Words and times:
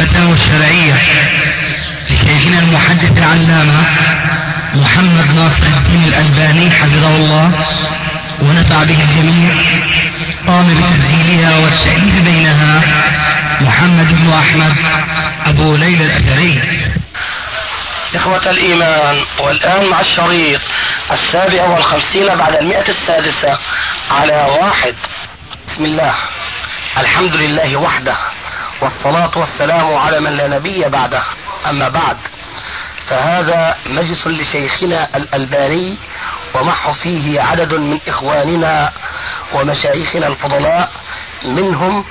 الفتاوى 0.00 0.32
الشرعية 0.32 0.94
لشيخنا 2.10 2.58
المحدث 2.58 3.18
العلامة 3.18 3.80
محمد 4.74 5.26
ناصر 5.36 5.66
الدين 5.76 6.04
الألباني 6.08 6.70
حفظه 6.70 7.16
الله 7.16 7.66
ونفع 8.40 8.84
به 8.84 9.02
الجميع 9.02 9.64
قام 10.46 10.66
بتسجيلها 10.66 11.58
والتأليف 11.58 12.24
بينها 12.24 12.80
محمد 13.60 14.08
بن 14.08 14.32
أحمد 14.32 14.76
أبو 15.46 15.76
ليلى 15.76 16.04
الأثري. 16.04 16.58
إخوة 18.14 18.50
الإيمان 18.50 19.16
والآن 19.40 19.90
مع 19.90 20.00
الشريط 20.00 20.60
السابع 21.10 21.62
والخمسين 21.68 22.26
بعد 22.26 22.54
المئة 22.54 22.88
السادسة 22.88 23.58
على 24.10 24.58
واحد. 24.60 24.94
بسم 25.66 25.84
الله. 25.84 26.14
الحمد 26.98 27.36
لله 27.36 27.76
وحده. 27.76 28.37
والصلاة 28.82 29.38
والسلام 29.38 29.94
على 29.94 30.20
من 30.20 30.30
لا 30.36 30.46
نبي 30.48 30.88
بعده. 30.88 31.22
أما 31.70 31.88
بعد 31.88 32.16
فهذا 33.06 33.76
مجلس 33.86 34.26
لشيخنا 34.26 35.16
الألباني 35.16 35.98
ومح 36.54 36.90
فيه 36.90 37.40
عدد 37.40 37.74
من 37.74 37.98
إخواننا 38.08 38.92
ومشايخنا 39.54 40.26
الفضلاء 40.26 40.90
منهم 41.44 42.04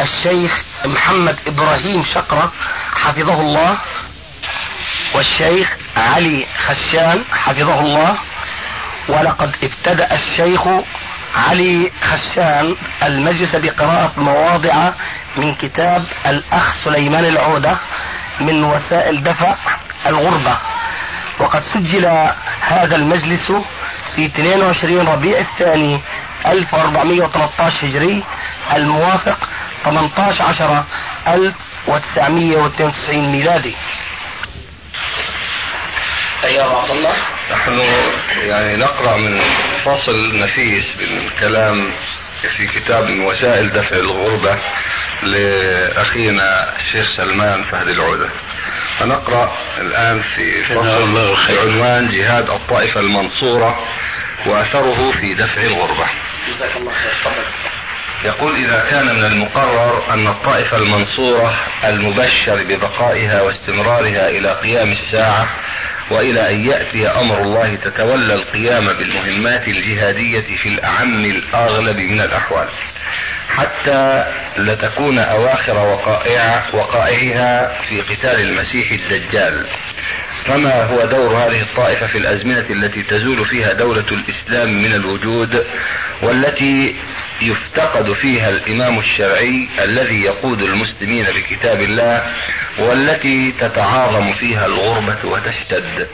الشيخ 0.00 0.64
محمد 0.86 1.40
إبراهيم 1.46 2.02
شقرة 2.02 2.52
حفظه 2.94 3.40
الله 3.40 3.80
والشيخ 5.14 5.76
علي 5.96 6.46
خشان 6.56 7.24
حفظه 7.32 7.80
الله 7.80 8.18
ولقد 9.08 9.56
ابتدأ 9.64 10.14
الشيخ 10.14 10.68
علي 11.34 11.90
خشان 12.02 12.76
المجلس 13.02 13.56
بقراءة 13.56 14.12
مواضع 14.16 14.90
من 15.36 15.54
كتاب 15.54 16.04
الأخ 16.26 16.74
سليمان 16.74 17.24
العودة 17.24 17.78
من 18.40 18.64
وسائل 18.64 19.22
دفع 19.22 19.56
الغربة. 20.06 20.58
وقد 21.40 21.58
سجل 21.58 22.06
هذا 22.60 22.96
المجلس 22.96 23.52
في 24.16 24.26
22 24.26 25.08
ربيع 25.08 25.38
الثاني 25.38 26.00
1413 26.46 27.86
هجري 27.86 28.22
الموافق 28.72 29.48
18 29.84 30.44
10 30.44 30.86
1992 31.28 33.32
ميلادي. 33.32 33.74
أيها 36.44 36.92
الله. 36.92 37.16
نحن 37.52 37.78
يعني 38.48 38.76
نقرأ 38.76 39.16
من 39.16 39.40
فصل 39.84 40.38
نفيس 40.38 40.96
بالكلام 40.98 41.94
في 42.56 42.66
كتاب 42.66 43.04
من 43.04 43.24
وسائل 43.24 43.72
دفع 43.72 43.96
الغربة 43.96 44.60
لأخينا 45.22 46.76
الشيخ 46.78 47.16
سلمان 47.16 47.62
فهد 47.62 47.88
العودة. 47.88 48.28
فنقرأ 49.00 49.52
الآن 49.78 50.22
في 50.22 50.60
فصل 50.60 51.14
بعنوان 51.48 52.08
جهاد 52.18 52.50
الطائفة 52.50 53.00
المنصورة 53.00 53.78
وأثره 54.46 55.12
في 55.12 55.34
دفع 55.34 55.62
الغربة. 55.62 56.06
جزاك 56.48 56.76
الله 56.76 56.92
خير. 57.24 57.44
يقول 58.24 58.64
إذا 58.64 58.90
كان 58.90 59.06
من 59.06 59.24
المقرر 59.24 60.14
أن 60.14 60.28
الطائفة 60.28 60.76
المنصورة 60.76 61.60
المبشر 61.84 62.64
ببقائها 62.64 63.42
واستمرارها 63.42 64.28
إلى 64.28 64.52
قيام 64.52 64.90
الساعة 64.90 65.48
وإلى 66.12 66.50
أن 66.50 66.70
يأتي 66.70 67.08
أمر 67.08 67.42
الله 67.42 67.74
تتولى 67.74 68.34
القيام 68.34 68.86
بالمهمات 68.86 69.68
الجهادية 69.68 70.56
في 70.62 70.68
الأعم 70.68 71.20
الأغلب 71.20 71.96
من 71.96 72.20
الأحوال. 72.20 72.68
حتى 73.48 74.24
لتكون 74.58 75.18
أواخر 75.18 75.76
وقائع 75.76 76.74
وقائعها 76.74 77.82
في 77.82 78.00
قتال 78.00 78.40
المسيح 78.40 78.90
الدجال. 78.92 79.66
فما 80.44 80.84
هو 80.84 81.04
دور 81.04 81.36
هذه 81.36 81.62
الطائفة 81.62 82.06
في 82.06 82.18
الأزمنة 82.18 82.64
التي 82.70 83.02
تزول 83.02 83.46
فيها 83.46 83.72
دولة 83.72 84.06
الإسلام 84.12 84.82
من 84.82 84.92
الوجود 84.92 85.66
والتي 86.22 86.96
يفتقد 87.42 88.12
فيها 88.12 88.48
الإمام 88.48 88.98
الشرعي 88.98 89.68
الذي 89.78 90.22
يقود 90.22 90.62
المسلمين 90.62 91.26
بكتاب 91.26 91.80
الله 91.80 92.22
والتي 92.78 93.52
تتعاظم 93.52 94.32
فيها 94.32 94.66
الغربة 94.66 95.18
وتشتد؟ 95.24 96.08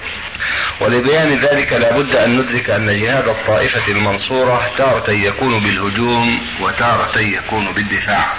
ولبيان 0.80 1.34
ذلك 1.34 1.72
لابد 1.72 2.16
أن 2.16 2.38
ندرك 2.40 2.70
أن 2.70 3.00
جهاد 3.00 3.28
الطائفة 3.28 3.88
المنصورة 3.88 4.76
تارة 4.78 5.10
يكون 5.10 5.60
بالهجوم 5.60 6.40
وتارة 6.60 7.18
يكون 7.18 7.72
بالدفاع. 7.72 8.32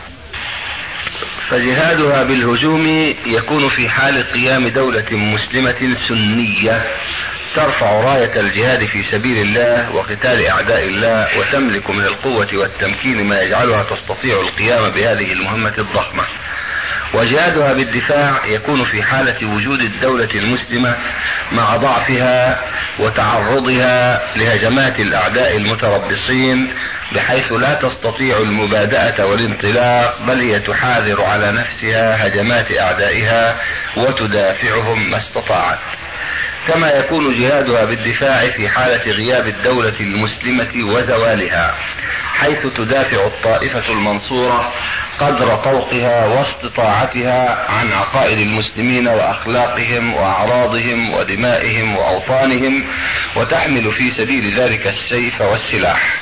فجهادها 1.50 2.24
بالهجوم 2.24 2.88
يكون 3.25 3.69
في 3.69 3.90
حال 3.90 4.24
قيام 4.24 4.68
دولة 4.68 5.06
مسلمة 5.12 5.94
سنية 6.09 6.85
ترفع 7.56 7.91
راية 7.91 8.40
الجهاد 8.40 8.85
في 8.85 9.03
سبيل 9.03 9.38
الله 9.38 9.96
وقتال 9.96 10.46
أعداء 10.46 10.88
الله 10.88 11.40
وتملك 11.40 11.90
من 11.90 12.06
القوة 12.06 12.47
والتمكين 12.53 13.28
ما 13.28 13.41
يجعلها 13.41 13.84
تستطيع 13.84 14.41
القيام 14.41 14.90
بهذه 14.90 15.31
المهمة 15.34 15.74
الضخمة. 15.78 16.24
وجهادها 17.13 17.74
بالدفاع 17.74 18.46
يكون 18.46 18.86
في 18.86 19.03
حالة 19.03 19.56
وجود 19.56 19.80
الدولة 19.81 20.30
المسلمة 20.36 20.96
مع 21.51 21.78
ضعفها 21.78 22.59
وتعرضها 23.00 24.22
لهجمات 24.38 25.00
الأعداء 25.00 25.57
المتربصين 25.57 26.74
بحيث 27.16 27.52
لا 27.52 27.74
تستطيع 27.74 28.38
المبادئة 28.38 29.24
والانطلاق 29.24 30.22
بل 30.28 30.40
هي 30.40 30.59
تحاذر 30.59 31.22
على 31.22 31.52
نفسها 31.52 32.28
هجمات 32.28 32.72
أعدائها 32.72 33.56
وتدافعهم 33.97 35.09
ما 35.09 35.18
استطاعت. 35.18 35.80
كما 36.68 36.88
يكون 36.88 37.40
جهادها 37.40 37.86
بالدفاع 37.86 38.50
في 38.50 38.69
حالة 38.69 39.12
غياب 39.12 39.48
الدولة 39.48 40.00
المسلمة 40.00 40.94
وزوالها 40.96 41.75
حيث 42.34 42.68
تدافع 42.68 43.25
الطائفة 43.25 43.90
المنصورة 43.90 44.74
قدر 45.19 45.56
طوقها 45.56 46.25
واستطاعتها 46.25 47.66
عن 47.69 47.92
عقائد 47.92 48.38
المسلمين 48.38 49.08
وأخلاقهم 49.08 50.14
وأعراضهم 50.14 51.14
ودمائهم 51.14 51.96
وأوطانهم 51.96 52.84
وتحمل 53.36 53.92
في 53.92 54.09
سبيل 54.09 54.59
ذلك 54.59 54.88
السيف 54.88 55.42
والسلاح. 55.42 56.19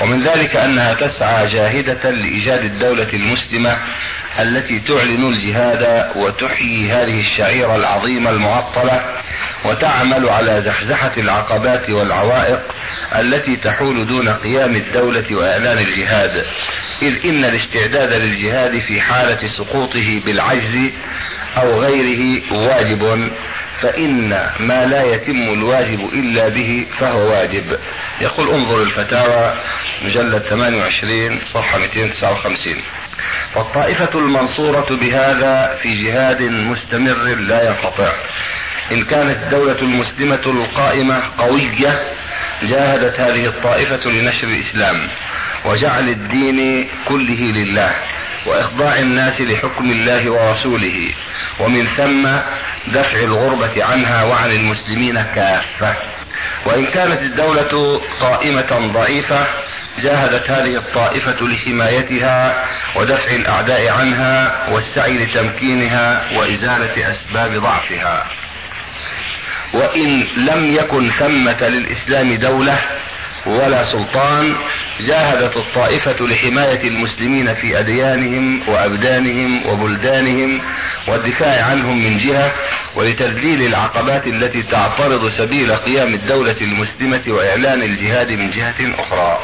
ومن 0.00 0.22
ذلك 0.22 0.56
أنها 0.56 0.94
تسعى 0.94 1.48
جاهدة 1.48 2.10
لإيجاد 2.10 2.64
الدولة 2.64 3.08
المسلمة 3.14 3.76
التي 4.38 4.80
تعلن 4.80 5.26
الجهاد 5.26 6.10
وتحيي 6.16 6.90
هذه 6.90 7.18
الشعيرة 7.18 7.76
العظيمة 7.76 8.30
المعطلة 8.30 9.00
وتعمل 9.64 10.28
على 10.28 10.60
زحزحة 10.60 11.12
العقبات 11.18 11.90
والعوائق 11.90 12.58
التي 13.18 13.56
تحول 13.56 14.06
دون 14.06 14.28
قيام 14.28 14.76
الدولة 14.76 15.24
وإعلان 15.36 15.78
الجهاد. 15.78 16.44
إذ 17.02 17.24
إن 17.24 17.44
الاستعداد 17.44 18.12
للجهاد 18.12 18.78
في 18.78 19.00
حالة 19.00 19.38
سقوطه 19.58 20.22
بالعجز 20.26 20.78
أو 21.56 21.80
غيره 21.80 22.42
واجب 22.52 23.30
فإن 23.80 24.28
ما 24.60 24.86
لا 24.86 25.02
يتم 25.02 25.52
الواجب 25.52 26.00
إلا 26.12 26.48
به 26.48 26.86
فهو 26.98 27.30
واجب. 27.30 27.78
يقول 28.20 28.50
انظر 28.50 28.82
الفتاوى 28.82 29.54
مجلد 30.04 30.42
28 30.42 31.38
صفحة 31.44 31.78
259 31.78 32.74
فالطائفة 33.54 34.18
المنصورة 34.18 34.96
بهذا 34.96 35.78
في 35.82 36.04
جهاد 36.04 36.42
مستمر 36.42 37.34
لا 37.34 37.66
ينقطع. 37.66 38.12
إن 38.92 39.04
كانت 39.04 39.42
الدولة 39.42 39.78
المسلمة 39.82 40.42
القائمة 40.46 41.22
قوية 41.38 41.98
جاهدت 42.62 43.20
هذه 43.20 43.46
الطائفة 43.46 44.10
لنشر 44.10 44.48
الإسلام 44.48 45.08
وجعل 45.64 46.08
الدين 46.08 46.88
كله 47.08 47.40
لله 47.40 47.94
وإخضاع 48.46 48.98
الناس 48.98 49.40
لحكم 49.40 49.90
الله 49.90 50.30
ورسوله 50.30 51.14
ومن 51.60 51.86
ثم 51.86 52.28
دفع 52.86 53.18
الغربة 53.18 53.84
عنها 53.84 54.24
وعن 54.24 54.50
المسلمين 54.50 55.22
كافة. 55.22 55.96
وإن 56.66 56.86
كانت 56.86 57.22
الدولة 57.22 58.00
قائمة 58.20 58.92
ضعيفة 58.92 59.46
جاهدت 59.98 60.50
هذه 60.50 60.76
الطائفة 60.76 61.46
لحمايتها 61.46 62.64
ودفع 62.96 63.30
الأعداء 63.30 63.88
عنها 63.88 64.68
والسعي 64.70 65.18
لتمكينها 65.24 66.22
وإزالة 66.36 67.10
أسباب 67.10 67.50
ضعفها. 67.62 68.26
وإن 69.74 70.26
لم 70.36 70.70
يكن 70.70 71.10
ثمة 71.10 71.68
للإسلام 71.68 72.34
دولة 72.34 72.78
ولا 73.46 73.92
سلطان 73.92 74.56
جاهدت 75.00 75.56
الطائفة 75.56 76.26
لحماية 76.26 76.88
المسلمين 76.88 77.54
في 77.54 77.78
أديانهم 77.78 78.68
وأبدانهم 78.68 79.66
وبلدانهم 79.66 80.60
والدفاع 81.08 81.64
عنهم 81.64 82.04
من 82.04 82.16
جهة 82.16 82.52
ولتذليل 82.96 83.66
العقبات 83.66 84.26
التي 84.26 84.62
تعترض 84.62 85.28
سبيل 85.28 85.72
قيام 85.72 86.14
الدولة 86.14 86.56
المسلمة 86.60 87.22
وإعلان 87.28 87.82
الجهاد 87.82 88.26
من 88.26 88.50
جهة 88.50 89.00
أخرى. 89.00 89.38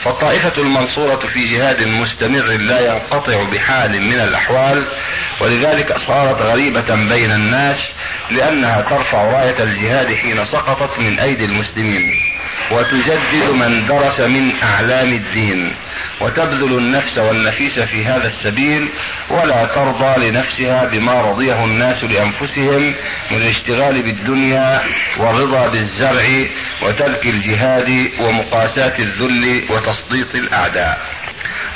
فالطائفة 0.00 0.62
المنصورة 0.62 1.16
في 1.16 1.40
جهاد 1.40 1.82
مستمر 1.82 2.46
لا 2.46 2.80
ينقطع 2.80 3.50
بحال 3.52 4.00
من 4.00 4.20
الأحوال 4.20 4.86
ولذلك 5.40 5.96
صارت 5.96 6.42
غريبة 6.42 6.94
بين 6.94 7.32
الناس 7.32 7.94
لأنها 8.30 8.80
ترفع 8.80 9.24
راية 9.24 9.62
الجهاد 9.62 10.14
حين 10.14 10.44
سقطت 10.44 11.00
من 11.00 11.20
أيدي 11.20 11.44
المسلمين. 11.44 12.10
وتجدد 12.72 13.50
من 13.50 13.86
درس 13.86 14.20
من 14.20 14.52
أعلام 14.62 15.12
الدين. 15.12 15.72
وتبذل 16.20 16.78
النفس 16.78 17.18
والنفيس 17.18 17.80
في 17.80 18.04
هذا 18.04 18.26
السبيل 18.26 18.88
ولا 19.30 19.66
ترضى 19.74 20.28
لنفسها 20.28 20.88
بما 20.88 21.20
رضيه 21.20 21.64
الناس 21.64 22.04
لأنفسهم. 22.04 22.71
من 23.30 23.36
الاشتغال 23.36 24.02
بالدنيا 24.02 24.82
والرضا 25.18 25.68
بالزرع 25.68 26.46
وترك 26.82 27.26
الجهاد 27.26 27.88
ومقاساة 28.20 28.98
الذل 28.98 29.64
وتسليط 29.70 30.34
الأعداء. 30.34 30.98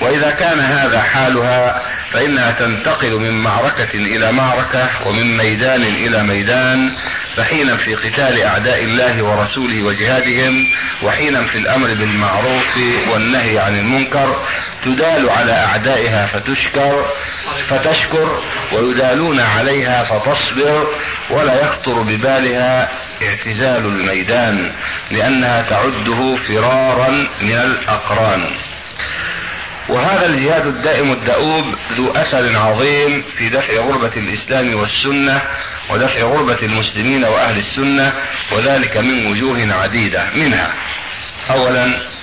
وإذا 0.01 0.31
كان 0.31 0.61
هذا 0.61 1.03
حالها 1.03 1.83
فإنها 2.11 2.53
تنتقل 2.53 3.21
من 3.21 3.43
معركة 3.43 3.95
إلى 3.95 4.33
معركة 4.33 4.89
ومن 5.09 5.37
ميدان 5.37 5.83
إلى 5.83 6.23
ميدان 6.23 6.93
فحينا 7.37 7.77
في 7.77 7.95
قتال 7.95 8.43
أعداء 8.43 8.85
الله 8.85 9.23
ورسوله 9.25 9.85
وجهادهم 9.85 10.67
وحينا 11.03 11.43
في 11.43 11.59
الأمر 11.59 11.87
بالمعروف 11.87 12.77
والنهي 13.13 13.59
عن 13.59 13.79
المنكر 13.79 14.37
تدال 14.87 15.31
على 15.31 15.53
أعدائها 15.53 16.27
فتشكر 16.27 17.07
فتشكر 17.63 18.43
ويدالون 18.73 19.41
عليها 19.41 20.03
فتصبر 20.03 20.89
ولا 21.31 21.61
يخطر 21.63 22.03
ببالها 22.03 22.89
اعتزال 23.23 23.87
الميدان 23.87 24.73
لأنها 25.11 25.63
تعده 25.63 26.35
فرارا 26.35 27.11
من 27.43 27.59
الأقران. 27.59 28.55
وهذا 29.89 30.27
الجهاد 30.27 30.67
الدائم 30.67 31.13
الدؤوب 31.13 31.75
ذو 31.93 32.11
أثر 32.11 32.59
عظيم 32.59 33.23
في 33.23 33.49
دفع 33.49 33.75
غربة 33.75 34.13
الإسلام 34.17 34.75
والسنة 34.75 35.43
ودفع 35.91 36.23
غربة 36.23 36.59
المسلمين 36.63 37.25
وأهل 37.25 37.57
السنة 37.57 38.13
وذلك 38.53 38.97
من 38.97 39.27
وجوه 39.27 39.73
عديدة 39.73 40.31
منها. 40.35 40.75
اولا 41.51 42.16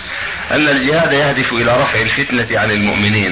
أن 0.51 0.69
الجهاد 0.69 1.13
يهدف 1.13 1.53
إلى 1.53 1.77
رفع 1.81 2.01
الفتنة 2.01 2.59
عن 2.59 2.71
المؤمنين 2.71 3.31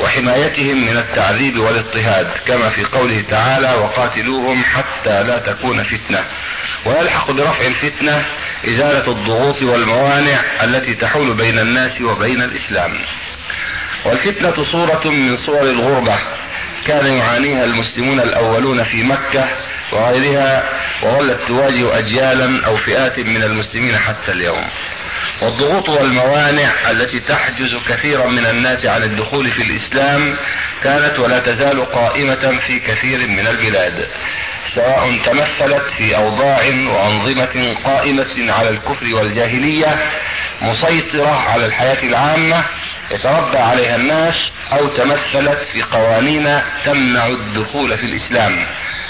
وحمايتهم 0.00 0.86
من 0.86 0.96
التعذيب 0.96 1.58
والاضطهاد 1.58 2.26
كما 2.46 2.68
في 2.68 2.84
قوله 2.84 3.22
تعالى 3.30 3.74
وقاتلوهم 3.74 4.64
حتى 4.64 5.22
لا 5.22 5.52
تكون 5.52 5.82
فتنة 5.82 6.24
ويلحق 6.86 7.30
برفع 7.30 7.64
الفتنة 7.64 8.24
إزالة 8.68 9.12
الضغوط 9.12 9.62
والموانع 9.62 10.44
التي 10.64 10.94
تحول 10.94 11.36
بين 11.36 11.58
الناس 11.58 12.00
وبين 12.00 12.42
الإسلام. 12.42 12.90
والفتنة 14.04 14.62
صورة 14.62 15.02
من 15.04 15.36
صور 15.46 15.62
الغربة 15.62 16.18
كان 16.86 17.06
يعانيها 17.06 17.64
المسلمون 17.64 18.20
الأولون 18.20 18.84
في 18.84 19.02
مكة 19.02 19.48
وغيرها 19.92 20.72
وظلت 21.02 21.40
تواجه 21.48 21.98
أجيالا 21.98 22.66
أو 22.66 22.76
فئات 22.76 23.18
من 23.18 23.42
المسلمين 23.42 23.98
حتى 23.98 24.32
اليوم. 24.32 24.70
والضغوط 25.42 25.88
والموانع 25.88 26.90
التي 26.90 27.20
تحجز 27.20 27.70
كثيرا 27.88 28.26
من 28.26 28.46
الناس 28.46 28.86
عن 28.86 29.02
الدخول 29.02 29.50
في 29.50 29.62
الإسلام 29.62 30.36
كانت 30.82 31.18
ولا 31.18 31.40
تزال 31.40 31.84
قائمة 31.84 32.58
في 32.66 32.80
كثير 32.80 33.28
من 33.28 33.46
البلاد 33.46 34.08
سواء 34.66 35.18
تمثلت 35.24 35.90
في 35.98 36.16
أوضاع 36.16 36.64
وأنظمة 36.66 37.76
قائمة 37.84 38.52
على 38.52 38.70
الكفر 38.70 39.14
والجاهلية 39.14 39.98
مسيطرة 40.62 41.30
على 41.30 41.66
الحياة 41.66 42.02
العامة 42.02 42.64
يتربى 43.10 43.58
عليها 43.58 43.96
الناس 43.96 44.48
أو 44.72 44.88
تمثلت 44.88 45.62
في 45.72 45.82
قوانين 45.82 46.60
تمنع 46.84 47.26
الدخول 47.26 47.98
في 47.98 48.04
الإسلام 48.04 48.66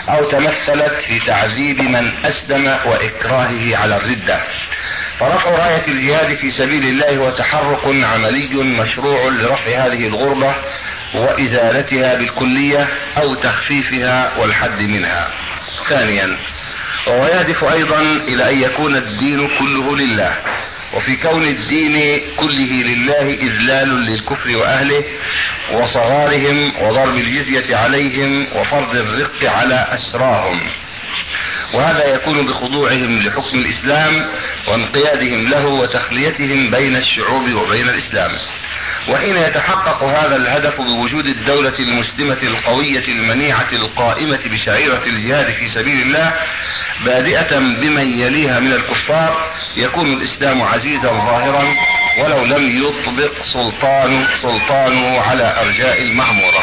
أو 0.08 0.30
تمثلت 0.30 0.94
في 1.06 1.18
تعذيب 1.18 1.80
من 1.80 2.24
أسلم 2.24 2.66
وإكراهه 2.66 3.76
على 3.76 3.96
الردة. 3.96 4.40
فرفع 5.20 5.50
راية 5.50 5.88
الجهاد 5.88 6.34
في 6.34 6.50
سبيل 6.50 6.84
الله 6.84 7.16
هو 7.16 7.30
تحرك 7.30 7.86
عملي 7.86 8.54
مشروع 8.80 9.28
لرفع 9.28 9.86
هذه 9.86 10.06
الغربة 10.06 10.54
وإزالتها 11.14 12.14
بالكلية 12.14 12.88
أو 13.18 13.34
تخفيفها 13.34 14.38
والحد 14.38 14.80
منها. 14.80 15.30
ثانيا 15.88 16.36
وهو 17.06 17.26
يهدف 17.26 17.64
أيضا 17.64 18.00
إلى 18.00 18.50
أن 18.50 18.58
يكون 18.58 18.96
الدين 18.96 19.48
كله 19.58 19.96
لله 19.96 20.36
وفي 20.94 21.16
كون 21.16 21.48
الدين 21.48 22.20
كله 22.36 22.72
لله 22.72 23.30
إذلال 23.30 23.88
للكفر 23.88 24.56
وأهله 24.56 25.04
وصغارهم 25.72 26.72
وضرب 26.82 27.14
الجزية 27.14 27.76
عليهم 27.76 28.46
وفرض 28.56 28.96
الرق 28.96 29.44
على 29.44 29.86
أسراهم. 29.88 30.60
وهذا 31.74 32.14
يكون 32.14 32.46
بخضوعهم 32.46 33.22
لحكم 33.22 33.58
الإسلام 33.58 34.28
وانقيادهم 34.68 35.48
له 35.48 35.66
وتخليتهم 35.66 36.70
بين 36.70 36.96
الشعوب 36.96 37.52
وبين 37.52 37.88
الإسلام. 37.88 38.30
وحين 39.08 39.36
يتحقق 39.36 40.02
هذا 40.02 40.36
الهدف 40.36 40.80
بوجود 40.80 41.26
الدولة 41.26 41.78
المسلمة 41.78 42.38
القوية 42.42 43.04
المنيعة 43.08 43.68
القائمة 43.72 44.40
بشعيرة 44.52 45.02
الجهاد 45.06 45.52
في 45.52 45.66
سبيل 45.66 46.02
الله 46.02 46.32
بادئة 47.04 47.58
بمن 47.58 48.06
يليها 48.06 48.60
من 48.60 48.72
الكفار 48.72 49.50
يكون 49.76 50.12
الإسلام 50.12 50.62
عزيزا 50.62 51.12
ظاهرا 51.12 51.76
ولو 52.18 52.44
لم 52.44 52.84
يطبق 52.84 53.38
سلطان 53.38 54.24
سلطانه 54.34 55.20
على 55.20 55.56
أرجاء 55.60 56.02
المعمورة. 56.02 56.62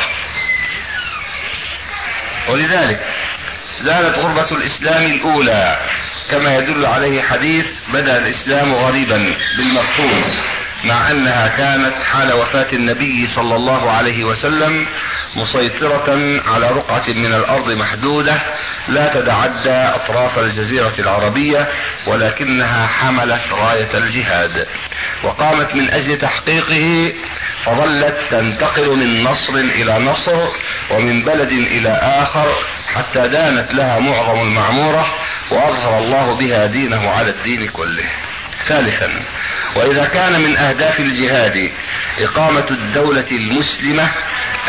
ولذلك 2.50 3.00
زالت 3.82 4.18
غربة 4.18 4.52
الإسلام 4.52 5.04
الأولى. 5.04 5.80
كما 6.32 6.56
يدل 6.56 6.86
عليه 6.86 7.22
حديث 7.22 7.80
بدأ 7.94 8.18
الإسلام 8.18 8.74
غريبا 8.74 9.26
بالمفهوم. 9.58 10.24
مع 10.84 11.12
أنها 11.12 11.48
كانت 11.48 12.04
حال 12.04 12.34
وفاة 12.34 12.68
النبي 12.74 13.28
صلى 13.28 13.56
الله 13.56 13.92
عليه 13.92 14.24
وسلم 14.24 14.88
مسيطرة 15.36 16.42
على 16.46 16.70
رقعة 16.70 17.04
من 17.08 17.34
الأرض 17.34 17.72
محدودة 17.72 18.42
لا 18.88 19.06
تتعدى 19.06 19.96
أطراف 19.96 20.40
الجزيرة 20.40 20.94
العربية 21.00 21.68
ولكنها 22.08 22.88
حملت 22.88 23.54
راية 23.54 23.90
الجهاد. 23.94 24.68
وقامت 25.24 25.76
من 25.76 25.90
أجل 25.90 26.18
تحقيقه 26.18 27.14
فظلت 27.64 28.16
تنتقل 28.32 28.96
من 28.96 29.24
نصر 29.24 29.54
إلى 29.56 30.00
نصر 30.00 30.48
ومن 30.92 31.24
بلد 31.24 31.52
إلى 31.52 31.90
آخر 31.90 32.56
حتى 32.94 33.28
دانت 33.28 33.72
لها 33.72 34.00
معظم 34.00 34.40
المعمورة 34.40 35.14
وأظهر 35.52 36.00
الله 36.00 36.38
بها 36.40 36.66
دينه 36.66 37.10
على 37.10 37.30
الدين 37.30 37.68
كله. 37.68 38.10
ثالثا 38.66 39.10
وإذا 39.76 40.06
كان 40.06 40.42
من 40.42 40.58
أهداف 40.58 41.00
الجهاد 41.00 41.72
إقامة 42.20 42.66
الدولة 42.72 43.26
المسلمة 43.32 44.10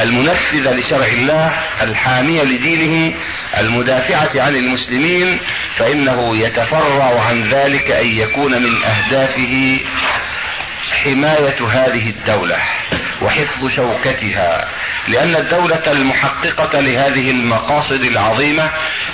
المنفذه 0.00 0.72
لشرع 0.72 1.06
الله 1.06 1.58
الحامية 1.82 2.42
لدينه 2.42 3.14
المدافعة 3.58 4.30
عن 4.42 4.56
المسلمين 4.56 5.38
فإنه 5.74 6.36
يتفرع 6.36 7.20
عن 7.20 7.54
ذلك 7.54 7.90
أن 7.90 8.06
يكون 8.06 8.62
من 8.62 8.82
أهدافه 8.84 9.80
حماية 10.92 11.68
هذه 11.68 12.10
الدولة 12.10 12.58
وحفظ 13.22 13.68
شوكتها 13.68 14.68
لأن 15.08 15.36
الدولة 15.36 15.82
المحققة 15.86 16.80
لهذه 16.80 17.30
المقاصد 17.30 18.02
العظيمة 18.02 18.70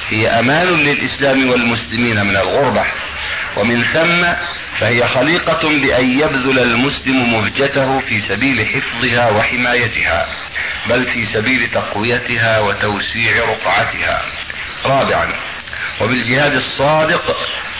هي 0.09 0.29
أمان 0.29 0.67
للإسلام 0.67 1.51
والمسلمين 1.51 2.27
من 2.27 2.37
الغربة 2.37 2.85
ومن 3.57 3.83
ثم 3.83 4.25
فهي 4.81 5.07
خليقة 5.07 5.69
بأن 5.83 6.21
يبذل 6.21 6.59
المسلم 6.59 7.33
مهجته 7.33 7.99
في 7.99 8.19
سبيل 8.21 8.67
حفظها 8.67 9.31
وحمايتها 9.31 10.27
بل 10.89 11.05
في 11.05 11.25
سبيل 11.25 11.71
تقويتها 11.71 12.61
وتوسيع 12.61 13.45
رقعتها. 13.49 14.23
رابعا 14.85 15.35
وبالجهاد 16.01 16.55
الصادق 16.55 17.37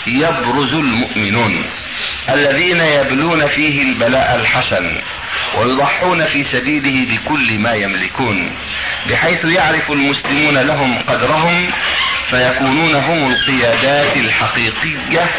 يبرز 0.07 0.75
المؤمنون 0.75 1.65
الذين 2.31 2.81
يبلون 2.81 3.47
فيه 3.47 3.83
البلاء 3.83 4.35
الحسن 4.37 5.01
ويضحون 5.59 6.27
في 6.33 6.43
سبيله 6.43 7.07
بكل 7.17 7.59
ما 7.59 7.75
يملكون 7.75 8.57
بحيث 9.11 9.45
يعرف 9.45 9.93
المسلمون 9.93 10.59
لهم 10.59 10.99
قدرهم 10.99 11.71
فيكونون 12.25 12.95
هم 12.95 13.33
القيادات 13.33 14.17
الحقيقية 14.17 15.31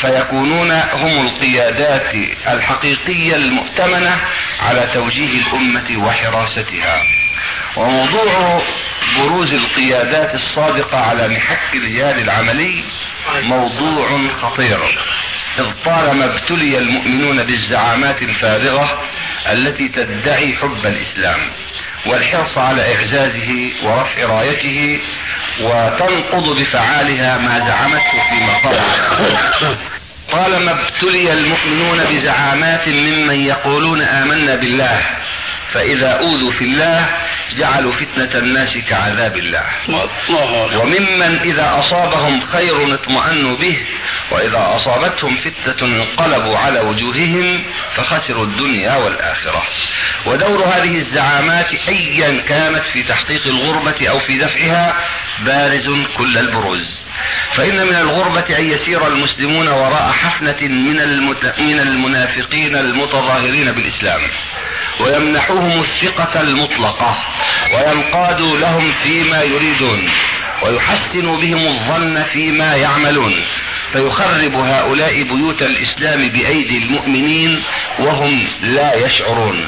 فيكونون 0.00 0.70
هم 0.70 1.26
القيادات 1.26 2.14
الحقيقية 2.48 3.36
المؤتمنة 3.36 4.20
على 4.62 4.90
توجيه 4.94 5.40
الأمة 5.40 6.06
وحراستها. 6.06 7.02
وموضوع 7.76 8.62
بروز 9.18 9.54
القيادات 9.54 10.34
الصادقة 10.34 10.98
على 10.98 11.28
محك 11.36 11.74
الجهاد 11.74 12.18
العملي 12.18 12.84
موضوع 13.42 14.28
خطير. 14.28 14.78
إذ 15.58 15.66
طالما 15.84 16.24
ابتلي 16.24 16.78
المؤمنون 16.78 17.44
بالزعامات 17.44 18.22
الفارغة 18.22 19.02
التي 19.52 19.88
تدعي 19.88 20.56
حب 20.56 20.86
الإسلام 20.86 21.38
والحرص 22.06 22.58
على 22.58 22.94
إعزازه 22.94 23.70
ورفع 23.82 24.24
رايته 24.24 25.00
وتنقض 25.60 26.60
بفعالها 26.60 27.38
ما 27.38 27.58
زعمته 27.58 28.22
في 28.30 28.44
مقام. 28.46 28.84
طالما 30.32 30.72
ابتلي 30.72 31.32
المؤمنون 31.32 31.98
بزعامات 32.04 32.88
ممن 32.88 33.40
يقولون 33.40 34.02
آمنا 34.02 34.54
بالله 34.54 35.00
فإذا 35.72 36.08
أوذوا 36.08 36.50
في 36.50 36.64
الله 36.64 37.06
جعلوا 37.56 37.92
فتنة 37.92 38.38
الناس 38.38 38.78
كعذاب 38.88 39.36
الله. 39.36 39.66
وممن 40.80 41.40
إذا 41.40 41.78
أصابهم 41.78 42.40
خير 42.40 42.94
اطمأنوا 42.94 43.56
به 43.56 43.80
وإذا 44.30 44.66
أصابتهم 44.76 45.34
فتنة 45.36 45.88
انقلبوا 45.88 46.58
على 46.58 46.80
وجوههم 46.80 47.64
فخسروا 47.96 48.44
الدنيا 48.44 48.96
والآخرة. 48.96 49.62
ودور 50.26 50.64
هذه 50.64 50.94
الزعامات 50.94 51.74
أيا 51.88 52.40
كانت 52.40 52.84
في 52.84 53.02
تحقيق 53.02 53.46
الغربة 53.46 54.10
أو 54.10 54.18
في 54.18 54.38
دفعها 54.38 54.94
بارز 55.44 55.86
كل 56.16 56.38
البروز. 56.38 57.06
فإن 57.56 57.86
من 57.86 57.96
الغربة 57.96 58.58
أن 58.58 58.64
يسير 58.64 59.06
المسلمون 59.06 59.68
وراء 59.68 60.12
حفنة 60.12 60.68
من, 60.68 61.00
المت... 61.00 61.44
من 61.58 61.80
المنافقين 61.80 62.76
المتظاهرين 62.76 63.72
بالإسلام. 63.72 64.20
ويمنحوهم 65.00 65.80
الثقة 65.82 66.40
المطلقة. 66.40 67.16
وينقادوا 67.74 68.58
لهم 68.58 68.90
فيما 68.90 69.42
يريدون 69.42 70.08
ويحسنوا 70.62 71.40
بهم 71.40 71.66
الظن 71.66 72.22
فيما 72.22 72.76
يعملون. 72.76 73.32
فيخرب 73.92 74.54
هؤلاء 74.54 75.22
بيوت 75.22 75.62
الإسلام 75.62 76.28
بأيدي 76.28 76.78
المؤمنين 76.78 77.62
وهم 77.98 78.48
لا 78.60 78.94
يشعرون. 78.94 79.66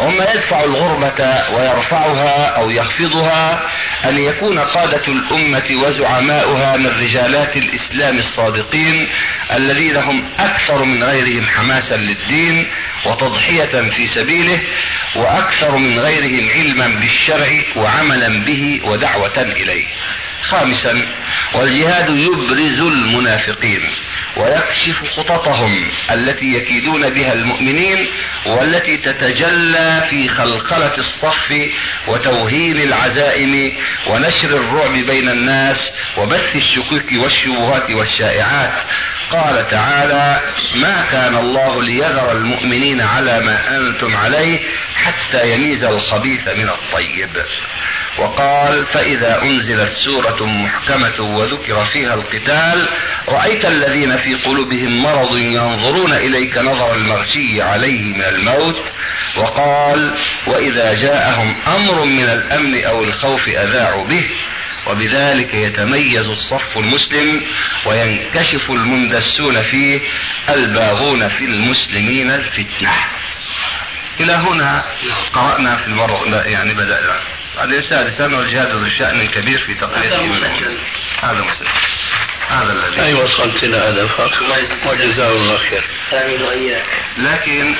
وما 0.00 0.30
يدفع 0.34 0.64
الغربة 0.64 1.48
ويرفعها 1.54 2.46
أو 2.46 2.70
يخفضها 2.70 3.70
أن 4.04 4.18
يكون 4.18 4.58
قادة 4.58 5.02
الأمة 5.08 5.64
وزعماؤها 5.84 6.76
من 6.76 6.86
رجالات 6.86 7.56
الإسلام 7.56 8.16
الصادقين 8.16 9.08
الذين 9.54 9.96
هم 9.96 10.24
أكثر 10.38 10.84
من 10.84 11.04
غيرهم 11.04 11.46
حماسا 11.46 11.96
للدين 11.96 12.66
وتضحية 13.06 13.90
في 13.90 14.06
سبيله 14.06 14.60
وأكثر 15.16 15.76
من 15.76 15.98
غيرهم 15.98 16.48
علما 16.50 17.00
بالشرع 17.00 17.48
وعملا 17.76 18.44
به 18.44 18.80
ودعوة 18.84 19.42
إليه. 19.42 19.86
خامسا 20.42 21.06
والجهاد 21.54 22.08
يبرز 22.08 22.80
المنافقين 22.80 23.80
ويكشف 24.36 25.04
خططهم 25.16 25.72
التي 26.10 26.46
يكيدون 26.46 27.10
بها 27.10 27.32
المؤمنين 27.32 28.08
والتي 28.46 28.96
تتجلى 28.96 30.06
في 30.10 30.28
خلخلة 30.28 30.98
الصف 30.98 31.54
وتوهين 32.08 32.76
العزائم 32.76 33.72
ونشر 34.06 34.48
الرعب 34.48 34.92
بين 34.92 35.28
الناس 35.28 35.92
وبث 36.18 36.56
الشكوك 36.56 37.22
والشبهات 37.22 37.90
والشائعات. 37.90 38.82
قال 39.30 39.68
تعالى 39.68 40.40
ما 40.74 41.06
كان 41.10 41.36
الله 41.36 41.82
ليذر 41.82 42.32
المؤمنين 42.32 43.00
على 43.00 43.40
ما 43.40 43.76
أنتم 43.76 44.16
عليه 44.16 44.60
حتى 44.94 45.52
يميز 45.52 45.84
الخبيث 45.84 46.48
من 46.48 46.68
الطيب. 46.68 47.30
وقال 48.18 48.84
فإذا 48.84 49.42
أنزلت 49.42 49.92
سورة 49.92 50.46
محكمة 50.46 51.20
وذكر 51.20 51.84
فيها 51.84 52.14
القتال 52.14 52.88
رأيت 53.28 53.64
الذين 53.64 54.16
في 54.16 54.34
قلوبهم 54.34 55.02
مرض 55.02 55.36
ينظرون 55.36 56.12
إليك 56.12 56.58
نظر 56.58 56.94
المغشي 56.94 57.62
عليه 57.62 58.14
من 58.14 58.24
الموت 58.24 58.82
وقال 59.36 60.14
وإذا 60.46 60.94
جاءهم 60.94 61.56
أمر 61.66 62.04
من 62.04 62.24
الأمن 62.24 62.84
أو 62.84 63.04
الخوف 63.04 63.48
أذاعوا 63.48 64.08
به 64.08 64.24
وبذلك 64.86 65.54
يتميز 65.54 66.26
الصف 66.26 66.78
المسلم 66.78 67.42
وينكشف 67.86 68.70
المندسون 68.70 69.60
فيه 69.60 70.00
الباغون 70.48 71.28
في 71.28 71.44
المسلمين 71.44 72.30
الفتنة. 72.30 72.90
إلى 74.20 74.32
هنا 74.32 74.84
قرأنا 75.34 75.76
في 75.76 75.86
المرة 75.86 76.36
يعني 76.46 76.74
بدأنا. 76.74 77.20
بعدين 77.56 77.80
سادسا 77.80 78.24
والجهاد 78.24 78.68
ذو 78.68 78.88
شأن 78.88 79.26
كبير 79.26 79.58
في 79.58 79.74
تقرير 79.74 80.14
هذا 81.22 81.40
مسلم. 81.42 81.68
هذا 82.50 82.72
الذي 82.72 83.02
أي 83.02 83.14
وصلت 83.14 83.62
إلى 83.62 83.76
هدفك 83.76 84.30
وجزاه 84.86 85.32
الله 85.32 85.56
خير. 85.56 85.82
لكن 87.18 87.74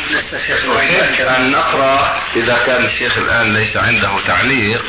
أحب 0.76 1.20
أن 1.20 1.50
نقرأ 1.50 2.22
إذا 2.36 2.66
كان 2.66 2.84
الشيخ 2.84 3.18
الآن 3.18 3.58
ليس 3.58 3.76
عنده 3.76 4.20
تعليق 4.26 4.84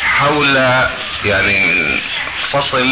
حول 0.00 0.56
يعني 1.24 2.00
فصل 2.50 2.86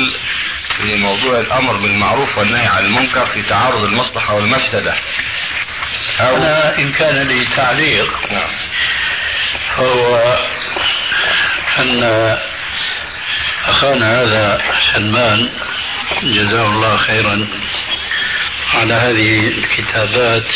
في 0.77 0.97
موضوع 0.97 1.41
الأمر 1.41 1.77
بالمعروف 1.77 2.39
والنهي 2.39 2.67
عن 2.67 2.85
المنكر 2.85 3.25
في 3.25 3.43
تعارض 3.43 3.85
المصلحة 3.85 4.35
والمفسدة. 4.35 4.95
أو 6.21 6.37
أنا 6.37 6.79
إن 6.79 6.93
كان 6.93 7.27
لي 7.29 7.45
تعليق 7.57 8.33
نعم. 8.33 8.51
فهو 9.77 10.17
أن 11.79 12.03
أخانا 13.69 14.21
هذا 14.21 14.63
سلمان 14.93 15.49
جزاه 16.23 16.67
الله 16.67 16.97
خيرا 16.97 17.49
على 18.75 18.95
هذه 18.95 19.49
الكتابات 19.49 20.53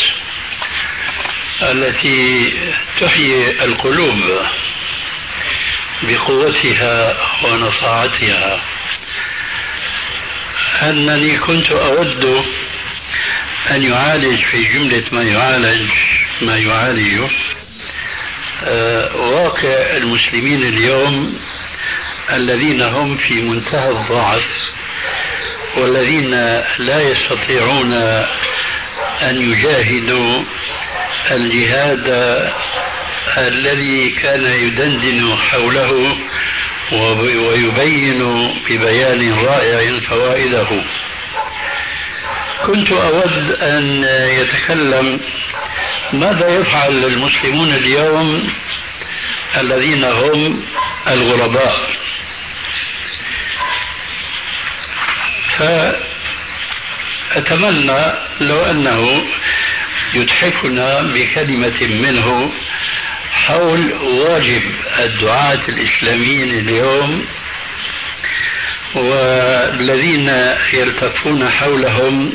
التي 1.61 2.53
تحيي 3.01 3.63
القلوب 3.63 4.45
بقوتها 6.03 7.15
ونصاعتها. 7.43 8.61
أنني 10.81 11.37
كنت 11.37 11.71
أود 11.71 12.45
أن 13.71 13.83
يعالج 13.83 14.39
في 14.43 14.63
جملة 14.73 15.03
ما 15.11 15.23
يعالج 15.23 15.91
ما 16.41 16.57
يعالجه. 16.57 17.29
آه، 18.63 19.15
واقع 19.15 19.97
المسلمين 19.97 20.63
اليوم 20.63 21.39
الذين 22.33 22.81
هم 22.81 23.15
في 23.15 23.33
منتهى 23.33 23.89
الضعف 23.89 24.61
والذين 25.77 26.31
لا 26.79 26.99
يستطيعون 26.99 27.93
أن 29.21 29.41
يجاهدوا 29.41 30.43
الجهاد 31.31 32.07
الذي 33.37 34.09
كان 34.09 34.45
يدندن 34.45 35.35
حوله 35.35 36.17
ويبين 36.91 38.51
ببيان 38.69 39.33
رائع 39.33 39.99
فوائده. 39.99 40.83
كنت 42.63 42.91
أود 42.91 43.33
أن 43.61 44.03
يتكلم 44.39 45.19
ماذا 46.13 46.47
يفعل 46.49 47.05
المسلمون 47.05 47.73
اليوم 47.73 48.47
الذين 49.57 50.03
هم 50.03 50.63
الغرباء. 51.07 51.89
فأتمنى 57.31 58.13
لو 58.41 58.59
أنه 58.59 59.25
يتحفنا 60.13 61.01
بكلمة 61.01 61.81
منه 61.81 62.51
حول 63.31 63.93
واجب 63.93 64.61
الدعاة 64.99 65.61
الإسلاميين 65.69 66.51
اليوم 66.51 67.25
والذين 68.95 70.29
يلتفون 70.73 71.49
حولهم 71.49 72.31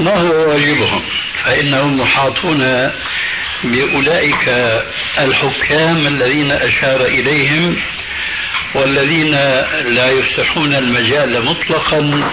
ما 0.00 0.16
هو 0.16 0.50
واجبهم؟ 0.50 1.02
فإنهم 1.34 2.00
محاطون 2.00 2.90
بأولئك 3.64 4.48
الحكام 5.18 6.06
الذين 6.06 6.50
أشار 6.50 7.04
إليهم 7.04 7.76
والذين 8.74 9.34
لا 9.84 10.10
يفتحون 10.10 10.74
المجال 10.74 11.44
مطلقا 11.44 12.30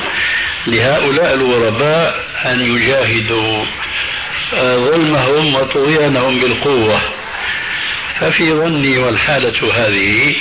لهؤلاء 0.68 1.34
الغرباء 1.34 2.20
أن 2.46 2.76
يجاهدوا 2.76 3.66
ظلمهم 4.56 5.56
وطغيانهم 5.56 6.40
بالقوة. 6.40 7.02
ففي 8.20 8.52
ظني 8.52 8.98
والحالة 8.98 9.74
هذه 9.74 10.36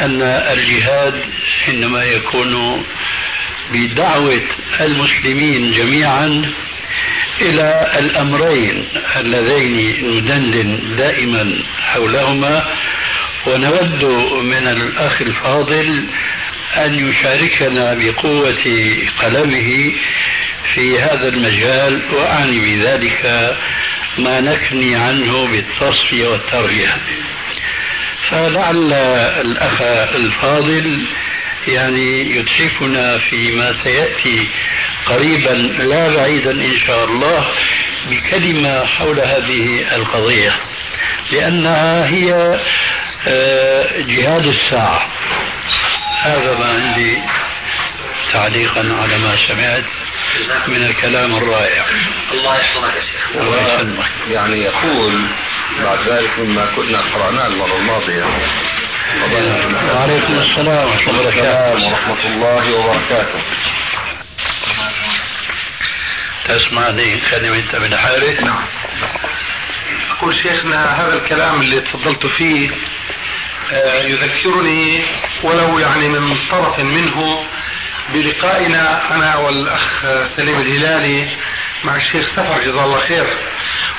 أن 0.00 0.22
الجهاد 0.22 1.24
إنما 1.68 2.04
يكون 2.04 2.84
بدعوة 3.72 4.42
المسلمين 4.80 5.72
جميعا 5.72 6.52
إلى 7.40 7.92
الأمرين 7.98 8.84
اللذين 9.16 10.04
ندندن 10.16 10.96
دائما 10.96 11.58
حولهما. 11.78 12.76
ونود 13.46 14.04
من 14.42 14.68
الأخ 14.68 15.20
الفاضل 15.22 16.04
أن 16.76 17.08
يشاركنا 17.10 17.94
بقوة 17.94 18.94
قلمه 19.22 19.92
في 20.74 21.00
هذا 21.00 21.28
المجال 21.28 22.00
وأعني 22.12 22.58
بذلك 22.60 23.54
ما 24.18 24.40
نكني 24.40 24.96
عنه 24.96 25.46
بالتصفية 25.46 26.26
والتربية. 26.26 26.96
فلعل 28.30 28.92
الأخ 29.40 29.82
الفاضل 30.14 31.06
يعني 31.66 32.36
يتحفنا 32.36 33.18
فيما 33.18 33.72
سيأتي 33.84 34.48
قريبا 35.06 35.52
لا 35.82 36.08
بعيدا 36.08 36.50
إن 36.50 36.78
شاء 36.86 37.04
الله 37.04 37.46
بكلمة 38.10 38.86
حول 38.86 39.20
هذه 39.20 39.94
القضية 39.96 40.52
لأنها 41.32 42.06
هي 42.08 42.60
آه، 43.28 44.00
جهاد 44.00 44.46
الساعة. 44.46 45.06
هذا 46.22 46.58
ما 46.58 46.66
عندي 46.66 47.18
تعليقا 48.32 48.80
على 48.80 49.18
ما 49.18 49.38
سمعت 49.48 49.84
من 50.68 50.84
الكلام 50.84 51.36
الرائع. 51.36 51.84
الله 52.32 52.56
يحفظك 52.56 52.94
يا 52.94 53.00
شيخ. 53.00 53.30
الله 53.36 53.80
يسلمك. 53.80 54.06
يعني 54.30 54.64
يقول 54.64 55.28
بعد 55.82 56.08
ذلك 56.08 56.38
مما 56.38 56.66
كنا 56.76 57.00
قرأناه 57.00 57.46
المرة 57.46 57.76
الماضية 57.76 58.24
وعليكم 59.14 60.38
السلام 60.38 60.88
ورحمة 60.88 61.10
الله 61.10 61.20
وبركاته. 61.20 61.86
ورحمة 61.86 62.24
الله 62.26 62.74
وبركاته. 62.74 63.40
تسمعني 66.44 67.20
كلمة 67.30 67.56
أنت 67.56 67.76
من 67.76 67.96
حارث 67.96 68.40
نعم. 68.40 68.64
أقول 70.10 70.34
شيخنا 70.34 71.00
هذا 71.00 71.14
الكلام 71.14 71.60
اللي 71.60 71.80
تفضلت 71.80 72.26
فيه 72.26 72.70
آه، 73.72 74.02
يذكرني 74.02 75.02
ولو 75.42 75.78
يعني 75.78 76.08
من 76.08 76.36
طرف 76.50 76.80
منه 76.80 77.44
بلقائنا 78.14 79.14
أنا 79.14 79.36
والأخ 79.36 80.04
سليم 80.24 80.60
الهلالي 80.60 81.28
مع 81.84 81.96
الشيخ 81.96 82.28
سفر 82.28 82.60
جزاه 82.64 82.84
الله 82.84 82.98
خير. 82.98 83.26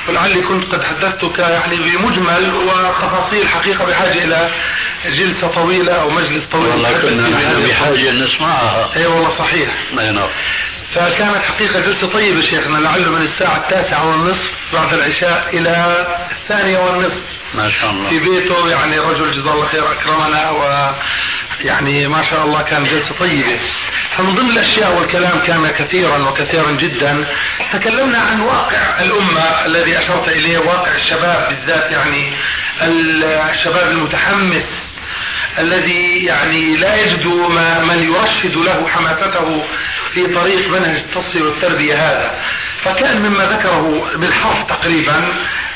ولعلي 0.08 0.42
كنت 0.42 0.76
قد 0.76 0.84
حدثتك 0.84 1.40
يعني 1.40 1.76
بمجمل 1.76 2.54
وتفاصيل 2.54 3.50
حقيقة 3.50 3.86
بحاجة 3.86 4.24
إلى 4.24 4.50
جلسة 5.06 5.48
طويلة 5.48 5.94
أو 5.94 6.10
مجلس 6.10 6.44
طويل 6.44 6.68
والله 6.68 7.02
كنا 7.02 7.30
نحن 7.30 7.68
بحاجة 7.68 8.10
أن 8.10 8.24
نسمعها. 8.24 8.90
أي 8.96 9.06
والله 9.06 9.30
صحيح. 9.30 9.70
أي 10.00 10.12
نعم 10.12 10.28
فكانت 10.94 11.38
حقيقة 11.38 11.80
جلسة 11.80 12.08
طيبة 12.08 12.42
شيخنا 12.42 12.78
لعله 12.78 13.12
من 13.12 13.22
الساعة 13.22 13.58
التاسعة 13.58 14.06
والنصف 14.06 14.52
بعد 14.74 14.94
العشاء 14.94 15.50
إلى 15.54 16.06
الثانية 16.32 16.80
والنصف. 16.80 17.24
ما 17.56 17.70
شاء 17.70 17.90
الله. 17.90 18.10
في 18.10 18.20
بيته 18.20 18.70
يعني 18.70 18.98
رجل 18.98 19.32
جزاه 19.32 19.54
الله 19.54 19.66
خير 19.66 19.92
أكرمنا 19.92 20.50
و 20.52 20.92
يعني 21.62 22.08
ما 22.08 22.22
شاء 22.22 22.44
الله 22.44 22.62
كان 22.62 22.84
جلسة 22.84 23.16
طيبة. 23.20 23.60
فمن 24.10 24.36
ضمن 24.36 24.50
الأشياء 24.50 24.98
والكلام 24.98 25.40
كان 25.40 25.72
كثيرا 25.72 26.30
وكثيرا 26.30 26.72
جدا. 26.72 27.26
تكلمنا 27.74 28.20
عن 28.20 28.42
واقع 28.42 29.02
الأمة 29.02 29.66
الذي 29.66 29.98
أشرت 29.98 30.28
إليه 30.28 30.60
واقع 30.60 30.92
الشباب 30.92 31.50
بالذات 31.50 31.92
يعني 31.92 32.34
الشباب 33.52 33.92
المتحمس 33.92 34.94
الذي 35.60 36.26
يعني 36.26 36.78
لا 36.78 36.96
يجد 36.96 37.28
ما 37.28 37.84
من 37.84 38.04
يرشد 38.04 38.56
له 38.56 38.88
حماسته 38.88 39.64
في 40.10 40.28
طريق 40.28 40.70
منهج 40.70 40.96
التصفية 40.96 41.42
والتربية 41.42 41.96
هذا. 41.96 42.40
فكان 42.78 43.22
مما 43.22 43.46
ذكره 43.46 44.08
بالحرف 44.16 44.64
تقريبا 44.64 45.26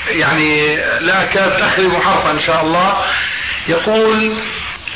يعني 0.09 0.75
لا 1.01 1.23
أكاد 1.23 1.57
تخرب 1.57 2.01
حرفا 2.01 2.31
إن 2.31 2.39
شاء 2.39 2.61
الله. 2.61 3.05
يقول 3.67 4.37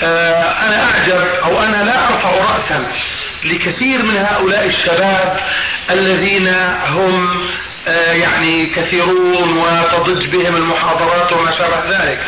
آه 0.04 0.35
أنا 0.68 0.84
أعجب 0.84 1.22
أو 1.44 1.64
أنا 1.64 1.84
لا 1.84 2.08
أرفع 2.08 2.30
رأسا 2.30 2.92
لكثير 3.46 4.04
من 4.04 4.18
هؤلاء 4.18 4.66
الشباب 4.66 5.40
الذين 5.92 6.48
هم 6.88 7.28
آه 7.88 8.12
يعني 8.12 8.66
كثيرون 8.66 9.58
وتضج 9.58 10.28
بهم 10.28 10.56
المحاضرات 10.56 11.34
وما 11.34 11.52
شابه 11.52 11.90
ذلك 11.90 12.20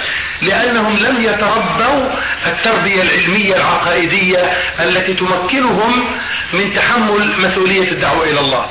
لأنهم 0.41 0.97
لم 0.97 1.21
يتربوا 1.21 2.09
التربية 2.45 3.01
العلمية 3.01 3.55
العقائدية 3.55 4.53
التي 4.79 5.13
تمكنهم 5.13 6.05
من 6.53 6.73
تحمل 6.73 7.41
مسؤولية 7.41 7.91
الدعوة 7.91 8.23
إلى 8.23 8.39
الله. 8.39 8.65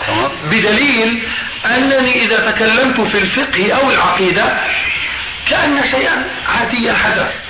بدليل 0.51 1.23
أنني 1.67 2.23
إذا 2.25 2.51
تكلمت 2.51 3.01
في 3.01 3.19
الفقه 3.19 3.73
أو 3.73 3.91
العقيدة 3.91 4.59
كأن 5.51 5.85
شيئا 5.91 6.25
عاديا 6.47 6.93
حدث 6.93 7.46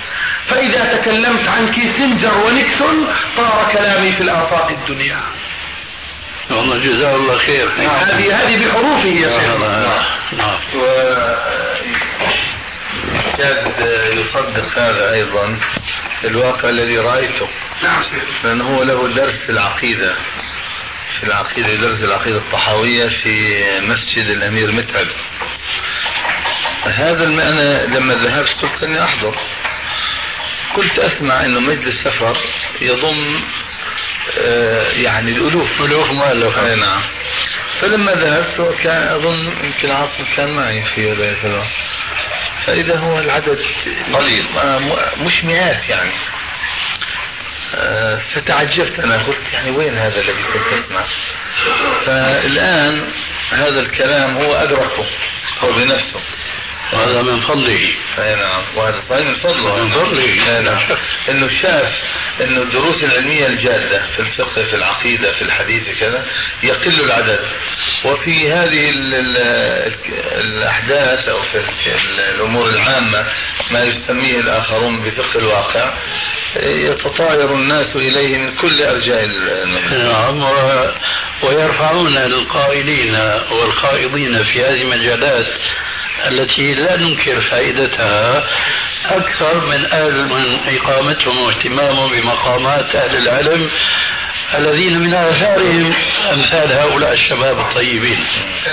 فإذا 0.47 0.97
تكلمت 0.97 1.47
عن 1.47 1.71
كيسنجر 1.71 2.37
ونيكسون 2.37 3.07
طار 3.37 3.69
كلامي 3.73 4.11
في 4.11 4.21
الآفاق 4.21 4.71
الدنيا. 4.71 5.19
والله 6.49 6.77
جزاه 6.77 7.15
الله 7.15 7.37
خير. 7.37 7.69
هذه 7.71 8.43
هذه 8.43 8.65
بحروفه 8.65 9.09
يا 9.09 9.27
شيخ. 9.27 9.43
نعم. 9.43 10.03
نعم. 10.37 10.59
يكاد 13.13 14.17
يصدق 14.17 14.79
هذا 14.79 15.13
أيضا 15.13 15.59
الواقع 16.23 16.69
الذي 16.69 16.97
رأيته. 16.97 17.47
نعم 17.83 18.03
شيخ. 18.03 18.45
لأنه 18.45 18.63
هو 18.63 18.83
له 18.83 19.07
درس 19.07 19.43
في 19.43 19.49
العقيدة 19.49 20.15
في 21.19 21.23
العقيدة 21.23 21.75
درس 21.81 22.03
العقيدة 22.03 22.37
الطحاوية 22.37 23.07
في 23.07 23.63
مسجد 23.81 24.29
الأمير 24.29 24.71
متعب. 24.71 25.07
هذا 26.85 27.23
الم... 27.23 27.39
أنا 27.39 27.85
لما 27.97 28.13
ذهبت 28.13 28.49
قلت 28.61 28.83
أني 28.83 29.03
أحضر. 29.03 29.35
كنت 30.75 30.99
أسمع 30.99 31.45
انه 31.45 31.59
مجلس 31.59 32.03
سفر 32.03 32.37
يضم 32.81 33.43
آه، 34.39 34.87
يعني 34.87 35.31
الألوف. 35.31 35.81
ألوف 35.81 36.11
مؤلف 36.11 36.57
أي 36.57 36.75
نعم. 36.75 37.01
فلما 37.81 38.11
ذهبت 38.11 38.75
كان 38.83 39.03
أظن 39.03 39.65
يمكن 39.65 39.91
عاصم 39.91 40.25
كان 40.35 40.55
معي 40.55 40.85
في 40.85 41.11
ذلك 41.11 41.45
الوقت 41.45 41.67
فإذا 42.65 42.97
هو 42.97 43.19
العدد 43.19 43.59
قليل. 44.13 44.47
آه، 44.57 44.79
مش 45.21 45.43
مئات 45.43 45.89
يعني. 45.89 46.11
آه، 47.75 48.15
فتعجبت 48.15 48.99
أنا. 48.99 49.23
قلت 49.23 49.53
يعني 49.53 49.71
وين 49.71 49.93
هذا 49.93 50.21
الذي 50.21 50.43
كنت 50.43 50.73
أسمع؟ 50.73 51.05
فالآن 52.05 53.11
هذا 53.51 53.79
الكلام 53.79 54.37
هو 54.37 54.53
أدركه. 54.53 55.05
هو 55.59 55.71
بنفسه. 55.71 56.19
وهذا 56.93 57.21
من 57.21 57.39
فضله. 57.39 57.89
أي 58.19 58.35
نعم. 58.35 58.63
وهذا 58.75 58.99
صحيح 58.99 59.27
من 59.27 59.35
فضله. 59.35 59.83
من 59.83 59.89
فضله. 59.91 60.23
أي 60.57 60.63
نعم. 60.63 60.83
إنه 61.29 61.47
شاف 61.47 61.93
إنه 62.41 62.61
الدروس 62.61 63.03
العلمية 63.03 63.47
الجادة 63.47 64.01
في 64.15 64.19
الفقه 64.19 64.63
في 64.63 64.75
العقيدة 64.75 65.31
في 65.31 65.41
الحديث 65.41 65.89
كذا 65.99 66.25
يقل 66.63 67.01
العدد. 67.01 67.39
وفي 68.05 68.51
هذه 68.51 68.89
ال 68.89 69.13
ال 69.13 69.37
الأحداث 70.41 71.29
أو 71.29 71.43
في 71.43 71.57
ال- 71.57 72.19
الأمور 72.35 72.69
العامة 72.69 73.25
ما 73.71 73.83
يسميه 73.83 74.39
الآخرون 74.39 75.03
بفقه 75.03 75.39
الواقع 75.39 75.93
يتطاير 76.63 77.53
الناس 77.55 77.95
إليه 77.95 78.37
من 78.37 78.55
كل 78.55 78.83
أرجاء 78.83 79.23
المملكه 79.25 80.03
نعم. 80.03 80.41
ويرفعون 81.43 82.17
القائلين 82.17 83.15
والخائضين 83.51 84.43
في 84.43 84.63
هذه 84.65 84.81
المجالات 84.81 85.45
التي 86.25 86.73
لا 86.73 86.97
ننكر 86.97 87.41
فائدتها 87.41 88.43
أكثر 89.05 89.65
من 89.65 89.85
أهل 89.85 90.25
من 90.25 90.59
إقامتهم 90.75 91.37
واهتمامهم 91.37 92.11
بمقامات 92.11 92.95
أهل 92.95 93.15
العلم 93.15 93.69
الذين 94.55 94.99
من 94.99 95.13
آثارهم 95.13 95.93
أمثال 96.33 96.71
هؤلاء 96.71 97.13
الشباب 97.13 97.59
الطيبين 97.59 98.19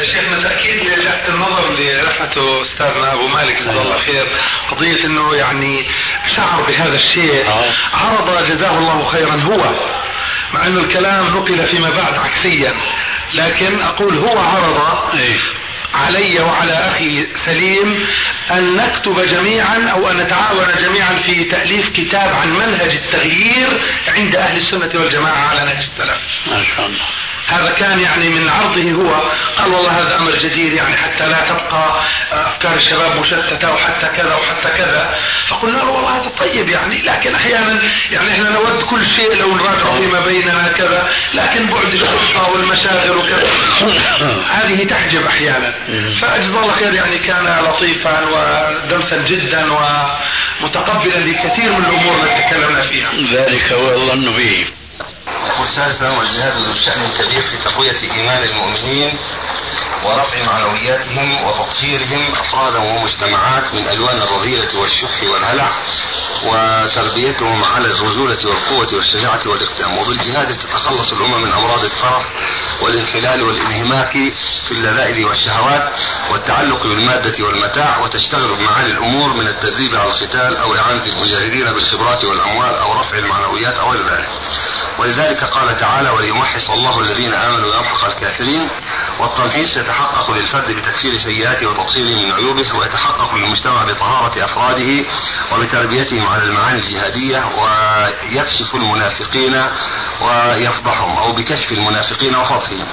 شيخنا 0.04 0.48
تأكيد 0.48 0.83
للفت 0.83 1.28
النظر 1.28 1.70
اللي 1.70 2.02
لفته 2.02 2.62
أستاذنا 2.62 3.12
أبو 3.12 3.28
مالك 3.28 3.59
جزاه 3.59 3.83
الله 3.83 3.98
خير 3.98 4.26
قضية 4.70 5.04
أنه 5.04 5.35
يعني 5.35 5.88
شعر 6.26 6.62
بهذا 6.62 6.94
الشيء 6.94 7.48
آه. 7.48 7.72
عرض 7.92 8.46
جزاه 8.46 8.78
الله 8.78 9.04
خيرا 9.04 9.40
هو 9.42 9.70
مع 10.54 10.66
أنه 10.66 10.80
الكلام 10.80 11.26
نقل 11.26 11.66
فيما 11.66 11.90
بعد 11.90 12.18
عكسيا 12.18 12.74
لكن 13.35 13.80
أقول 13.80 14.18
هو 14.18 14.38
عرض 14.38 14.80
إيه. 15.14 15.63
علي 15.94 16.40
وعلى 16.40 16.72
أخي 16.72 17.26
سليم 17.46 18.07
أن 18.50 18.76
نكتب 18.76 19.20
جميعا 19.20 19.88
أو 19.88 20.11
أن 20.11 20.16
نتعاون 20.16 20.66
جميعا 20.83 21.22
في 21.22 21.44
تأليف 21.44 21.88
كتاب 21.88 22.28
عن 22.28 22.52
منهج 22.52 22.90
التغيير 22.90 23.83
عند 24.09 24.37
أهل 24.37 24.57
السنة 24.57 25.00
والجماعة 25.02 25.48
على 25.48 25.61
نهج 25.61 25.76
السلف. 25.76 26.20
ما 26.46 26.62
شاء 26.62 26.87
الله. 26.87 27.09
هذا 27.46 27.70
كان 27.70 28.00
يعني 28.00 28.28
من 28.28 28.48
عرضه 28.48 28.92
هو. 28.92 29.14
قال 29.57 29.74
والله 29.74 29.90
هذا 29.90 30.16
أمر 30.16 30.33
جديد 30.33 30.72
يعني 30.72 30.96
حتى 30.96 31.26
لا 31.26 31.40
تبقى 31.48 32.04
أفكار 32.33 32.74
الشباب 32.74 33.20
مشتتة 33.20 33.72
وحتى 33.72 34.07
كذا 34.16 34.35
وحتى 34.35 34.68
كذا. 34.78 35.14
فقلنا 35.48 35.76
له 35.76 35.88
والله 35.88 36.20
هذا 36.20 36.28
طيب 36.28 36.68
يعني 36.68 37.02
لكن 37.02 37.35
أحيانا 37.35 37.83
يعني 38.11 38.30
إحنا 38.30 38.50
نود 38.50 38.83
كل 38.83 39.07
شيء 39.07 39.35
لو 39.35 39.54
نراجع 39.54 39.92
فيما 39.92 40.20
بيننا 40.20 40.68
كذا 40.68 41.11
لكن 41.35 41.66
بعد 41.66 41.92
الخطه 41.92 42.48
والمشاغل 42.52 43.16
وكذا. 43.16 43.50
هذه 44.50 44.85
تحجب 44.85 45.22
أحيانا. 45.26 45.74
فجزاه 46.20 46.62
الله 46.62 46.74
خير 46.74 46.94
يعني 46.94 47.18
كان 47.18 47.64
لطيفا 47.64 48.20
ودرسا 48.20 49.24
جدا 49.28 49.64
متقبلا 50.61 51.18
لكثير 51.18 51.72
من 51.72 51.85
الأمور 51.85 52.22
التي 52.22 52.42
تكلمنا 52.42 52.80
فيها. 52.80 53.12
ذلك 53.33 53.72
هو 53.72 53.94
الظن 53.94 54.33
به. 54.37 54.66
ثالثا 55.66 56.11
والجهاد 56.18 56.57
ذو 56.66 56.74
شأن 56.74 57.11
كبير 57.18 57.42
في 57.42 57.59
تقوية 57.59 57.96
إيمان 58.03 58.42
المؤمنين 58.42 59.18
ورفع 60.05 60.42
معنوياتهم 60.42 61.44
وتطهيرهم 61.44 62.35
أفرادا 62.35 62.79
ومجتمعات 62.79 63.74
من 63.74 63.88
ألوان 63.88 64.22
الرذيلة 64.22 64.81
والشح 64.81 65.22
والهلع 65.22 65.70
وتربيتهم 66.44 67.64
على 67.64 67.87
الرجولة 67.87 68.38
والقوة 68.44 68.94
والشجاعة 68.94 69.40
والإقدام. 69.46 69.98
وبالجهاد 69.98 70.59
تتخلص 70.59 71.12
الأمم 71.12 71.42
من 71.42 71.53
أمراض 71.53 71.85
الطرف 71.85 72.24
والانحلال 72.83 73.42
والانهماك 73.42 74.12
في 74.66 74.72
اللذائذ 74.72 75.24
والشهوات 75.24 75.92
والتعلق 76.31 76.83
بالمادة 76.87 77.44
والمتاع 77.44 77.98
وتشتغل 77.98 78.57
بمعالي 78.57 78.90
الأمور 78.90 79.35
من 79.35 79.48
التدريب 79.48 79.94
على 79.94 80.11
القتال 80.11 80.57
أو 80.57 80.74
إعانة 80.74 81.07
المجاهدين 81.07 81.72
بالخبرات 81.72 82.24
والأموال 82.24 82.74
أو 82.77 83.00
رفع 83.00 83.18
المعنويات 83.18 83.74
أو 83.74 83.90
غير 83.90 84.03
ذلك. 84.16 84.29
ولذلك 84.98 85.44
قال 85.44 85.76
تعالى 85.76 86.11
وليمحص 86.11 86.70
الله 86.70 87.00
الذين 87.00 87.35
آمنوا 87.35 87.68
ويمحق 87.68 88.04
الكافرين 88.04 88.70
والتمحيص 89.20 89.76
يتحقق 89.76 90.30
للفرد 90.30 90.70
بتكفير 90.70 91.18
سيئاته 91.18 91.68
وتطهيره 91.68 92.24
من 92.24 92.33
عيوبه 92.33 92.78
ويتحقق 92.78 93.35
للمجتمع 93.35 93.85
بطهارة 93.85 94.44
أفراده 94.44 95.07
وبتربيتهم 95.52 96.28
على 96.28 96.42
المعاني 96.42 96.78
الجهادية 96.78 97.38
ويكشف 97.38 98.74
المنافقين 98.74 99.54
ويفضحهم 100.22 101.18
أو 101.18 101.33
بكشف 101.33 101.72
المنافقين 101.72 102.37
وفضحهم. 102.37 102.87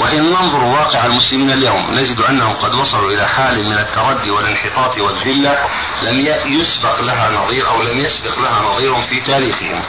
وحين 0.00 0.22
ننظر 0.22 0.64
واقع 0.64 1.04
المسلمين 1.04 1.50
اليوم 1.50 1.90
نجد 1.90 2.20
أنهم 2.20 2.56
قد 2.56 2.74
وصلوا 2.74 3.10
إلى 3.12 3.28
حال 3.28 3.64
من 3.64 3.78
التردي 3.78 4.30
والانحطاط 4.30 4.98
والذلة 4.98 5.58
لم 6.02 6.20
يسبق 6.46 7.00
لها 7.00 7.30
نظير 7.30 7.70
أو 7.70 7.82
لم 7.82 7.98
يسبق 7.98 8.38
لها 8.38 8.62
نظير 8.62 9.00
في 9.08 9.20
تاريخهم. 9.20 9.82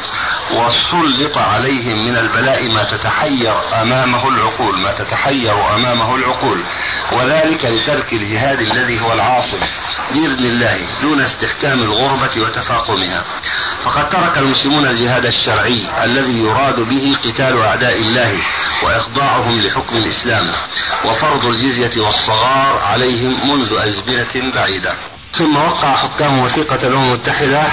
وسلط 0.52 1.38
عليهم 1.50 2.06
من 2.06 2.18
البلاء 2.18 2.70
ما 2.70 2.84
تتحير 2.84 3.82
أمامه 3.82 4.28
العقول 4.28 4.80
ما 4.84 4.92
تتحير 4.92 5.76
أمامه 5.76 6.16
العقول. 6.16 6.64
وذلك 7.14 7.66
لترك 7.66 8.14
الجهاد 8.14 8.60
الذي 8.60 9.02
هو 9.02 9.14
العاصم 9.14 9.60
بإذن 10.12 10.46
الله 10.46 11.02
دون 11.02 11.22
استحكام 11.22 11.80
الغربة 11.80 12.42
وتفاقمها. 12.42 13.24
فقد 13.86 14.10
ترك 14.10 14.38
المسلمون 14.38 14.88
الجهاد 14.88 15.26
الشرعي 15.26 16.04
الذي 16.04 16.38
يراد 16.40 16.80
به 16.80 17.18
قتال 17.24 17.62
أعداء 17.62 17.98
الله 17.98 18.32
وإخضاعهم 18.84 19.62
لحكم 19.62 19.96
الإسلام 19.96 20.46
وفرض 21.06 21.46
الجزية 21.46 22.02
والصغار 22.02 22.80
عليهم 22.80 23.50
منذ 23.50 23.74
أزمنة 23.78 24.54
بعيدة. 24.56 25.19
ثم 25.38 25.56
وقع 25.56 25.96
حكام 25.96 26.40
وثيقة 26.40 26.88
الأمم 26.88 27.04
المتحدة 27.04 27.64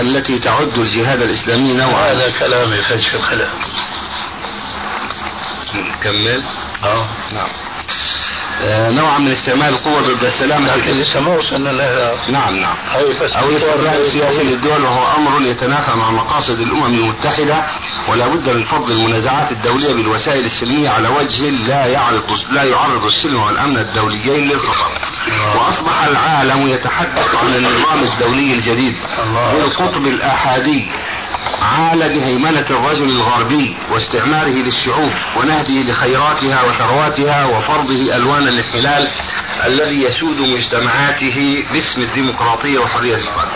التي 0.00 0.38
تعد 0.38 0.78
الجهاد 0.78 1.22
الإسلامي 1.22 1.74
نوعا. 1.74 2.12
هذا 2.12 2.30
كلام 2.38 2.72
يفتش 2.72 3.14
الخلاف 3.14 3.52
نكمل 5.74 6.44
آه. 6.84 7.08
نعم. 7.32 7.48
نوعا 8.90 9.18
من 9.18 9.30
استعمال 9.30 9.68
القوة 9.68 10.00
ضد 10.00 10.24
السلام 10.24 10.66
لكن 10.66 10.92
لسه 10.92 11.20
ما 11.20 11.36
وصلنا 11.36 11.70
لها 11.70 12.30
نعم 12.30 12.56
نعم. 12.56 12.76
أو 13.36 13.48
الاستغلال 13.48 14.00
السياسي 14.00 14.42
للدول 14.42 14.82
وهو 14.82 15.16
أمر 15.16 15.42
يتنافى 15.42 15.92
مع 15.92 16.10
مقاصد 16.10 16.60
الأمم 16.60 16.94
المتحدة 16.94 17.66
ولا 18.08 18.26
بد 18.26 18.50
من 18.50 18.62
فض 18.62 18.90
المنازعات 18.90 19.52
الدولية 19.52 19.94
بالوسائل 19.94 20.44
السلمية 20.44 20.90
على 20.90 21.08
وجه 21.08 21.50
لا 21.50 21.86
يعرض 21.86 22.22
لا 22.50 22.62
يعرض 22.62 23.04
السلم 23.04 23.42
والأمن 23.42 23.78
الدوليين 23.78 24.48
للخطر. 24.48 24.90
وأصبح 25.56 26.02
العالم 26.04 26.68
يتحدث 26.68 27.34
عن 27.34 27.54
النظام 27.54 28.04
الدولي 28.04 28.52
الجديد 28.52 28.94
بالقطب 29.52 30.06
الآحادي. 30.06 30.86
عال 31.62 31.98
بهيمنة 31.98 32.66
الرجل 32.70 33.10
الغربي 33.10 33.76
واستعماره 33.92 34.52
للشعوب 34.52 35.10
ونهبه 35.36 35.74
لخيراتها 35.88 36.66
وثرواتها 36.66 37.44
وفرضه 37.44 38.16
ألوان 38.16 38.45
الانحلال 38.48 39.08
الذي 39.64 40.02
يسود 40.02 40.40
مجتمعاته 40.40 41.64
باسم 41.72 42.00
الديمقراطية 42.00 42.78
وحرية 42.78 43.14
الفرد. 43.14 43.48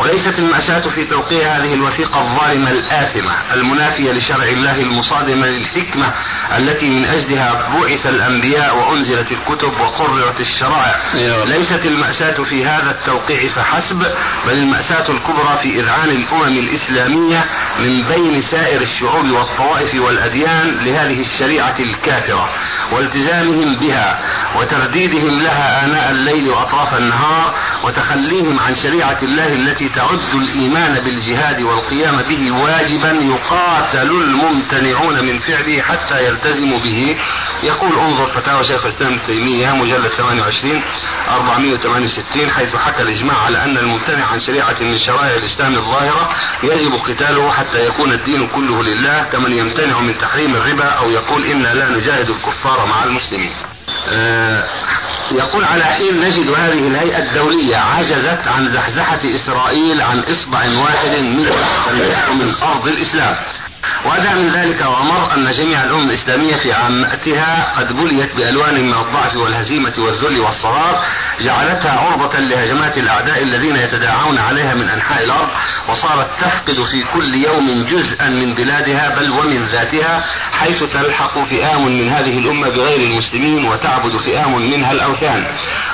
وليست 0.00 0.38
المأساة 0.38 0.80
في 0.80 1.04
توقيع 1.04 1.56
هذه 1.56 1.74
الوثيقة 1.74 2.20
الظالمة 2.20 2.70
الآثمة 2.70 3.54
المنافية 3.54 4.12
لشرع 4.12 4.44
الله 4.44 4.82
المصادمة 4.82 5.46
للحكمة 5.46 6.12
التي 6.56 6.90
من 6.90 7.04
أجلها 7.04 7.52
بعث 7.52 8.06
الأنبياء 8.06 8.76
وأنزلت 8.76 9.32
الكتب 9.32 9.80
وقررت 9.80 10.40
الشرائع. 10.40 11.12
ليست 11.44 11.86
المأساة 11.86 12.42
في 12.42 12.64
هذا 12.64 12.90
التوقيع 12.90 13.46
فحسب 13.46 13.98
بل 14.46 14.52
المأساة 14.52 15.10
الكبرى 15.10 15.56
في 15.56 15.80
إذعان 15.80 16.10
الأمم 16.10 16.58
الإسلامية 16.58 17.44
من 17.78 18.08
بين 18.08 18.40
سائر 18.40 18.80
الشعوب 18.80 19.30
والطوائف 19.30 19.94
والأديان 19.94 20.70
لهذه 20.70 21.20
الشريعة 21.20 21.74
الكافرة 21.80 22.48
والتزامهم 22.92 23.76
بها 23.80 24.25
وترديدهم 24.56 25.42
لها 25.42 25.84
آناء 25.84 26.10
الليل 26.10 26.48
وأطراف 26.48 26.94
النهار 26.94 27.54
وتخليهم 27.84 28.60
عن 28.60 28.74
شريعة 28.74 29.18
الله 29.22 29.52
التي 29.52 29.88
تعد 29.88 30.34
الإيمان 30.34 31.04
بالجهاد 31.04 31.62
والقيام 31.62 32.22
به 32.22 32.52
واجبا 32.52 33.12
يقاتل 33.12 34.10
الممتنعون 34.10 35.24
من 35.24 35.38
فعله 35.38 35.82
حتى 35.82 36.24
يلتزموا 36.26 36.78
به. 36.78 37.16
يقول 37.62 37.98
انظر 37.98 38.26
فتاوى 38.26 38.64
شيخ 38.64 38.82
الإسلام 38.82 39.12
ابن 39.12 39.22
تيمية 39.22 39.72
مجلد 39.72 40.08
28 40.08 40.82
468 41.28 42.50
حيث 42.50 42.76
حكى 42.76 43.02
الإجماع 43.02 43.42
على 43.42 43.62
أن 43.62 43.76
الممتنع 43.76 44.26
عن 44.26 44.40
شريعة 44.40 44.76
من 44.80 44.96
شرائع 44.96 45.36
الإسلام 45.36 45.74
الظاهرة 45.74 46.28
يجب 46.62 46.92
قتاله 46.92 47.50
حتى 47.50 47.86
يكون 47.86 48.12
الدين 48.12 48.46
كله 48.46 48.82
لله 48.82 49.24
كمن 49.32 49.52
يمتنع 49.52 50.00
من 50.00 50.18
تحريم 50.18 50.56
الربا 50.56 50.90
أو 50.90 51.10
يقول 51.10 51.44
إنا 51.44 51.68
لا 51.68 51.90
نجاهد 51.90 52.30
الكفار 52.30 52.86
مع 52.86 53.04
المسلمين. 53.04 53.75
يقول 55.32 55.64
على 55.64 55.84
حين 55.84 56.20
نجد 56.20 56.50
هذه 56.50 56.86
الهيئة 56.86 57.22
الدولية 57.28 57.76
عجزت 57.76 58.40
عن 58.46 58.66
زحزحة 58.66 59.18
إسرائيل 59.24 60.00
عن 60.00 60.18
إصبع 60.18 60.58
واحد 60.58 61.18
من 61.18 61.42
من 62.38 62.54
أرض 62.62 62.86
الإسلام. 62.88 63.34
وأدى 64.06 64.28
من 64.28 64.48
ذلك 64.48 64.80
وأمر 64.80 65.34
أن 65.34 65.50
جميع 65.50 65.84
الأمم 65.84 66.08
الإسلامية 66.08 66.56
في 66.56 66.72
عامتها 66.72 67.72
قد 67.78 67.96
بليت 67.96 68.36
بألوان 68.36 68.74
من 68.84 68.94
الضعف 68.94 69.36
والهزيمة 69.36 69.92
والذل 69.98 70.40
والصغار 70.40 70.94
جعلتها 71.40 71.92
عرضة 71.92 72.38
لهجمات 72.38 72.98
الأعداء 72.98 73.42
الذين 73.42 73.76
يتداعون 73.76 74.38
عليها 74.38 74.74
من 74.74 74.88
أنحاء 74.88 75.24
الأرض 75.24 75.48
وصارت 75.88 76.40
تفقد 76.40 76.82
في 76.90 77.04
كل 77.12 77.34
يوم 77.34 77.84
جزءا 77.84 78.28
من 78.28 78.54
بلادها 78.54 79.16
بل 79.16 79.30
ومن 79.30 79.66
ذاتها 79.66 80.24
حيث 80.52 80.82
تلحق 80.82 81.42
فئام 81.42 81.98
من 81.98 82.08
هذه 82.08 82.38
الأمة 82.38 82.68
بغير 82.68 83.10
المسلمين 83.10 83.64
وتعبد 83.64 84.16
فئام 84.16 84.70
منها 84.70 84.92
الأوثان. 84.92 85.44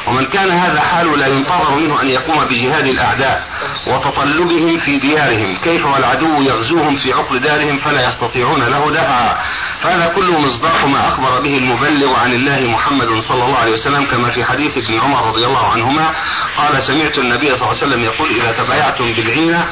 ومن 0.09 0.25
كان 0.25 0.51
هذا 0.51 0.81
حاله 0.81 1.16
لا 1.16 1.27
ينتظر 1.27 1.75
منه 1.77 2.03
أن 2.03 2.09
يقوم 2.09 2.44
بجهاد 2.44 2.87
الأعداء 2.87 3.38
وتطلبهم 3.87 4.77
في 4.77 4.98
ديارهم 4.98 5.59
كيف 5.64 5.87
والعدو 5.87 6.42
يغزوهم 6.42 6.94
في 6.94 7.12
عقر 7.12 7.37
دارهم 7.37 7.79
فلا 7.79 8.02
يستطيعون 8.07 8.62
له 8.62 8.91
دفعا 8.91 9.38
فهذا 9.83 10.07
كله 10.07 10.38
مصداق 10.38 10.85
ما 10.85 11.09
أخبر 11.09 11.41
به 11.41 11.59
المبلغ 11.59 12.15
عن 12.17 12.33
الله 12.33 12.71
محمد 12.71 13.09
صلى 13.29 13.45
الله 13.45 13.59
عليه 13.59 13.73
وسلم 13.73 14.05
كما 14.05 14.31
في 14.31 14.45
حديث 14.45 14.77
ابن 14.77 15.01
عمر 15.01 15.29
رضي 15.29 15.47
الله 15.47 15.67
عنهما 15.67 16.15
قال 16.57 16.83
سمعت 16.83 17.19
النبي 17.19 17.55
صلى 17.55 17.71
الله 17.71 17.83
عليه 17.83 17.87
وسلم 17.87 18.05
يقول 18.05 18.29
إذا 18.31 18.53
تبايعتم 18.65 19.12
بالعينة 19.12 19.67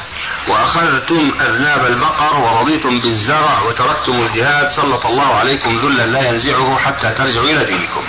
وأخذتم 0.48 1.30
أذناب 1.40 1.86
البقر 1.86 2.36
ورضيتم 2.36 3.00
بالزرع 3.00 3.62
وتركتم 3.62 4.12
الجهاد 4.12 4.68
سلط 4.68 5.06
الله 5.06 5.34
عليكم 5.34 5.78
ذلا 5.78 6.06
لا 6.06 6.28
ينزعه 6.28 6.78
حتى 6.78 7.10
ترجعوا 7.10 7.44
إلى 7.44 7.64
دينكم. 7.64 8.02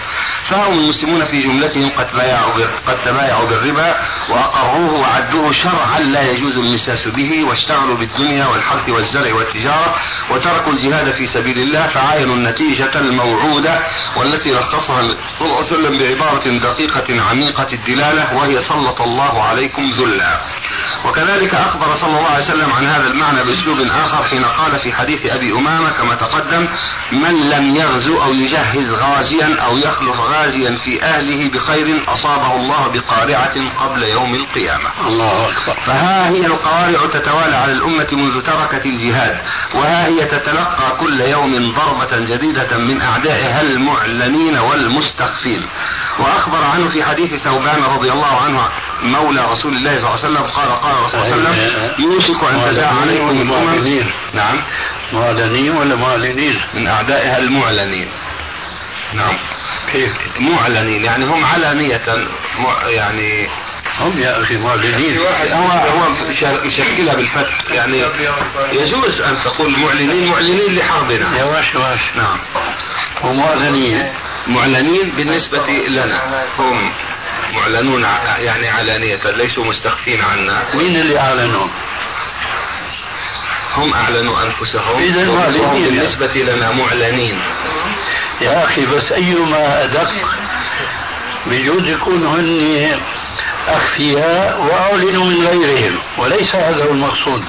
فهم 0.43 0.73
المسلمون 0.73 1.25
في 1.25 1.37
جملتهم 1.37 1.89
قد 1.89 2.15
بايعوا 2.15 2.53
قد 2.87 3.03
تبايعوا 3.05 3.47
بالربا 3.47 3.95
وأقروه 4.29 4.93
وعدوه 4.93 5.51
شرعا 5.51 5.99
لا 5.99 6.31
يجوز 6.31 6.57
المساس 6.57 7.07
به 7.07 7.43
واشتغلوا 7.43 7.97
بالدنيا 7.97 8.45
والحرث 8.45 8.89
والزرع 8.89 9.35
والتجارة 9.35 9.95
وتركوا 10.31 10.73
الجهاد 10.73 11.11
في 11.11 11.25
سبيل 11.27 11.57
الله 11.57 11.87
فعاينوا 11.87 12.35
النتيجة 12.35 12.99
الموعودة 12.99 13.81
والتي 14.17 14.51
لخصها 14.51 14.99
النبي 14.99 15.17
صلى 15.39 15.47
الله 15.47 15.57
عليه 15.57 15.65
وسلم 15.65 15.97
بعبارة 15.97 16.59
دقيقة 16.59 17.21
عميقة 17.21 17.67
الدلالة 17.73 18.35
وهي 18.35 18.61
سلط 18.61 19.01
الله 19.01 19.43
عليكم 19.43 19.91
ذلا. 19.99 20.41
وكذلك 21.05 21.55
أخبر 21.55 21.95
صلى 21.95 22.10
الله 22.17 22.29
عليه 22.29 22.43
وسلم 22.43 22.71
عن 22.71 22.85
هذا 22.85 23.07
المعنى 23.07 23.43
بأسلوب 23.43 23.77
آخر 23.81 24.23
حين 24.23 24.45
قال 24.45 24.77
في 24.77 24.93
حديث 24.93 25.25
أبي 25.25 25.53
أمامة 25.53 25.91
كما 25.91 26.15
تقدم 26.15 26.67
من 27.11 27.49
لم 27.49 27.75
يغزو 27.75 28.23
أو 28.23 28.33
يجهز 28.33 28.91
غازيا 28.91 29.61
أو 29.61 29.77
يخلف 29.77 30.19
غازيا 30.19 30.77
في 30.77 31.03
أهله 31.03 31.49
بخير 31.49 32.03
أصابه 32.07 32.55
الله 32.55 32.87
بقارعة 32.87 33.53
قبل 33.79 34.03
يوم 34.03 34.35
القيامة. 34.35 34.89
الله 35.07 35.49
أكبر. 35.49 35.81
فها 35.85 36.29
هي 36.29 36.45
القوارع 36.45 37.07
تتوالى 37.13 37.55
على 37.55 37.71
الأمة 37.71 38.07
منذ 38.11 38.41
تركت 38.41 38.85
الجهاد 38.85 39.41
وها 39.75 40.05
هي 40.05 40.25
تتلقى 40.25 40.97
كل 40.99 41.21
يوم 41.21 41.73
ضربة 41.73 42.19
جديدة 42.19 42.77
من 42.77 43.01
أعدائها 43.01 43.61
المعلنين 43.61 44.57
والمستخفين. 44.57 45.67
وأخبر 46.19 46.63
عنه 46.63 46.87
في 46.87 47.03
حديث 47.03 47.33
ثوبان 47.43 47.83
رضي 47.83 48.11
الله 48.11 48.41
عنه 48.41 48.69
مولى 49.01 49.45
رسول 49.45 49.73
الله 49.73 49.97
صلى 49.97 50.07
الله 50.07 50.09
عليه 50.09 50.19
وسلم 50.19 50.43
قال 50.43 50.75
قال 50.75 50.91
الرسول 50.97 51.25
صلى 51.25 51.35
الله 51.35 51.49
عليه 51.49 51.67
وسلم 51.67 51.91
يوشك 51.99 52.43
أن 52.43 52.71
تداعى 52.71 52.99
عليكم 52.99 53.41
الأمم. 53.41 54.03
نعم. 54.33 54.57
معلنين 55.13 55.71
ولا 55.71 55.95
معلنين؟ 55.95 56.59
من 56.75 56.87
أعدائها 56.87 57.37
المعلنين. 57.37 58.09
نعم. 59.13 59.33
كيف؟ 59.91 60.11
معلنين 60.39 61.03
يعني 61.05 61.25
هم 61.25 61.45
علانية 61.45 62.01
يعني 62.87 63.47
هم 63.99 64.19
يا 64.19 64.41
أخي 64.41 64.57
معلنين 64.57 65.17
هو 65.53 65.71
هو 65.71 66.13
يشكلها 66.65 67.15
بالفتح 67.15 67.63
يعني 67.71 68.03
يجوز 68.71 69.21
أن 69.21 69.37
تقول 69.45 69.79
معلنين 69.79 70.29
معلنين 70.31 70.75
لحربنا 70.75 71.37
يا 71.37 71.43
واش 71.43 71.75
واش. 71.75 72.15
نعم. 72.17 72.39
ومعلنين 73.23 74.03
معلنين 74.47 75.09
بالنسبة 75.17 75.67
لنا 75.87 76.45
هم 76.59 76.91
معلنون 77.53 78.03
يعني 78.37 78.69
علانية 78.69 79.31
ليسوا 79.31 79.65
مستخفين 79.65 80.21
عنا. 80.21 80.75
مين 80.75 80.95
اللي 80.95 81.19
أعلنوا؟ 81.19 81.67
هم 83.75 83.93
أعلنوا 83.93 84.43
أنفسهم. 84.43 85.01
إذا 85.01 85.31
معلنين 85.31 85.85
بالنسبة 85.85 86.31
لنا 86.35 86.71
معلنين. 86.71 87.41
يا 88.41 88.63
أخي 88.63 88.85
بس 88.85 89.11
أيما 89.11 89.83
أدق 89.83 90.09
بجوز 91.45 91.85
يكون 91.85 92.25
هن 92.25 92.99
أخفياء 93.67 94.61
وأعلنوا 94.61 95.25
من 95.25 95.47
غيرهم 95.47 95.99
وليس 96.17 96.55
هذا 96.55 96.83
هو 96.83 96.91
المقصود. 96.91 97.43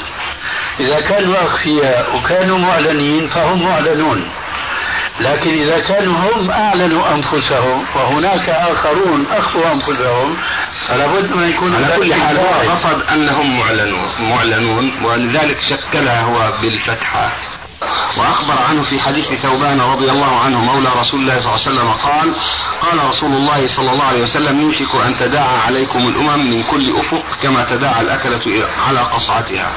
إذا 0.81 1.01
كانوا 1.01 1.47
أخفياء 1.47 2.17
وكانوا 2.17 2.59
معلنين 2.59 3.29
فهم 3.29 3.62
معلنون. 3.62 4.29
لكن 5.23 5.51
إذا 5.51 5.77
كانوا 5.89 6.15
هم 6.15 6.51
أعلنوا 6.51 7.15
أنفسهم 7.15 7.85
وهناك 7.97 8.49
آخرون 8.49 9.27
أخفوا 9.31 9.73
أنفسهم 9.73 10.37
فلا 10.89 11.07
بد 11.07 11.33
من 11.33 11.49
يكون 11.49 11.75
على 11.75 11.97
كل 11.97 12.15
حال 12.15 12.39
هو 12.39 12.71
قصد 12.71 13.03
أنهم 13.13 13.59
معلنون 13.59 14.09
معلنون 14.21 15.05
ولذلك 15.05 15.61
شكلها 15.61 16.21
هو 16.21 16.53
بالفتحة. 16.63 17.52
وأخبر 18.18 18.59
عنه 18.59 18.83
في 18.83 19.01
حديث 19.01 19.35
ثوبان 19.35 19.81
رضي 19.81 20.11
الله 20.11 20.37
عنه 20.40 20.64
مولى 20.64 20.88
رسول 21.01 21.21
الله 21.21 21.38
صلى 21.38 21.55
الله 21.55 21.61
عليه 21.66 21.71
وسلم 21.71 21.92
قال 21.92 22.37
قال 22.83 23.09
رسول 23.09 23.33
الله 23.33 23.66
صلى 23.66 23.90
الله 23.90 24.05
عليه 24.05 24.23
وسلم 24.23 24.61
يوشك 24.61 24.95
أن 25.07 25.14
تداعى 25.14 25.57
عليكم 25.57 25.99
الأمم 25.99 26.51
من 26.51 26.62
كل 26.62 26.97
أفق 26.99 27.25
كما 27.42 27.64
تداعى 27.64 28.01
الأكلة 28.01 28.66
على 28.87 29.01
قصعتها. 29.01 29.73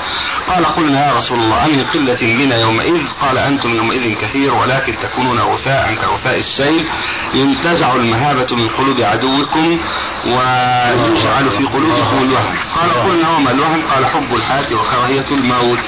قال 0.47 0.65
قلنا 0.65 1.07
يا 1.07 1.13
رسول 1.13 1.39
الله 1.39 1.65
أمن 1.65 1.83
قلة 1.83 2.17
بنا 2.21 2.59
يومئذ؟ 2.59 3.07
قال 3.21 3.37
أنتم 3.37 3.69
يومئذ 3.75 4.21
كثير 4.21 4.53
ولكن 4.53 4.97
تكونون 4.97 5.39
غثاء 5.39 5.93
كغثاء 5.93 6.37
السيل. 6.37 6.85
ينتزع 7.33 7.95
المهابة 7.95 8.55
من 8.55 8.67
قلوب 8.67 9.01
عدوكم 9.01 9.79
ويجعل 10.25 11.49
في 11.49 11.63
قلوبكم 11.63 12.17
الوهن 12.17 12.57
قال 12.75 12.91
قلنا 12.91 13.29
وما 13.29 13.51
الوهن 13.51 13.81
قال 13.81 14.05
حب 14.05 14.35
الحياة 14.35 14.75
وكراهية 14.75 15.25
الموت. 15.31 15.79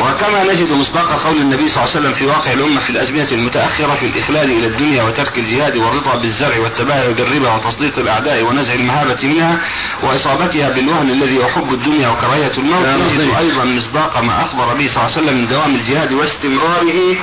وكما 0.00 0.44
نجد 0.44 0.72
مصداق 0.72 1.22
قول 1.24 1.36
النبي 1.36 1.68
صلى 1.68 1.84
الله 1.84 1.96
عليه 1.96 2.00
وسلم 2.00 2.12
في 2.12 2.26
واقع 2.26 2.52
الأمة 2.52 2.80
في 2.80 2.90
الأزمنة 2.90 3.28
المتأخرة 3.32 3.92
في 3.92 4.06
الإخلال 4.06 4.50
إلى 4.50 4.66
الدنيا 4.66 5.02
وترك 5.02 5.38
الجهاد 5.38 5.76
والرضا 5.76 6.20
بالزرع 6.22 6.58
والتباهي 6.58 7.14
بالربا 7.14 7.54
وتسليط 7.54 7.98
الأعداء 7.98 8.44
ونزع 8.44 8.74
المهابة 8.74 9.18
منها 9.22 9.60
وإصابتها 10.02 10.68
بالوهن 10.68 11.10
الذي 11.10 11.36
يحب 11.36 11.72
الدنيا 11.72 12.08
وكراهية 12.08 12.52
الموت 12.58 12.86
نجد 12.86 13.34
أيضا 13.38 13.64
مصداق 13.64 14.18
ما 14.18 14.42
أخبر 14.42 14.74
به 14.74 14.86
صلى 14.86 15.04
الله 15.04 15.16
عليه 15.16 15.22
وسلم 15.22 15.36
من 15.36 15.48
دوام 15.48 15.74
الجهاد 15.74 16.12
واستمراره 16.12 17.16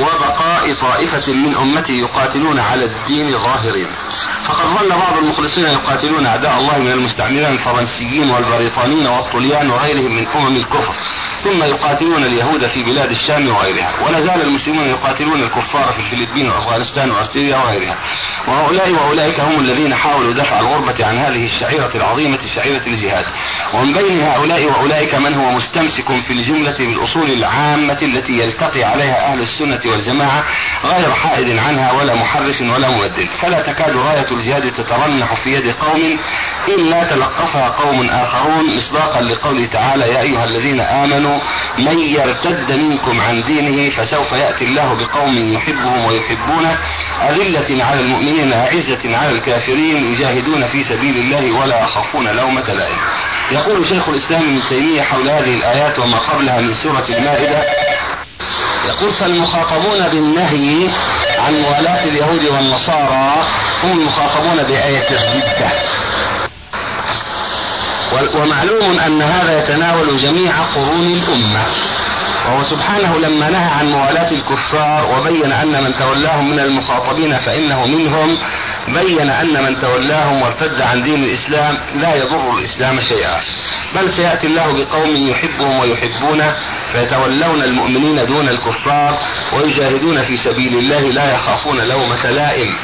وبقاء 0.00 0.74
طائفة 0.80 1.32
من 1.32 1.54
أمته 1.54 1.94
يقاتلون 1.94 2.58
على 2.60 2.84
الدين 2.84 3.38
ظاهرين. 3.38 3.88
فقد 4.44 4.68
ظل 4.68 4.88
بعض 4.88 5.16
المخلصين 5.16 5.64
يقاتلون 5.64 6.26
أعداء 6.26 6.58
الله 6.58 6.78
من 6.78 6.90
المستعمرين 6.90 7.46
الفرنسيين 7.46 8.30
والبريطانيين 8.30 9.06
والطليان 9.06 9.70
وغيرهم 9.70 10.16
من 10.16 10.26
أمم 10.28 10.56
الكفر. 10.56 10.94
ثم 11.44 11.62
يقاتلون 11.62 12.24
اليهود 12.24 12.66
في 12.66 12.82
بلاد 12.82 13.10
الشام 13.10 13.48
وغيرها. 13.48 14.04
ولا 14.06 14.20
زال 14.20 14.42
المسلمون 14.42 14.86
يقاتلون 14.86 15.42
الكفار 15.42 15.92
في 15.92 15.98
الفلبين 15.98 16.50
وأفغانستان 16.50 17.10
وارتريا 17.10 17.56
وغيرها. 17.56 17.96
وهؤلاء 18.48 18.90
وأولئك 18.90 19.40
هم 19.40 19.60
الذين 19.60 19.94
حاولوا 19.94 20.32
دفع 20.32 20.60
الغربة 20.60 21.06
عن 21.06 21.18
هذه 21.18 21.44
الشعيرة 21.44 21.90
العظيمة 21.94 22.38
شعيرة 22.54 22.86
الجهاد. 22.86 23.24
ومن 23.74 23.92
بين 23.92 24.20
هؤلاء 24.20 24.64
وأولئك 24.64 25.14
من 25.14 25.34
هو 25.34 25.50
مستمسك 25.50 26.12
في 26.26 26.32
الجملة 26.32 26.74
بالأصول 26.78 27.30
العامة 27.30 27.98
التي 28.02 28.32
يلتقي 28.38 28.84
عليها 28.84 29.32
أهل 29.32 29.40
السنة 29.40 29.80
والجماعة 29.86 30.44
غير 30.84 31.14
حائد 31.14 31.58
عنها 31.58 31.92
ولا 31.92 32.14
محرف 32.14 32.60
ولا 32.60 32.88
مبدل 32.88 33.28
فلا 33.42 33.60
تكاد 33.60 33.96
راية 33.96 34.30
الجهاد 34.32 34.72
تترنح 34.72 35.34
في 35.34 35.50
يد 35.50 35.74
قوم 35.74 36.18
إلا 36.68 37.04
تلقفها 37.04 37.68
قوم 37.68 38.10
آخرون 38.10 38.76
مصداقا 38.76 39.20
لقوله 39.20 39.66
تعالى 39.66 40.04
يا 40.04 40.20
أيها 40.20 40.44
الذين 40.44 40.80
آمنوا 40.80 41.31
من 41.78 41.98
يرتد 41.98 42.72
منكم 42.72 43.20
عن 43.20 43.42
دينه 43.42 43.90
فسوف 43.90 44.32
يأتي 44.32 44.64
الله 44.64 44.94
بقوم 44.94 45.54
يحبهم 45.54 46.04
ويحبونه 46.06 46.78
أذلة 47.28 47.84
على 47.84 48.00
المؤمنين 48.00 48.52
أعزة 48.52 49.16
على 49.16 49.30
الكافرين 49.30 50.12
يجاهدون 50.12 50.66
في 50.66 50.82
سبيل 50.82 51.16
الله 51.16 51.60
ولا 51.60 51.82
يخافون 51.82 52.28
لومة 52.28 52.72
لائم. 52.72 52.98
يقول 53.50 53.84
شيخ 53.84 54.08
الإسلام 54.08 54.42
ابن 54.42 54.68
تيمية 54.68 55.02
حول 55.02 55.28
هذه 55.28 55.54
الآيات 55.54 55.98
وما 55.98 56.18
قبلها 56.18 56.60
من 56.60 56.72
سورة 56.82 57.04
المائدة. 57.18 57.62
يقول 58.88 59.10
فالمخاطبون 59.10 60.08
بالنهي 60.08 60.90
عن 61.38 61.54
موالاة 61.54 62.04
اليهود 62.04 62.44
والنصارى 62.44 63.44
هم 63.82 64.00
المخاطبون 64.00 64.56
بآية 64.66 65.08
الردة. 65.10 65.70
ومعلوم 68.34 69.00
أن 69.06 69.22
هذا 69.22 69.58
يتناول 69.58 70.16
جميع 70.16 70.52
قرون 70.74 71.06
الأمة. 71.06 71.66
وهو 72.46 72.62
سبحانه 72.62 73.18
لما 73.18 73.50
نهى 73.50 73.70
عن 73.70 73.86
موالاة 73.86 74.32
الكفار 74.32 75.18
وبين 75.18 75.52
أن 75.52 75.84
من 75.84 75.96
تولاهم 75.98 76.50
من 76.50 76.58
المخاطبين 76.58 77.38
فإنه 77.38 77.86
منهم 77.86 78.38
بين 78.88 79.30
أن 79.30 79.62
من 79.64 79.80
تولاهم 79.80 80.42
وارتد 80.42 80.80
عن 80.80 81.02
دين 81.02 81.24
الإسلام 81.24 81.74
لا 81.94 82.14
يضر 82.14 82.58
الإسلام 82.58 83.00
شيئا. 83.00 83.40
بل 83.94 84.12
سيأتي 84.12 84.46
الله 84.46 84.72
بقوم 84.72 85.28
يحبهم 85.28 85.78
ويحبونه 85.80 86.56
فيتولون 86.92 87.62
المؤمنين 87.62 88.26
دون 88.26 88.48
الكفار 88.48 89.18
ويجاهدون 89.52 90.22
في 90.22 90.36
سبيل 90.36 90.78
الله 90.78 91.00
لا 91.00 91.34
يخافون 91.34 91.78
لومة 91.78 92.30
لائم. 92.30 92.76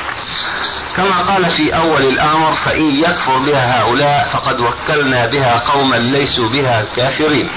كما 0.99 1.23
قال 1.23 1.51
في 1.51 1.77
أول 1.77 2.03
الأمر 2.03 2.53
فإن 2.53 2.91
يكفر 2.91 3.39
بها 3.39 3.81
هؤلاء 3.81 4.29
فقد 4.33 4.61
وكلنا 4.61 5.27
بها 5.27 5.71
قوما 5.71 5.97
ليسوا 5.97 6.49
بها 6.49 6.85
كافرين. 6.97 7.51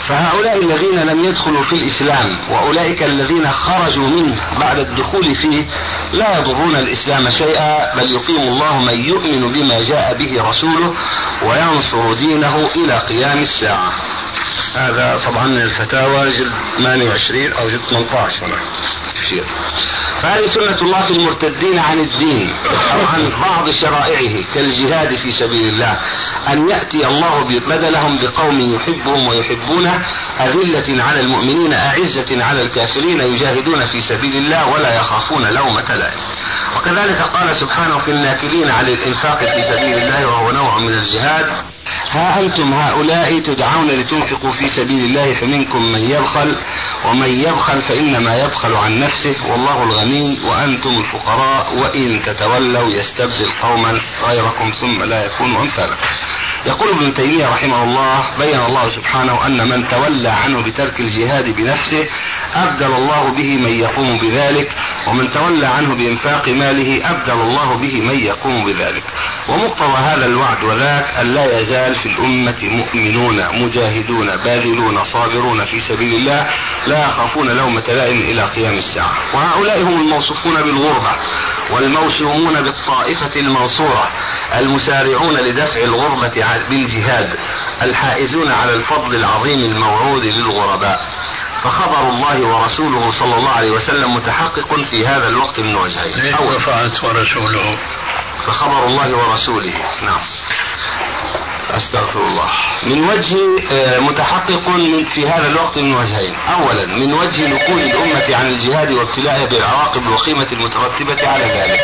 فهؤلاء 0.00 0.62
الذين 0.64 0.98
لم 0.98 1.24
يدخلوا 1.24 1.62
في 1.62 1.72
الإسلام 1.72 2.50
وأولئك 2.50 3.02
الذين 3.02 3.50
خرجوا 3.50 4.06
منه 4.06 4.58
بعد 4.60 4.78
الدخول 4.78 5.34
فيه 5.34 5.66
لا 6.12 6.38
يضرون 6.38 6.76
الإسلام 6.76 7.30
شيئا 7.30 7.94
بل 7.94 8.14
يقيم 8.14 8.40
الله 8.40 8.84
من 8.84 8.94
يؤمن 8.94 9.52
بما 9.52 9.80
جاء 9.80 10.14
به 10.14 10.48
رسوله 10.48 10.94
وينصر 11.42 12.14
دينه 12.14 12.70
إلى 12.76 12.98
قيام 12.98 13.38
الساعة. 13.38 13.92
هذا 14.74 15.20
طبعا 15.26 15.46
الفتاوى 15.46 16.30
جلد 16.30 16.52
28 16.78 17.52
أو 17.52 17.68
جلد 17.68 17.82
18 17.90 18.46
هنا 18.46 18.60
فهذه 20.22 20.46
سنة 20.46 20.82
الله 20.82 21.00
في 21.02 21.10
المرتدين 21.10 21.78
عن 21.78 21.98
الدين 21.98 22.50
أو 22.92 23.06
عن 23.06 23.32
بعض 23.42 23.70
شرائعه 23.70 24.54
كالجهاد 24.54 25.14
في 25.14 25.30
سبيل 25.30 25.68
الله. 25.68 25.96
أن 26.48 26.68
يأتي 26.68 27.06
الله 27.06 27.44
بدلهم 27.44 28.18
بقوم 28.18 28.60
يحبهم 28.60 29.26
ويحبونه 29.26 30.02
أذلة 30.40 31.02
على 31.02 31.20
المؤمنين 31.20 31.72
أعزة 31.72 32.44
على 32.44 32.62
الكافرين 32.62 33.20
يجاهدون 33.20 33.86
في 33.86 34.00
سبيل 34.00 34.36
الله 34.36 34.66
ولا 34.66 34.94
يخافون 34.94 35.44
لومة 35.54 35.94
لائم. 35.94 36.20
وكذلك 36.78 37.22
قال 37.22 37.56
سبحانه 37.56 37.98
في 37.98 38.10
الناكلين 38.10 38.70
على 38.70 38.94
الإنفاق 38.94 39.38
في 39.38 39.62
سبيل 39.72 39.98
الله 39.98 40.26
وهو 40.26 40.50
نوع 40.50 40.78
من 40.78 40.92
الجهاد 40.92 41.46
ها 42.10 42.40
أنتم 42.40 42.72
هؤلاء 42.72 43.38
تدعون 43.38 43.86
لتنفقوا 43.86 44.50
في 44.50 44.68
سبيل 44.68 45.04
الله 45.04 45.32
فمنكم 45.32 45.82
من 45.92 46.00
يبخل 46.00 46.56
ومن 47.04 47.28
يبخل 47.28 47.82
فإنما 47.82 48.36
يبخل 48.36 48.72
عن 48.72 49.00
نفسه 49.00 49.36
والله 49.50 49.82
الغني 49.82 50.40
وأنتم 50.44 50.98
الفقراء 50.98 51.78
وإن 51.78 52.22
تتولوا 52.22 52.90
يستبدل 52.90 53.52
قوما 53.62 53.98
غيركم 54.28 54.70
ثم 54.80 55.02
لا 55.04 55.24
يكونوا 55.24 55.62
أمثالكم 55.62 56.06
يقول 56.66 56.88
ابن 56.88 57.14
تيمية 57.14 57.46
رحمه 57.46 57.84
الله 57.84 58.38
بين 58.38 58.60
الله 58.60 58.88
سبحانه 58.88 59.46
أن 59.46 59.68
من 59.68 59.88
تولى 59.88 60.28
عنه 60.28 60.62
بترك 60.62 61.00
الجهاد 61.00 61.56
بنفسه 61.56 62.06
أبدل 62.54 62.94
الله 62.94 63.28
به 63.28 63.56
من 63.56 63.78
يقوم 63.78 64.18
بذلك 64.18 64.76
ومن 65.08 65.28
تولى 65.28 65.66
عنه 65.66 65.94
بإنفاق 65.94 66.48
ماله 66.68 67.10
أبدل 67.10 67.40
الله 67.40 67.76
به 67.76 68.00
من 68.00 68.18
يقوم 68.18 68.64
بذلك. 68.64 69.02
ومقتضى 69.48 69.98
هذا 70.04 70.26
الوعد 70.26 70.64
وذاك 70.64 71.14
أن 71.20 71.26
لا 71.26 71.58
يزال 71.58 71.94
في 71.94 72.06
الأمة 72.06 72.56
مؤمنون 72.62 73.62
مجاهدون 73.62 74.36
باذلون 74.44 75.02
صابرون 75.02 75.64
في 75.64 75.80
سبيل 75.80 76.14
الله 76.14 76.46
لا 76.86 77.04
يخافون 77.06 77.50
لومة 77.50 77.84
لائم 77.88 78.22
إلى 78.22 78.42
قيام 78.42 78.74
الساعة. 78.74 79.12
وهؤلاء 79.34 79.82
هم 79.82 80.00
الموصوفون 80.00 80.62
بالغربة 80.62 81.12
والموسومون 81.70 82.62
بالطائفة 82.62 83.40
المنصورة 83.40 84.10
المسارعون 84.54 85.34
لدفع 85.34 85.80
الغربة 85.80 86.44
بالجهاد 86.70 87.36
الحائزون 87.82 88.52
على 88.52 88.74
الفضل 88.74 89.14
العظيم 89.14 89.58
الموعود 89.58 90.24
للغرباء. 90.24 91.00
فخبر 91.62 92.08
الله 92.08 92.46
ورسوله 92.46 93.10
صلى 93.10 93.34
الله 93.34 93.50
عليه 93.50 93.70
وسلم 93.70 94.14
متحقق 94.14 94.80
في 94.80 95.06
هذا 95.06 95.28
الوقت 95.28 95.60
من 95.60 95.74
وجهين. 95.74 96.34
أول 96.34 96.60
فعلت 96.60 97.04
ورسوله. 97.04 97.78
فخبر 98.46 98.86
الله 98.86 99.16
ورسوله. 99.16 99.72
نعم. 100.04 100.20
أستغفر 101.70 102.20
الله. 102.20 102.48
من 102.82 103.04
وجه 103.08 103.36
آه، 103.72 103.98
متحقق 103.98 104.70
في 105.14 105.28
هذا 105.28 105.46
الوقت 105.46 105.78
من 105.78 105.94
وجهين. 105.94 106.34
اولا 106.34 106.86
من 106.86 107.14
وجه 107.14 107.48
نقول 107.48 107.80
الأمة 107.80 108.36
عن 108.36 108.46
الجهاد 108.46 108.92
وابتلاءها 108.92 109.44
بالعواقب 109.44 110.02
الوخيمه 110.02 110.48
المترتبة 110.52 111.28
على 111.28 111.44
ذلك. 111.44 111.80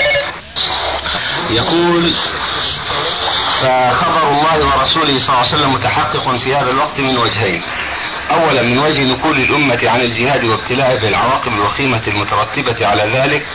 يقول 1.51 2.15
فخبر 3.61 4.29
الله 4.29 4.67
ورسوله 4.67 5.19
صلى 5.19 5.29
الله 5.29 5.49
عليه 5.49 5.55
وسلم 5.55 5.73
متحقق 5.73 6.37
في 6.37 6.55
هذا 6.55 6.71
الوقت 6.71 7.01
من 7.01 7.19
وجهين. 7.19 7.63
أولا 8.31 8.63
من 8.63 8.79
وجه 8.79 9.05
نقول 9.05 9.41
الامه 9.41 9.91
عن 9.91 10.01
الجهاد 10.01 10.45
وابتلاء 10.45 10.97
بالعواقب 10.97 11.53
الوخيمة 11.53 12.03
المترتبة 12.09 12.87
على 12.87 13.03
ذلك. 13.03 13.47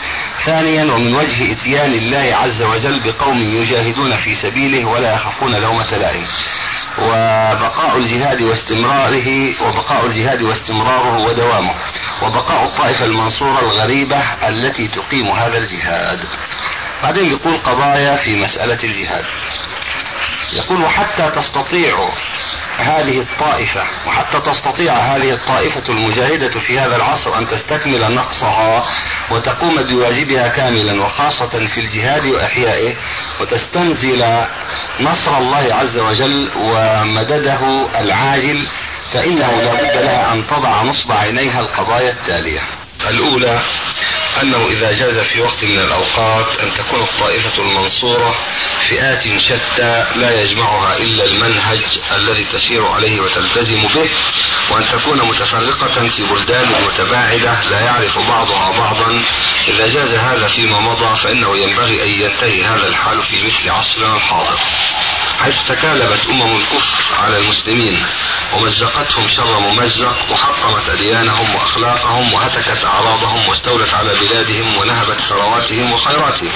ثانيا 0.46 0.84
ومن 0.84 1.16
وجه 1.16 1.52
إتيان 1.52 1.94
الله 1.94 2.36
عز 2.36 2.64
وجل 2.64 3.04
بقوم 3.04 3.38
يجاهدون 3.38 4.16
في 4.16 4.36
سبيله 4.36 4.86
ولا 4.86 5.14
يخافون 5.14 5.56
لومة 5.56 5.98
لائم. 5.98 6.26
وبقاء 7.00 7.98
الجهاد 7.98 8.42
واستمراره 8.42 9.54
وبقاء 9.64 10.06
الجهاد 10.06 10.42
واستمراره 10.42 11.18
ودوامه. 11.18 11.76
وبقاء 12.24 12.64
الطائفة 12.64 13.06
المنصورة 13.06 13.60
الغريبة 13.60 14.20
التي 14.48 14.88
تقيم 14.88 15.28
هذا 15.28 15.58
الجهاد. 15.58 16.20
بعدين 17.04 17.32
يقول 17.32 17.58
قضايا 17.58 18.16
في 18.16 18.36
مسألة 18.36 18.78
الجهاد. 18.84 19.26
يقول 20.54 20.84
وحتى 20.84 21.30
تستطيعوا 21.36 22.10
هذه 22.78 23.22
الطائفة 23.22 23.82
وحتى 24.08 24.40
تستطيع 24.42 24.98
هذه 24.98 25.30
الطائفة 25.30 25.84
المجاهدة 25.90 26.60
في 26.60 26.80
هذا 26.80 26.96
العصر 26.96 27.38
أن 27.38 27.48
تستكمل 27.48 28.16
نقصها 28.16 28.84
وتقوم 29.32 29.76
بواجبها 29.76 30.48
كاملا 30.48 31.02
وخاصة 31.02 31.68
في 31.68 31.78
الجهاد 31.78 32.26
وإحيائه 32.26 32.96
وتستنزل 33.42 34.26
نصر 35.00 35.38
الله 35.38 35.76
عز 35.76 36.00
وجل 36.00 36.52
ومدده 36.58 37.88
العاجل 38.00 38.68
فإنه 39.14 39.52
لا 39.52 39.74
بد 39.74 39.98
لها 39.98 40.34
أن 40.34 40.48
تضع 40.48 40.84
نصب 40.84 41.12
عينيها 41.12 41.60
القضايا 41.60 42.12
التالية. 42.12 42.62
الأولى 43.10 43.62
أنه 44.42 44.68
إذا 44.68 44.92
جاز 44.92 45.20
في 45.20 45.42
وقت 45.42 45.64
من 45.64 45.80
الأوقات 45.80 46.62
أن 46.62 46.74
تكون 46.78 47.02
الطائفة 47.02 47.58
المنصورة 47.60 48.36
فئات 48.90 49.24
شتى 49.24 50.06
لا 50.16 50.42
يجمعها 50.42 50.98
إلا 50.98 51.26
المنهج 51.26 51.82
الذي 52.12 52.46
تسير 52.54 52.86
عليه 52.86 53.22
وتلتزم 53.22 53.88
به 53.88 54.10
وأن 54.72 54.90
تكون 54.92 55.22
متفرقة 55.22 56.10
في 56.10 56.24
بلدان 56.24 56.68
متباعدة 56.84 57.70
لا 57.70 57.80
يعرف 57.80 58.30
بعضها 58.30 58.78
بعضا. 58.78 59.24
إذا 59.68 59.88
جاز 59.88 60.14
هذا 60.14 60.48
فيما 60.48 60.80
مضى 60.80 61.24
فإنه 61.24 61.58
ينبغي 61.58 62.04
أن 62.04 62.10
ينتهي 62.10 62.64
هذا 62.64 62.88
الحال 62.88 63.24
في 63.24 63.44
مثل 63.46 63.70
عصرنا 63.70 64.16
الحاضر. 64.16 64.60
حيث 65.40 65.56
تكالبت 65.70 66.20
أمم 66.30 66.56
الكفر 66.56 67.16
على 67.16 67.38
المسلمين 67.38 67.98
ومزقتهم 68.54 69.28
شر 69.38 69.60
ممزق 69.60 70.32
وحطمت 70.32 70.90
أديانهم 70.90 71.56
وأخلاقهم 71.56 72.34
وهتكت 72.34 72.86
أعراضهم 72.86 73.50
واستولت 73.50 73.94
على 73.94 74.14
بلادهم 74.14 74.78
ونهبت 74.78 75.18
ثرواتهم 75.30 75.94
وخيراتهم. 75.94 76.52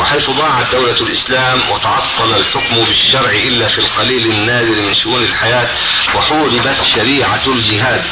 وحيث 0.00 0.30
ضاعت 0.30 0.72
دولة 0.72 0.96
الإسلام 1.00 1.70
وتعطل 1.70 2.34
الحكم 2.36 2.76
بالشرع 2.84 3.30
إلا 3.30 3.68
في 3.68 3.78
القليل 3.78 4.26
النادر 4.26 4.80
من 4.80 4.94
شؤون 4.94 5.22
الحياة 5.22 5.68
وحوربت 6.14 6.82
شريعة 6.82 7.46
الجهاد. 7.46 8.04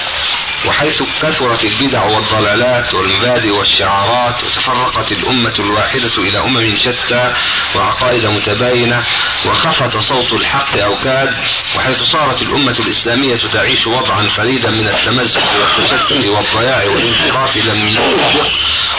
وحيث 0.67 1.03
كثرت 1.23 1.65
البدع 1.65 2.05
والضلالات 2.05 2.95
والمبادئ 2.95 3.51
والشعارات 3.51 4.45
وتفرقت 4.45 5.13
الأمة 5.13 5.55
الواحدة 5.59 6.13
إلى 6.19 6.39
أمم 6.39 6.77
شتى 6.79 7.35
وعقائد 7.77 8.27
متباينة 8.27 9.05
وخفت 9.47 9.97
صوت 10.09 10.33
الحق 10.33 10.79
أوكاد 10.79 11.29
وحيث 11.77 11.97
صارت 12.13 12.43
الأمة 12.43 12.79
الإسلامية 12.79 13.53
تعيش 13.53 13.87
وضعا 13.87 14.29
فريدا 14.37 14.71
من 14.71 14.89
التمزق 14.89 15.43
والتشتت 15.61 16.27
والضياع 16.27 16.87
والانحراف 16.87 17.57
لم 17.57 17.89
يسبق 17.89 18.47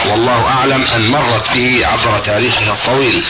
والله 0.06 0.48
أعلم 0.48 0.84
أن 0.94 1.08
مرت 1.08 1.50
به 1.54 1.86
عبر 1.86 2.18
تاريخها 2.18 2.72
الطويل. 2.72 3.24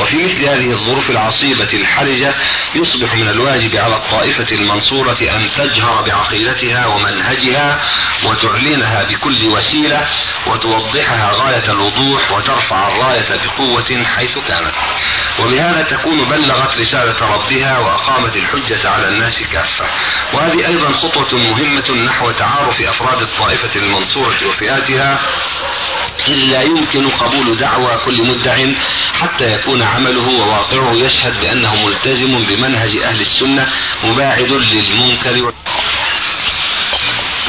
وفي 0.00 0.16
مثل 0.16 0.48
هذه 0.48 0.70
الظروف 0.70 1.10
العصيبة 1.10 1.68
الحرجة 1.74 2.34
يصبح 2.74 3.16
من 3.16 3.28
الواجب 3.28 3.76
على 3.76 3.96
الطائفة 3.96 4.52
المنصورة 4.52 5.18
أن 5.22 5.50
تجهر 5.56 6.02
بعقيدتها 6.02 6.86
ومنهجها 6.86 7.71
وتعلنها 8.24 9.02
بكل 9.02 9.46
وسيلة 9.46 10.08
وتوضحها 10.46 11.32
غاية 11.32 11.72
الوضوح 11.72 12.32
وترفع 12.32 12.88
الراية 12.88 13.46
بقوة 13.46 14.04
حيث 14.04 14.38
كانت. 14.38 14.74
وبهذا 15.40 15.82
تكون 15.82 16.24
بلغت 16.28 16.78
رسالة 16.78 17.26
ربها 17.26 17.78
وأقامت 17.78 18.36
الحجة 18.36 18.88
على 18.90 19.08
الناس 19.08 19.42
كافة. 19.52 19.84
وهذه 20.32 20.66
أيضا 20.66 20.92
خطوة 20.92 21.38
مهمة 21.38 22.06
نحو 22.06 22.30
تعارف 22.30 22.80
أفراد 22.80 23.22
الطائفة 23.22 23.76
المنصورة 23.76 24.48
وفئاتها 24.48 25.20
إذ 26.28 26.34
لا 26.34 26.62
يمكن 26.62 27.08
قبول 27.08 27.56
دعوى 27.56 27.96
كل 28.04 28.22
مدع 28.28 28.56
حتى 29.20 29.54
يكون 29.54 29.82
عمله 29.82 30.28
وواقعه 30.28 30.92
يشهد 30.92 31.40
بأنه 31.40 31.74
ملتزم 31.86 32.44
بمنهج 32.44 32.96
أهل 33.04 33.20
السنة 33.20 33.66
مباعد 34.04 34.48
للمنكر. 34.48 35.52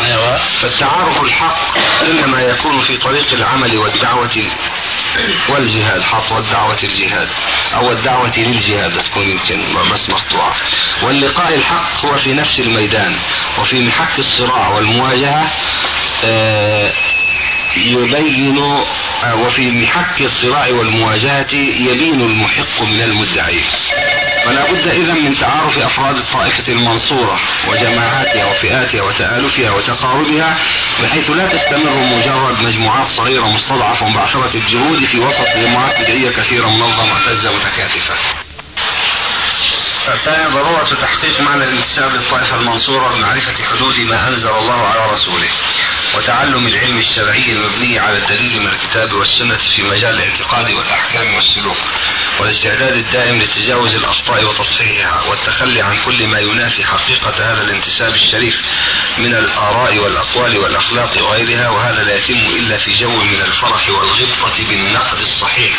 أيوة. 0.05 0.37
فالتعارف 0.61 1.21
الحق 1.21 1.77
إنما 2.03 2.41
يكون 2.41 2.79
في 2.79 2.97
طريق 2.97 3.33
العمل 3.33 3.77
والدعوة 3.77 4.29
والجهاد 5.49 6.01
حط 6.01 6.31
والدعوة 6.31 6.77
الجهاد 6.83 7.27
أو 7.75 7.91
الدعوة 7.91 8.37
للجهاد 8.37 9.03
تكون 9.03 9.23
يمكن 9.27 9.91
بس 9.93 10.09
مقطوعة 10.09 10.55
واللقاء 11.03 11.55
الحق 11.55 12.05
هو 12.05 12.17
في 12.17 12.33
نفس 12.33 12.59
الميدان 12.59 13.15
وفي 13.59 13.87
محك 13.87 14.19
الصراع 14.19 14.69
والمواجهة 14.69 15.51
آه 16.25 16.93
يبين 17.77 18.57
وفي 19.33 19.71
محك 19.71 20.21
الصراع 20.21 20.67
والمواجهة 20.67 21.53
يبين 21.89 22.21
المحق 22.21 22.81
من 22.81 23.01
المدعي. 23.01 23.63
فلا 24.45 24.71
بد 24.71 24.87
إذا 24.87 25.13
من 25.13 25.39
تعارف 25.39 25.77
أفراد 25.77 26.17
الطائفة 26.17 26.73
المنصورة 26.73 27.39
وجماعاتها 27.69 28.45
وفئاتها 28.45 29.01
وتآلفها 29.01 29.71
وتقاربها 29.71 30.57
بحيث 31.01 31.29
لا 31.29 31.47
تستمر 31.47 31.95
مجرد 32.17 32.61
مجموعات 32.61 33.07
صغيرة 33.07 33.47
مستضعفة 33.47 34.09
مباشرة 34.09 34.53
الجهود 34.55 35.05
في 35.05 35.19
وسط 35.19 35.47
جماعات 35.57 36.01
بدعية 36.01 36.29
كثيرة 36.29 36.67
منظمة 36.67 37.05
معتزة 37.13 37.55
متكاتفة. 37.55 38.15
الثاني 40.13 40.53
ضرورة 40.53 41.01
تحقيق 41.01 41.41
معنى 41.41 41.63
الانتساب 41.63 42.11
للطائفة 42.11 42.55
المنصورة 42.55 43.13
بمعرفة 43.13 43.53
حدود 43.71 43.95
ما 43.99 44.27
أنزل 44.27 44.49
الله 44.49 44.87
على 44.87 45.13
رسوله. 45.13 45.49
وتعلم 46.23 46.67
العلم 46.67 46.97
الشرعي 46.97 47.51
المبني 47.51 47.99
على 47.99 48.17
الدليل 48.17 48.59
من 48.59 48.67
الكتاب 48.67 49.11
والسنة 49.11 49.57
في 49.75 49.83
مجال 49.83 50.15
الاعتقاد 50.15 50.71
والأحكام 50.71 51.35
والسلوك 51.35 51.77
والاستعداد 52.39 52.93
الدائم 52.93 53.41
لتجاوز 53.41 53.95
الأخطاء 53.95 54.45
وتصحيحها 54.45 55.29
والتخلي 55.29 55.81
عن 55.81 55.97
كل 56.05 56.27
ما 56.27 56.39
ينافي 56.39 56.83
حقيقة 56.83 57.51
هذا 57.51 57.61
الانتساب 57.61 58.13
الشريف 58.13 58.53
من 59.17 59.35
الآراء 59.35 59.97
والأقوال 59.97 60.57
والأخلاق 60.57 61.23
وغيرها 61.23 61.69
وهذا 61.69 62.03
لا 62.03 62.17
يتم 62.17 62.39
إلا 62.55 62.77
في 62.85 62.97
جو 62.97 63.09
من 63.09 63.41
الفرح 63.41 63.89
والغبطة 63.89 64.63
بالنقد 64.67 65.17
الصحيح 65.17 65.71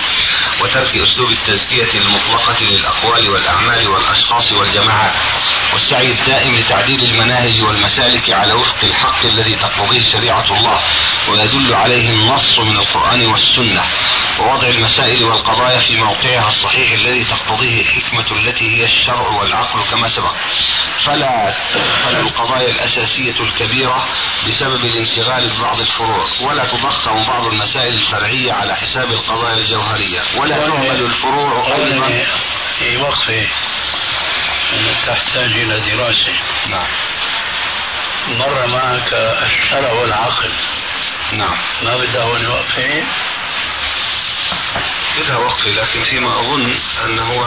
وترك 0.60 0.96
أسلوب 0.96 1.30
التزكية 1.30 2.00
المطلقة 2.00 2.64
للأقوال 2.64 3.30
والأعمال 3.30 3.88
والأشخاص 3.88 4.52
والجماعات 4.52 5.14
والسعي 5.72 6.10
الدائم 6.10 6.54
لتعديل 6.54 7.00
المناهج 7.02 7.62
والمسالك 7.62 8.30
على 8.30 8.52
وفق 8.52 8.84
الحق 8.84 9.26
الذي 9.26 9.56
تقتضيه 9.56 10.02
شريعة 10.12 10.58
الله 10.58 10.80
ويدل 11.28 11.74
عليه 11.74 12.10
النص 12.10 12.58
من 12.58 12.76
القرآن 12.76 13.26
والسنة. 13.26 13.84
ووضع 14.40 14.66
المسائل 14.66 15.24
والقضايا 15.24 15.78
في 15.78 15.96
موقعها 15.96 16.48
الصحيح 16.48 16.92
الذي 16.92 17.24
تقتضيه 17.24 17.80
الحكمة 17.80 18.38
التي 18.38 18.70
هي 18.70 18.84
الشرع 18.84 19.28
والعقل 19.28 19.82
كما 19.90 20.08
سبق. 20.08 20.34
فلا 21.06 21.54
تدخل 21.74 22.20
القضايا 22.20 22.70
الأساسية 22.70 23.40
الكبيرة 23.40 24.08
بسبب 24.48 24.84
الانشغال 24.84 25.58
ببعض 25.58 25.80
الفروع 25.80 26.26
ولا 26.42 26.64
تضخم 26.64 27.24
بعض 27.24 27.46
المسائل 27.46 27.94
الفرعية 27.94 28.52
على 28.52 28.76
حساب 28.76 29.10
القضايا 29.10 29.54
الجوهرية 29.54 30.20
ولا 30.40 30.58
تهمل 30.58 31.04
الفروع 31.04 31.66
أيضا. 31.74 32.24
في 32.78 32.96
وقفة 32.96 33.48
تحتاج 35.06 35.52
إلى 35.52 35.80
دراسة. 35.80 36.34
نعم. 36.68 36.88
مر 38.28 38.66
معك 38.66 39.14
الشرع 39.42 39.92
والعقل. 39.92 40.52
نعم. 41.32 41.56
ما 41.82 41.96
بدها 41.96 42.22
هون 42.22 42.46
بدها 45.16 45.36
وقفة 45.36 45.70
لكن 45.70 46.02
فيما 46.02 46.40
أظن 46.40 46.78
أنه 47.04 47.46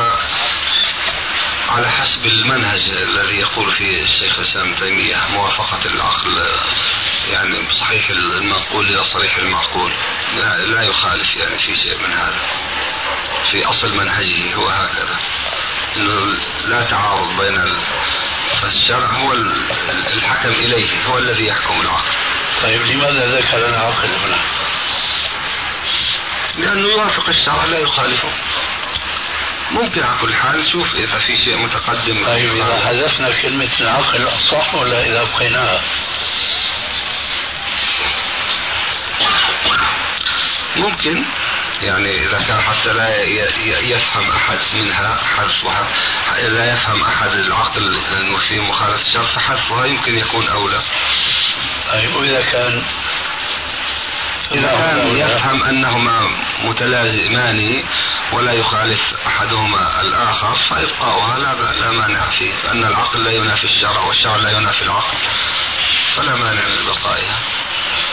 على 1.69 1.89
حسب 1.89 2.25
المنهج 2.25 2.89
الذي 2.89 3.37
يقول 3.37 3.71
فيه 3.71 4.01
الشيخ 4.03 4.39
الإسلام 4.39 4.75
تيمية 4.75 5.17
موافقة 5.29 5.85
العقل 5.85 6.37
يعني 7.33 7.73
صحيح 7.79 8.09
المنقول 8.09 8.85
إلى 8.85 9.03
صريح 9.13 9.37
المعقول. 9.37 9.91
لا, 10.35 10.57
لا 10.57 10.83
يخالف 10.83 11.35
يعني 11.35 11.57
في 11.57 11.77
شيء 11.83 11.97
من 11.97 12.13
هذا 12.17 12.41
في 13.51 13.65
أصل 13.65 13.97
منهجه 13.97 14.55
هو 14.55 14.69
هكذا. 14.69 15.19
أنه 15.95 16.37
لا 16.65 16.83
تعارض 16.83 17.27
بين 17.41 17.63
فالشرع 18.61 19.11
هو 19.11 19.33
الحكم 20.13 20.49
إليه 20.49 21.05
هو 21.05 21.17
الذي 21.17 21.47
يحكم 21.47 21.81
العقل. 21.81 22.15
طيب 22.63 22.81
لماذا 22.81 23.37
ذكر 23.37 23.69
العقل 23.69 24.09
هنا؟ 24.09 24.41
لأنه 26.57 26.87
يوافق 26.87 27.29
الشرع 27.29 27.65
لا 27.65 27.79
يخالفه. 27.79 28.29
ممكن 29.71 30.03
على 30.03 30.17
كل 30.21 30.33
حال 30.35 30.59
نشوف 30.59 30.95
إذا 30.95 31.19
في 31.19 31.37
شيء 31.45 31.57
متقدم. 31.57 32.25
طيب 32.25 32.51
إذا 32.51 32.79
حذفنا 32.85 33.41
كلمة 33.41 33.79
العقل 33.79 34.29
صح 34.51 34.75
ولا 34.75 35.05
إذا 35.05 35.23
بقيناها؟ 35.23 35.81
ممكن. 40.75 41.25
يعني 41.81 42.25
إذا 42.25 42.41
كان 42.47 42.61
حتى 42.61 42.93
لا 42.93 43.23
يفهم 43.81 44.31
أحد 44.31 44.59
منها 44.73 45.23
حذفها 45.23 45.87
لا 46.49 46.73
يفهم 46.73 47.03
أحد 47.03 47.31
العقل 47.31 47.97
في 48.49 48.59
مخالفة 48.59 48.97
الشرع 49.07 49.23
فحذفها 49.23 49.85
يمكن 49.85 50.17
يكون 50.17 50.47
أولى. 50.47 50.81
طيب 51.93 52.15
وإذا 52.15 52.41
كان 52.41 52.85
إذا 54.51 54.67
كان 54.71 55.07
يفهم 55.07 55.63
أنهما 55.63 56.27
متلازمان 56.63 57.83
ولا 58.33 58.51
يخالف 58.51 59.13
أحدهما 59.27 60.01
الآخر 60.01 60.53
فإبقاؤها 60.53 61.37
لا, 61.37 61.53
لا 61.53 61.91
مانع 61.91 62.29
فيه 62.29 62.53
فأن 62.55 62.83
العقل 62.83 63.23
لا 63.23 63.31
ينافي 63.31 63.63
الشرع 63.63 64.03
والشرع 64.03 64.35
لا 64.35 64.51
ينافي 64.51 64.81
العقل 64.81 65.17
فلا 66.17 66.35
مانع 66.35 66.61
من 66.61 66.85
بقائها. 66.85 67.39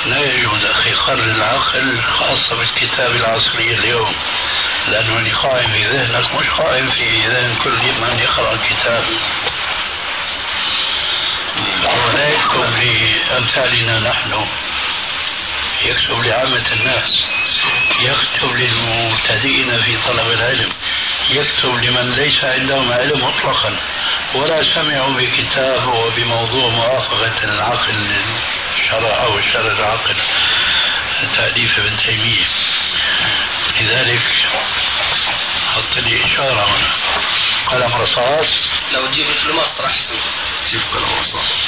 لا 0.06 0.34
يجوز 0.34 0.64
أخي 0.64 0.92
قرن 0.92 1.30
العقل 1.30 2.02
خاصة 2.02 2.56
بالكتاب 2.58 3.10
العصري 3.10 3.74
اليوم 3.74 4.14
لأنه 4.88 5.18
اللي 5.18 5.32
قائم 5.32 5.72
في 5.72 5.84
ذهنك 5.84 6.34
مش 6.34 6.50
قائم 6.50 6.90
في 6.90 7.26
ذهن 7.28 7.56
كل 7.56 8.00
من 8.00 8.18
يقرأ 8.18 8.52
الكتاب. 8.52 9.04
ولا 12.06 12.28
يكتب 12.28 12.64
لأمثالنا 13.30 13.98
نحن. 14.10 14.46
يكتب 15.82 16.24
لعامة 16.24 16.72
الناس 16.72 17.10
يكتب 18.00 18.50
للمبتدئين 18.56 19.80
في 19.82 19.96
طلب 20.06 20.30
العلم 20.30 20.72
يكتب 21.30 21.74
لمن 21.74 22.10
ليس 22.10 22.44
عندهم 22.44 22.92
علم 22.92 23.24
مطلقا 23.24 23.80
ولا 24.34 24.74
سمعوا 24.74 25.12
بكتاب 25.12 25.86
وبموضوع 25.86 26.70
موافقة 26.70 27.44
العقل 27.44 27.94
للشرع 27.94 29.24
أو 29.24 29.38
الشرع 29.38 29.72
العقل 29.72 30.16
تأليف 31.36 31.78
ابن 31.78 31.96
تيمية. 31.96 32.44
لذلك 33.80 34.22
حط 35.74 35.96
لي 35.96 36.24
إشارة 36.24 36.64
هنا. 36.64 36.90
قلم 37.72 37.94
رصاص 37.94 38.46
لو 38.92 39.06
تجيب 39.06 39.26
الفلوس 39.26 39.80
راح 39.80 39.96
جيب 40.70 40.80
قلم 40.80 41.18
رصاص 41.18 41.66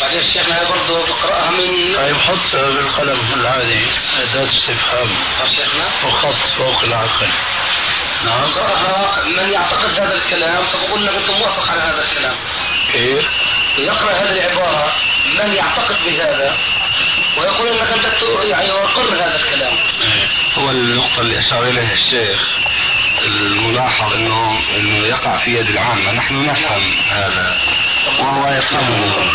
بعدين 0.00 0.20
الشيخنا 0.20 0.64
برضه 0.64 1.06
بقراها 1.06 1.50
من 1.50 1.94
طيب 1.96 2.16
حط 2.16 2.56
بالقلم 2.56 3.32
العادي 3.40 3.86
أداة 4.22 4.48
استفهام. 4.48 5.08
شيخنا 5.48 5.86
وخط 6.04 6.36
فوق 6.58 6.84
العقل. 6.84 7.28
نعم. 8.24 8.52
قرأها 8.52 9.24
من 9.24 9.48
يعتقد 9.48 10.00
هذا 10.00 10.14
الكلام 10.14 10.66
فبقول 10.66 11.06
لك 11.06 11.14
أنت 11.14 11.30
موافق 11.30 11.70
على 11.70 11.82
هذا 11.82 12.02
الكلام. 12.02 12.36
كيف؟ 12.92 13.24
يقرأ 13.78 14.12
هذه 14.12 14.32
العبارة 14.32 14.92
من 15.38 15.52
يعتقد 15.52 15.96
بهذا 16.04 16.58
ويقول 17.38 17.68
إنك 17.68 17.92
أنت 17.92 18.22
يعني 18.44 18.68
يقر 18.68 19.14
هذا 19.14 19.36
الكلام. 19.36 19.76
هو 20.54 20.70
النقطة 20.70 21.20
اللي 21.20 21.38
أشار 21.38 21.64
إليها 21.64 21.92
الشيخ 21.92 22.40
الملاحظ 23.24 24.12
إنه 24.14 24.60
إنه 24.76 25.06
يقع 25.06 25.36
في 25.36 25.58
يد 25.58 25.68
العامة، 25.68 26.12
نحن 26.12 26.46
نفهم 26.46 26.96
هذا. 27.10 27.58
وهو 28.18 28.48
يفهمه. 28.48 29.32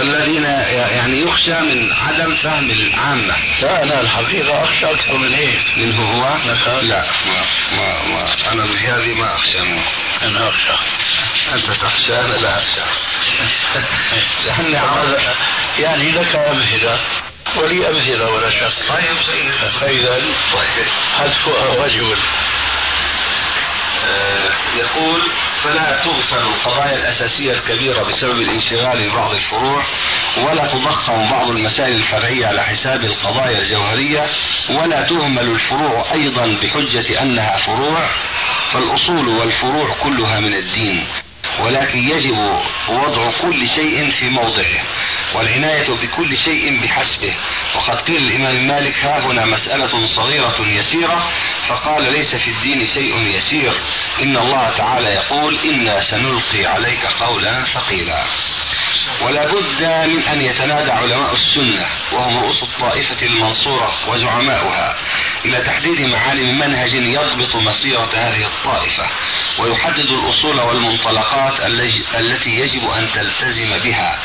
الذين 0.00 0.44
يعني 0.44 1.20
يخشى 1.20 1.60
من 1.60 1.92
عدم 1.92 2.36
فهم 2.36 2.70
العامة. 2.70 3.34
لا 3.62 3.82
أنا 3.82 4.00
الحقيقة 4.00 4.62
أخشى 4.62 4.86
أكثر 4.86 5.16
من 5.16 5.34
هيك 5.34 5.60
منه 5.76 6.02
هو؟ 6.02 6.36
نعم. 6.36 6.80
لا. 6.82 7.04
ما 7.26 7.46
ما, 7.76 8.02
ما 8.08 8.52
أنا 8.52 8.64
بهذه 8.64 9.14
ما 9.14 9.34
أخشى 9.34 9.62
منه. 9.62 9.84
أنا 10.22 10.48
أخشى. 10.48 10.72
أنت 11.54 11.80
تخشى 11.80 12.20
أنا 12.20 12.32
لا 12.32 12.58
أخشى. 12.58 12.80
لأن 14.46 14.74
يعني 15.78 16.10
لك 16.10 16.36
أمثلة 16.36 17.00
ولي 17.56 17.88
أمثلة 17.88 18.30
ولا 18.30 18.50
شك. 18.50 18.88
طيب 18.88 19.16
فإذا 19.80 20.20
حذفها 21.12 21.84
وجه 21.84 22.16
يقول 24.74 25.20
فلا 25.64 26.02
تغفل 26.04 26.46
القضايا 26.46 26.96
الأساسية 26.96 27.52
الكبيرة 27.52 28.02
بسبب 28.02 28.40
الانشغال 28.40 29.10
ببعض 29.10 29.34
الفروع 29.34 29.84
ولا 30.36 30.66
تضخم 30.66 31.30
بعض 31.30 31.50
المسائل 31.50 31.96
الفرعية 31.96 32.46
على 32.46 32.62
حساب 32.64 33.04
القضايا 33.04 33.58
الجوهرية 33.60 34.30
ولا 34.70 35.02
تهمل 35.02 35.50
الفروع 35.50 36.12
أيضا 36.12 36.46
بحجة 36.62 37.22
أنها 37.22 37.56
فروع 37.56 38.10
فالأصول 38.72 39.28
والفروع 39.28 39.94
كلها 40.02 40.40
من 40.40 40.54
الدين. 40.54 41.21
ولكن 41.60 41.98
يجب 41.98 42.38
وضع 42.88 43.40
كل 43.42 43.68
شيء 43.68 44.10
في 44.10 44.28
موضعه 44.28 44.82
والعناية 45.34 45.90
بكل 45.90 46.36
شيء 46.36 46.82
بحسبه. 46.82 47.34
وقد 47.76 48.00
قيل 48.00 48.16
الإمام 48.16 48.66
مالك 48.66 48.96
ها 48.96 49.26
هنا 49.26 49.44
مسألة 49.44 50.06
صغيرة 50.16 50.68
يسيرة. 50.68 51.28
فقال 51.68 52.12
ليس 52.12 52.36
في 52.36 52.50
الدين 52.50 52.86
شيء 52.86 53.36
يسير. 53.36 53.72
إن 54.22 54.36
الله 54.36 54.76
تعالى 54.76 55.08
يقول 55.08 55.58
إنا 55.58 56.00
سنلقي 56.00 56.66
عليك 56.66 57.06
قولا 57.06 57.64
ثقيلا. 57.64 58.24
ولا 59.22 59.46
بد 59.46 59.82
من 60.14 60.28
أن 60.28 60.40
يتنادى 60.40 60.90
علماء 60.90 61.34
السنة 61.34 61.86
وهم 62.12 62.38
رؤوس 62.38 62.62
الطائفة 62.62 63.26
المنصورة 63.26 63.90
وزعماؤها 64.08 64.96
إلى 65.44 65.60
تحديد 65.60 66.00
معالم 66.00 66.58
منهج 66.58 66.92
يضبط 66.92 67.56
مسيرة 67.56 68.10
هذه 68.14 68.46
الطائفة 68.46 69.06
ويحدد 69.60 70.10
الأصول 70.10 70.60
والمنطلقات 70.60 71.60
التي 72.14 72.50
يجب 72.50 72.90
أن 72.90 73.10
تلتزم 73.12 73.78
بها 73.78 74.18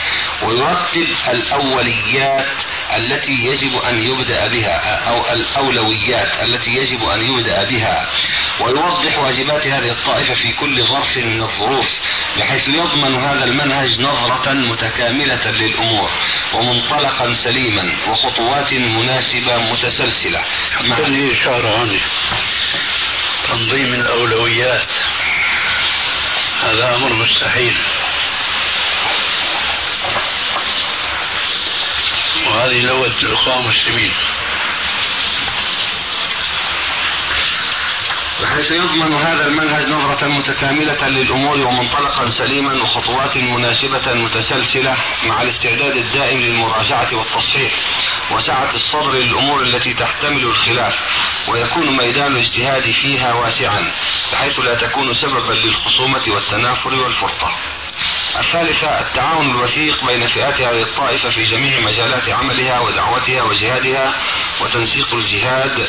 ويرتب 0.43 1.07
الأوليات 1.28 2.47
التي 2.95 3.34
يجب 3.34 3.78
أن 3.89 3.95
يبدأ 3.99 4.47
بها 4.47 5.07
أو 5.09 5.34
الأولويات 5.34 6.43
التي 6.43 6.71
يجب 6.71 7.03
أن 7.03 7.21
يبدأ 7.21 7.63
بها. 7.63 8.09
ويوضح 8.61 9.17
واجبات 9.19 9.67
هذه 9.67 9.91
الطائفة 9.91 10.34
في 10.34 10.53
كل 10.53 10.88
ظرف 10.88 11.17
من 11.17 11.43
الظروف 11.43 11.88
بحيث 12.39 12.67
يضمن 12.67 13.15
هذا 13.15 13.45
المنهج 13.45 13.99
نظرة 13.99 14.53
متكاملة 14.70 15.51
للأمور 15.51 16.11
ومنطلقا 16.53 17.34
سليما 17.34 17.91
وخطوات 18.07 18.74
مناسبة 18.74 19.57
متسلسلة. 19.57 20.41
مع 20.82 20.97
إشارة 21.32 21.84
هذه 21.84 22.01
تنظيم 23.47 23.93
الأولويات. 23.93 24.88
هذا 26.63 26.95
أمر 26.95 27.13
مستحيل. 27.13 27.78
وهذه 32.47 32.82
لغة 32.82 33.20
الإخوان 33.22 33.59
المسلمين. 33.59 34.11
بحيث 38.41 38.71
يضمن 38.71 39.13
هذا 39.13 39.47
المنهج 39.47 39.85
نظرة 39.89 40.27
متكاملة 40.27 41.07
للأمور 41.07 41.59
ومنطلقا 41.59 42.29
سليما 42.29 42.73
وخطوات 42.73 43.38
مناسبة 43.38 44.13
متسلسلة 44.13 44.95
مع 45.23 45.41
الاستعداد 45.41 45.97
الدائم 45.97 46.39
للمراجعة 46.39 47.15
والتصحيح 47.15 47.79
وسعة 48.31 48.75
الصدر 48.75 49.11
للأمور 49.11 49.61
التي 49.61 49.93
تحتمل 49.93 50.43
الخلاف 50.43 50.93
ويكون 51.49 51.97
ميدان 51.97 52.35
الاجتهاد 52.35 52.91
فيها 52.91 53.33
واسعا 53.33 53.91
بحيث 54.33 54.59
لا 54.59 54.75
تكون 54.75 55.13
سببا 55.13 55.53
للخصومة 55.53 56.23
والتنافر 56.27 56.95
والفرقة 56.95 57.51
الثالثة 58.39 58.99
التعاون 58.99 59.49
الوثيق 59.49 60.05
بين 60.05 60.27
فئات 60.27 60.61
هذه 60.61 60.81
الطائفة 60.81 61.29
في 61.29 61.43
جميع 61.43 61.79
مجالات 61.79 62.29
عملها 62.29 62.79
ودعوتها 62.79 63.43
وجهادها 63.43 64.13
وتنسيق 64.61 65.13
الجهاد 65.13 65.88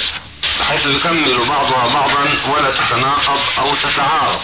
بحيث 0.61 0.86
يكمل 0.86 1.48
بعضها 1.48 1.88
بعضا 1.94 2.24
ولا 2.52 2.70
تتناقض 2.70 3.40
أو 3.59 3.74
تتعارض. 3.74 4.40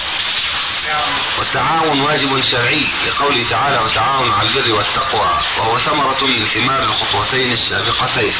والتعاون 1.38 2.00
واجب 2.00 2.40
شرعي 2.40 2.86
لقوله 3.06 3.48
تعالى 3.50 3.78
وتعاون 3.78 4.30
على 4.32 4.48
البر 4.48 4.72
والتقوى 4.72 5.40
وهو 5.58 5.78
ثمرة 5.78 6.24
من 6.26 6.44
ثمار 6.44 6.82
الخطوتين 6.82 7.52
السابقتين. 7.52 8.34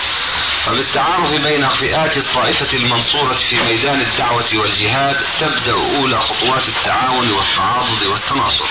فبالتعارف 0.67 1.31
بين 1.31 1.69
فئات 1.69 2.17
الطائفة 2.17 2.73
المنصورة 2.75 3.35
في 3.35 3.63
ميدان 3.65 4.01
الدعوة 4.01 4.49
والجهاد 4.55 5.17
تبدأ 5.41 5.73
أولى 5.73 6.23
خطوات 6.23 6.69
التعاون 6.69 7.31
والتعاضد 7.31 8.07
والتناصر. 8.07 8.69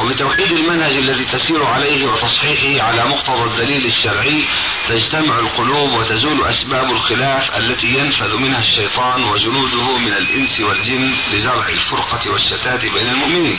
وبتوحيد 0.00 0.52
المنهج 0.52 0.96
الذي 0.96 1.24
تسير 1.24 1.64
عليه 1.64 2.06
وتصحيحه 2.06 2.88
على 2.88 3.04
مقتضى 3.04 3.44
الدليل 3.44 3.86
الشرعي 3.86 4.44
تجتمع 4.88 5.38
القلوب 5.38 5.92
وتزول 5.92 6.44
أسباب 6.44 6.90
الخلاف 6.90 7.56
التي 7.56 7.86
ينفذ 7.86 8.36
منها 8.36 8.62
الشيطان 8.62 9.24
وجنوده 9.24 9.98
من 9.98 10.12
الإنس 10.12 10.60
والجن 10.60 11.16
لزرع 11.32 11.68
الفرقة 11.68 12.30
والشتات 12.30 12.80
بين 12.80 13.08
المؤمنين. 13.08 13.58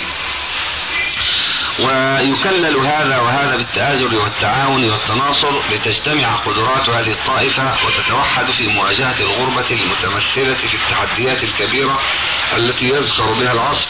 ويكلل 1.79 2.77
هذا 2.77 3.19
وهذا 3.19 3.55
بالتآزر 3.57 4.15
والتعاون 4.15 4.89
والتناصر 4.89 5.69
لتجتمع 5.69 6.35
قدرات 6.35 6.89
هذه 6.89 7.11
الطائفة 7.11 7.85
وتتوحد 7.87 8.51
في 8.51 8.67
مواجهة 8.67 9.19
الغربة 9.19 9.71
المتمثلة 9.71 10.55
في 10.55 10.73
التحديات 10.73 11.43
الكبيرة 11.43 11.99
التي 12.57 12.89
يذكر 12.89 13.33
بها 13.33 13.51
العصر 13.51 13.87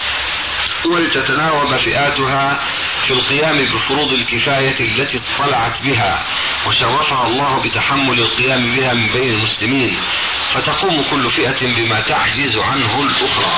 ولتتناوب 0.85 1.75
فئاتها 1.75 2.59
في 3.05 3.13
القيام 3.13 3.57
بفروض 3.57 4.11
الكفاية 4.13 4.79
التي 4.79 5.21
اطلعت 5.35 5.81
بها 5.81 6.25
وشرفها 6.67 7.27
الله 7.27 7.61
بتحمل 7.63 8.19
القيام 8.19 8.75
بها 8.75 8.93
من 8.93 9.07
بين 9.07 9.33
المسلمين 9.33 9.97
فتقوم 10.53 11.03
كل 11.09 11.31
فئة 11.31 11.75
بما 11.75 11.99
تعجز 11.99 12.57
عنه 12.57 13.03
الأخرى. 13.03 13.51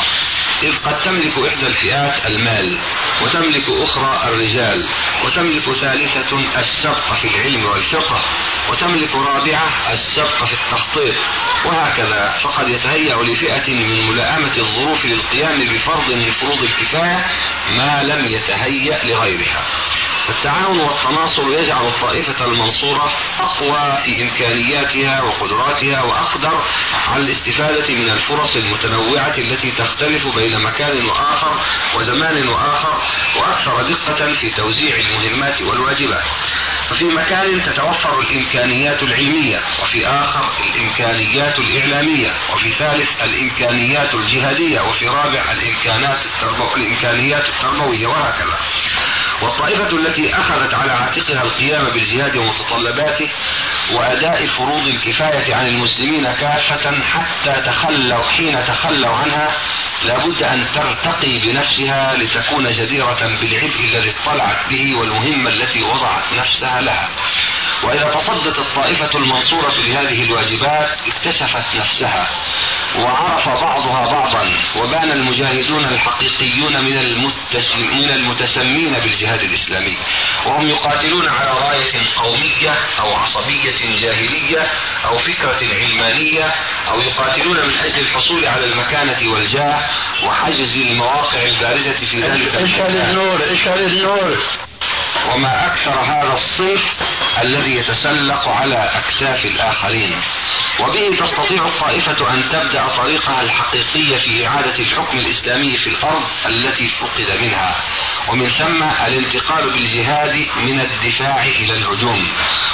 إذ 0.63 0.77
قد 0.77 1.01
تملك 1.01 1.37
إحدى 1.47 1.67
الفئات 1.67 2.25
المال 2.25 2.79
وتملك 3.21 3.63
أخرى 3.69 4.29
الرجال 4.29 4.87
وتملك 5.25 5.63
ثالثة 5.81 6.59
السبق 6.59 7.13
في 7.21 7.27
العلم 7.27 7.65
والفقه 7.65 8.21
وتملك 8.69 9.15
رابعة 9.15 9.91
السبق 9.91 10.45
في 10.45 10.53
التخطيط 10.53 11.15
وهكذا. 11.65 12.35
فقد 12.43 12.69
يتهيأ 12.69 13.15
لفئة 13.23 13.69
من 13.73 14.07
ملائمة 14.11 14.57
الظروف 14.57 15.05
للقيام 15.05 15.69
بفرض 15.69 16.11
من 16.11 16.31
فروض 16.31 16.63
الكفاية 16.63 17.25
ما 17.77 18.03
لم 18.03 18.25
يتهيأ 18.25 19.03
لغيرها. 19.05 19.65
التعاون 20.29 20.79
والتناصر 20.79 21.43
يجعل 21.59 21.87
الطائفة 21.87 22.45
المنصورة 22.45 23.13
أقوى 23.39 24.03
في 24.03 24.23
إمكانياتها 24.23 25.23
وقدراتها 25.23 26.01
وأقدر 26.01 26.63
على 27.07 27.23
الاستفادة 27.23 27.95
من 27.95 28.09
الفرص 28.09 28.55
المتنوعة 28.55 29.37
التي 29.37 29.71
تختلف 29.71 30.27
بين 30.39 30.59
مكان 30.59 31.05
وآخر 31.05 31.59
وزمان 31.95 32.47
وآخر 32.47 33.01
وأكثر 33.39 33.81
دقة 33.81 34.35
في 34.35 34.49
توزيع 34.57 34.95
المهمات 34.95 35.61
والواجبات. 35.61 36.23
ففي 36.89 37.05
مكان 37.05 37.63
تتوفر 37.63 38.19
الإمكانيات 38.19 39.03
العلمية 39.03 39.59
وفي 39.83 40.07
آخر 40.07 40.49
الإمكانيات 40.63 41.59
الإعلامية 41.59 42.31
وفي 42.53 42.69
ثالث 42.69 43.09
الإمكانيات 43.23 44.13
الجهادية 44.13 44.81
وفي 44.81 45.07
رابع 45.07 45.51
الإمكانات 45.51 46.25
التربو... 46.25 46.75
الإمكانيات 46.75 47.43
التربوية 47.49 48.07
وهكذا. 48.07 48.59
والطائفة 49.41 49.97
التي 49.97 50.35
أخذت 50.35 50.73
على 50.73 50.91
عاتقها 50.91 51.43
القيام 51.43 51.85
بالجهاد 51.85 52.37
ومتطلباته 52.37 53.29
وأداء 53.93 54.45
فروض 54.45 54.87
الكفاية 54.87 55.55
عن 55.55 55.67
المسلمين 55.67 56.23
كافة 56.33 57.01
حتى 57.03 57.61
تخلوا 57.65 58.23
حين 58.23 58.65
تخلوا 58.65 59.15
عنها 59.15 59.57
لابد 60.03 60.43
أن 60.43 60.71
ترتقي 60.75 61.39
بنفسها 61.39 62.13
لتكون 62.13 62.71
جديرة 62.71 63.19
بالعبء 63.41 63.85
الذي 63.85 64.15
اطلعت 64.21 64.69
به 64.69 64.95
والمهمة 64.95 65.49
التي 65.49 65.83
وضعت 65.83 66.33
نفسها 66.33 66.81
لها. 66.81 67.09
وإذا 67.83 68.11
تصدت 68.13 68.59
الطائفة 68.59 69.19
المنصورة 69.19 69.73
لهذه 69.87 70.23
الواجبات 70.23 70.89
اكتشفت 71.07 71.75
نفسها 71.75 72.29
وعرف 72.95 73.49
بعضها 73.49 74.05
بعضا 74.05 74.43
وبان 74.75 75.11
المجاهدون 75.11 75.85
الحقيقيون 75.85 76.83
من 76.83 76.97
من 77.97 78.09
المتسمين 78.09 78.93
بالجهاد 78.93 79.39
الإسلامي. 79.41 79.97
وهم 80.45 80.67
يقاتلون 80.67 81.27
على 81.27 81.51
راية 81.51 82.13
قومية 82.15 82.71
أو 82.99 83.13
عصبية 83.15 83.99
جاهلية 84.01 84.71
أو 85.05 85.17
فكرة 85.17 85.59
علمانية 85.73 86.53
أو 86.87 87.01
يقاتلون 87.01 87.57
من 87.67 87.77
أجل 87.77 87.99
الحصول 87.99 88.45
على 88.45 88.65
المكانة 88.65 89.31
والجاه 89.31 89.88
وحجز 90.23 90.77
المواقع 90.77 91.45
البارزة 91.45 91.97
في 92.11 92.21
ذلك 92.21 92.55
اشعل 92.55 92.95
النور؟ 92.97 93.43
اشعل 93.51 93.79
النور؟ 93.79 94.37
وما 95.33 95.67
أكثر 95.67 95.91
هذا 95.91 96.33
الصنف 96.33 96.83
الذي 97.41 97.75
يتسلق 97.75 98.47
على 98.47 98.89
أكتاف 98.93 99.45
الآخرين. 99.45 100.21
وبه 100.79 101.17
تستطيع 101.25 101.67
الطائفة 101.67 102.33
أن 102.33 102.49
تبدأ 102.49 102.87
طريقها 102.87 103.41
الحقيقي 103.41 104.19
في 104.19 104.47
إعادة 104.47 104.79
الحكم 104.79 105.19
الإسلامي 105.19 105.77
في 105.77 105.89
الأرض 105.89 106.23
التي 106.45 106.89
فقد 106.89 107.37
منها. 107.41 107.75
ومن 108.29 108.49
ثم 108.49 108.83
الانتقال 108.83 109.69
بالجهاد 109.69 110.47
من 110.57 110.79
الدفاع 110.79 111.43
إلى 111.45 111.73
الهجوم. 111.73 112.27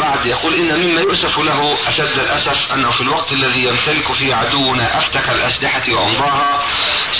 بعد 0.00 0.26
يقول 0.26 0.54
إن 0.54 0.80
مما 0.80 1.00
يؤسف 1.00 1.38
له 1.38 1.88
أشد 1.88 2.18
الأسف 2.18 2.72
أنه 2.74 2.90
في 2.90 3.00
الوقت 3.00 3.32
الذي 3.32 3.64
يمتلك 3.64 4.06
فيه 4.18 4.34
عدونا 4.34 4.98
أفتك 4.98 5.28
الأسلحة 5.28 5.82
وأمضاها 5.92 6.62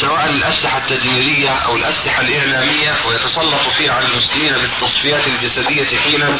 سواء 0.00 0.30
الأسلحة 0.30 0.78
التدميرية 0.78 1.50
أو 1.50 1.76
الأسلحة 1.76 2.22
الإعلامية 2.22 2.90
ويتسلط 3.08 3.68
فيها 3.78 3.92
على 3.92 4.06
المسلمين 4.06 4.52
بالتصفيات 4.52 5.26
الجسدية 5.26 5.98
حينا 5.98 6.38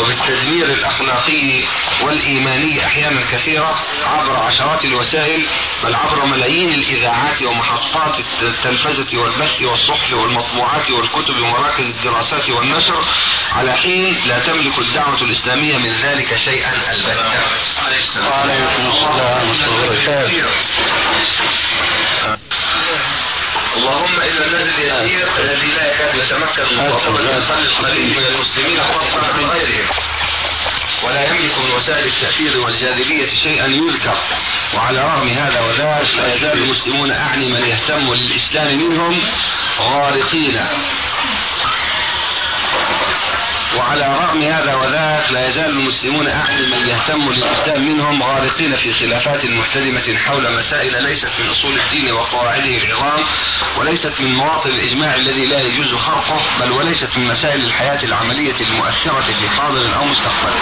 وبالتدمير 0.00 0.66
الأخلاقي 0.66 1.64
والإيماني 2.02 2.84
أحيانا 2.86 3.20
كثيرة 3.32 3.78
عبر 4.04 4.36
عشرات 4.36 4.84
الوسائل 4.84 5.46
بل 5.84 5.94
عبر 5.94 6.26
ملايين 6.26 6.68
الإذاعات 6.74 7.42
ومحطات 7.42 8.20
التلفزة 8.42 9.18
والبث 9.18 9.62
والصحف 9.62 10.12
والمطبوعات 10.12 10.90
والكتب 10.90 11.40
ومراكز 11.42 11.84
الدراسات 11.84 12.50
والنشر 12.50 13.04
على 13.52 13.72
حين 13.72 14.20
لا 14.26 14.38
تملك 14.38 14.78
الدعوة 14.78 15.22
الإسلامية 15.22 15.75
من 15.78 15.92
ذلك 16.02 16.36
شيئا 16.36 16.72
البتة. 16.92 17.26
وعليكم 18.30 18.86
السلام 18.86 19.20
ورحمة 19.20 19.64
الله 19.64 19.70
وبركاته 19.70 20.44
اللهم 23.76 24.20
الا 24.20 24.44
النزل 24.46 24.74
اليسير 24.74 25.28
الذي 25.38 25.70
لا 25.76 25.92
يكاد 25.92 26.14
يتمكن 26.14 26.76
من 26.76 26.86
القلب 26.86 27.16
القليل 27.66 28.16
من 28.16 28.24
المسلمين 28.26 28.80
فضلا 28.80 29.26
عن 29.34 29.44
غيرهم. 29.44 29.88
ولا 31.04 31.28
يملك 31.28 31.58
من 31.58 31.70
وسائل 31.70 32.06
التأثير 32.06 32.58
والجاذبية 32.58 33.28
شيئا 33.42 33.66
يذكر. 33.66 34.16
وعلى 34.74 34.98
رغم 34.98 35.28
هذا 35.28 35.60
وذاك 35.60 36.14
لا 36.14 36.34
يزال 36.34 36.58
المسلمون 36.58 37.10
أعني 37.10 37.48
من 37.48 37.62
يهتم 37.62 38.14
للإسلام 38.14 38.78
منهم 38.78 39.22
غارقين. 39.80 40.56
وعلى 43.78 44.18
رغم 44.20 44.42
هذا 44.42 44.74
وذاك 44.74 45.32
لا 45.32 45.48
يزال 45.48 45.70
المسلمون 45.70 46.28
أعني 46.28 46.66
من 46.66 46.86
يهتم 46.86 47.32
للإسلام 47.32 47.82
منهم 47.82 48.22
غارقين 48.22 48.76
في 48.76 48.92
خلافات 48.94 49.44
محتدمة 49.46 50.16
حول 50.16 50.52
مسائل 50.58 51.02
ليست 51.02 51.30
من 51.40 51.48
أصول 51.48 51.78
الدين 51.80 52.12
وقواعده 52.12 52.78
العظام 52.78 53.24
وليست 53.78 54.12
من 54.20 54.34
مواطن 54.34 54.70
الإجماع 54.70 55.14
الذي 55.14 55.46
لا 55.46 55.60
يجوز 55.60 55.94
خرقه 55.94 56.42
بل 56.60 56.72
وليست 56.72 57.08
من 57.16 57.28
مسائل 57.28 57.64
الحياة 57.64 58.04
العملية 58.04 58.56
المؤثرة 58.60 59.20
في 59.20 59.48
حاضر 59.48 59.96
أو 59.96 60.04
مستقبل. 60.04 60.54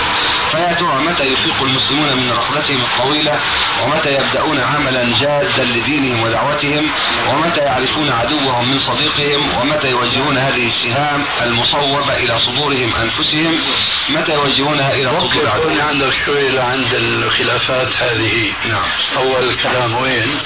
فيا 0.51 0.73
ترى 0.73 1.03
متى 1.03 1.25
يفيق 1.25 1.63
المسلمون 1.63 2.17
من 2.17 2.33
رحلتهم 2.33 2.81
الطويلة؟ 2.83 3.41
ومتى 3.83 4.15
يبدأون 4.15 4.61
عملا 4.61 5.21
جادا 5.21 5.65
لدينهم 5.65 6.23
ودعوتهم؟ 6.23 6.91
ومتى 7.29 7.61
يعرفون 7.61 8.09
عدوهم 8.13 8.71
من 8.71 8.79
صديقهم؟ 8.79 9.59
ومتى 9.59 9.91
يوجهون 9.91 10.39
هذه 10.39 10.67
السهام 10.69 11.25
المصوبة 11.43 12.15
إلى 12.15 12.39
صدورهم 12.39 12.95
أنفسهم 13.05 13.61
متى 14.09 14.35
يوجهونها 14.35 14.95
إلى 14.95 15.13
ممكن 15.13 15.47
عدوهم 15.47 15.81
عندك 15.81 16.13
شوي 16.27 16.59
عند 16.59 16.95
الخلافات 16.95 17.89
هذه 18.03 18.53
نعم 18.69 18.89
أول 19.17 19.57
كلام 19.63 19.95
وين؟ 19.95 20.41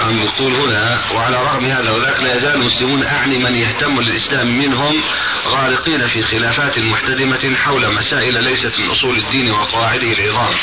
عم 0.00 0.22
يقول 0.22 0.54
هنا 0.54 0.98
وعلى 1.14 1.36
رغم 1.36 1.64
هذا 1.64 1.90
وذاك 1.90 2.20
لا 2.20 2.36
يزال 2.36 2.54
المسلمون 2.54 3.04
أعني 3.04 3.38
من 3.38 3.54
يهتم 3.54 4.00
للإسلام 4.00 4.58
منهم 4.58 5.02
غارقين 5.48 6.08
في 6.08 6.22
خلافات 6.22 6.78
محتدمة 6.78 7.56
حول 7.56 7.94
مسائل 7.94 8.44
ليست 8.44 8.72
من 8.78 8.90
أصول 8.90 9.16
الدين 9.16 9.50
وقواعده 9.50 10.12
العظام 10.12 10.54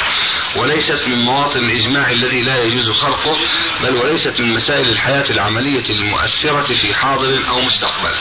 وليست 0.56 1.08
من 1.08 1.26
مواطن 1.26 1.60
الإجماع 1.60 2.12
الذي 2.12 2.42
لا 2.42 2.64
يجوز 2.64 2.90
خلقه 2.90 3.38
بل 3.84 3.96
وليست 3.98 4.40
من 4.40 4.54
مسائل 4.54 4.90
الحياة 4.90 5.26
العملية 5.30 5.90
المؤثرة 5.90 6.74
في 6.74 6.94
حاضر 6.94 7.50
أو 7.50 7.62
مستقبل 7.62 8.14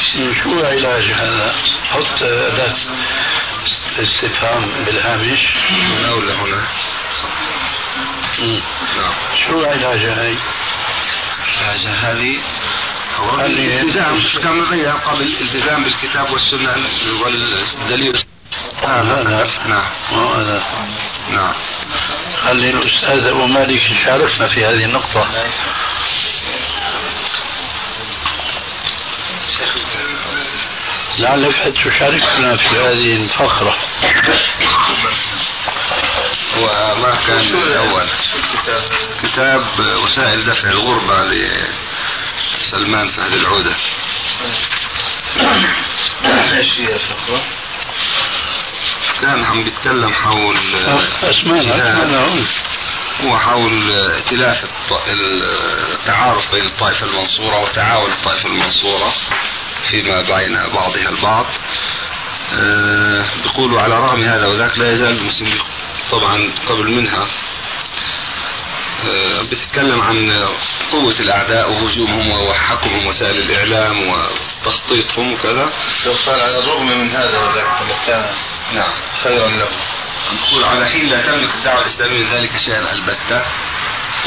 شو 0.43 0.67
علاج 0.67 1.05
هذا؟ 1.05 1.55
حط 1.91 2.23
أداة 2.57 2.77
استفهام 3.99 4.85
بالهامش. 4.85 5.39
من 5.71 6.05
أولى 6.05 6.33
هنا. 6.33 6.63
نعم 8.97 9.15
شو 9.47 9.65
علاجها 9.65 10.23
هي؟ 10.23 10.37
هذا 11.59 11.95
هذه 11.95 12.37
هو 13.17 13.41
الالتزام 13.41 14.23
كما 14.43 14.71
بين 14.71 14.87
قبل 14.87 15.23
الالتزام 15.23 15.85
بالكتاب 15.85 16.31
والسنة. 16.31 16.75
والدليل. 17.25 18.23
آه 18.85 19.03
نعم. 19.67 19.85
هذا 20.13 20.63
نعم. 21.31 21.55
خلي 22.45 22.71
الأستاذ 22.71 23.27
أبو 23.27 23.47
مالك 23.47 23.91
يشاركنا 23.91 24.47
في 24.47 24.65
هذه 24.65 24.85
النقطة. 24.85 25.29
لعلك 31.19 31.75
تشاركنا 31.85 32.57
في 32.57 32.69
هذه 32.69 33.13
الفقرة. 33.17 33.75
هو 36.57 36.95
ما 36.95 37.27
كان 37.27 37.39
الأول. 37.39 38.09
كتاب 39.23 39.63
وسائل 40.05 40.45
دفع 40.45 40.69
الغربة 40.69 41.15
لسلمان 42.61 43.11
فهد 43.11 43.33
العودة. 43.33 43.77
إيش 46.59 46.81
هي 46.81 46.95
الفقرة؟ 46.95 47.43
كان 49.21 49.45
عم 49.45 49.65
بيتكلم 49.65 50.13
حول 50.13 50.59
أسمعنا 51.23 52.27
هو 53.21 53.39
حول 53.39 53.91
ائتلاف 53.93 54.65
التعارف 55.93 56.53
بين 56.53 56.67
الطائفة 56.67 57.07
المنصورة 57.07 57.59
وتعاون 57.61 58.13
الطائفة 58.13 58.49
المنصورة. 58.49 59.15
فيما 59.91 60.23
بين 60.23 60.73
بعضها 60.75 61.09
البعض. 61.09 61.47
آه، 62.55 63.25
بيقولوا 63.43 63.81
على 63.81 63.95
رغم 63.95 64.25
هذا 64.25 64.47
وذاك 64.47 64.79
لا 64.79 64.91
يزال 64.91 65.19
المسلمين 65.19 65.59
طبعا 66.11 66.53
قبل 66.67 66.91
منها. 66.91 67.27
آه، 69.05 69.43
بتتكلم 69.43 70.01
عن 70.01 70.31
قوة 70.93 71.21
الأعداء 71.21 71.73
وهجومهم 71.73 72.31
وحكمهم 72.31 73.07
وسائل 73.07 73.37
الإعلام 73.37 73.97
وتخطيطهم 74.09 75.33
وكذا. 75.33 75.73
قال 76.27 76.41
على 76.41 76.59
الرغم 76.59 76.87
من 76.87 77.11
هذا 77.11 77.39
وذاك 77.39 78.07
كان 78.07 78.35
نعم. 78.75 78.93
خيرا 79.23 79.49
له. 79.49 79.69
نقول 80.33 80.65
على 80.65 80.87
حين 80.87 81.07
لا 81.07 81.27
تملك 81.27 81.55
الدعوة 81.55 81.81
الإسلامية 81.81 82.25
من 82.25 82.33
ذلك 82.33 82.57
شيئا 82.57 82.93
البتة. 82.93 83.43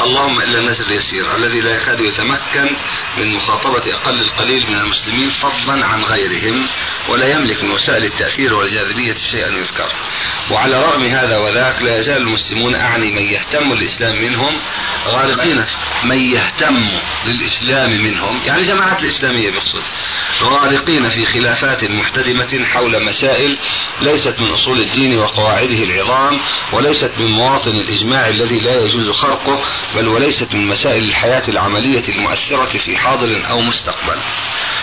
اللهم 0.02 0.40
إلا 0.40 0.58
الناس 0.58 0.80
اليسير 0.80 1.36
الذي 1.36 1.60
لا 1.60 1.70
يكاد 1.70 2.00
يتمكن 2.00 2.76
من 3.18 3.34
مخاطبة 3.34 3.94
أقل 3.94 4.20
القليل 4.20 4.66
من 4.66 4.74
المسلمين 4.74 5.30
فضلا 5.30 5.86
عن 5.86 6.02
غيرهم 6.02 6.68
ولا 7.08 7.26
يملك 7.26 7.62
من 7.62 7.70
وسائل 7.70 8.04
التأثير 8.04 8.54
والجاذبية 8.54 9.16
شيئا 9.30 9.48
يذكر. 9.48 9.88
وعلى 10.50 10.76
رغم 10.76 11.02
هذا 11.02 11.36
وذاك 11.38 11.82
لا 11.82 11.98
يزال 11.98 12.16
المسلمون 12.16 12.74
أعني 12.74 13.10
من 13.10 13.22
يهتم 13.22 13.74
للإسلام 13.74 14.16
منهم 14.16 14.60
غارقين 15.06 15.64
من 16.04 16.18
يهتم 16.18 16.90
للإسلام 17.26 17.90
منهم 17.90 18.40
يعني 18.46 18.64
جماعات 18.64 19.02
الإسلامية 19.02 19.50
بقصد 19.50 19.82
غارقين 20.42 21.10
في 21.10 21.24
خلافات 21.24 21.84
محتدمة 21.84 22.64
حول 22.64 23.04
مسائل 23.04 23.58
ليست 24.00 24.34
من 24.38 24.46
أصول 24.46 24.80
الدين 24.80 25.18
وقواعده 25.18 25.82
العظام 25.82 26.40
وليست 26.72 27.10
من 27.18 27.26
مواطن 27.26 27.70
الإجماع 27.70 28.28
الذي 28.28 28.60
لا 28.60 28.80
يجوز 28.80 29.10
خرقه 29.10 29.62
بل 29.94 30.08
وليست 30.08 30.54
من 30.54 30.66
مسائل 30.66 31.04
الحياة 31.04 31.42
العملية 31.48 32.08
المؤثرة 32.08 32.78
في 32.78 32.96
حاضر 32.96 33.48
أو 33.50 33.60
مستقبل. 33.60 34.16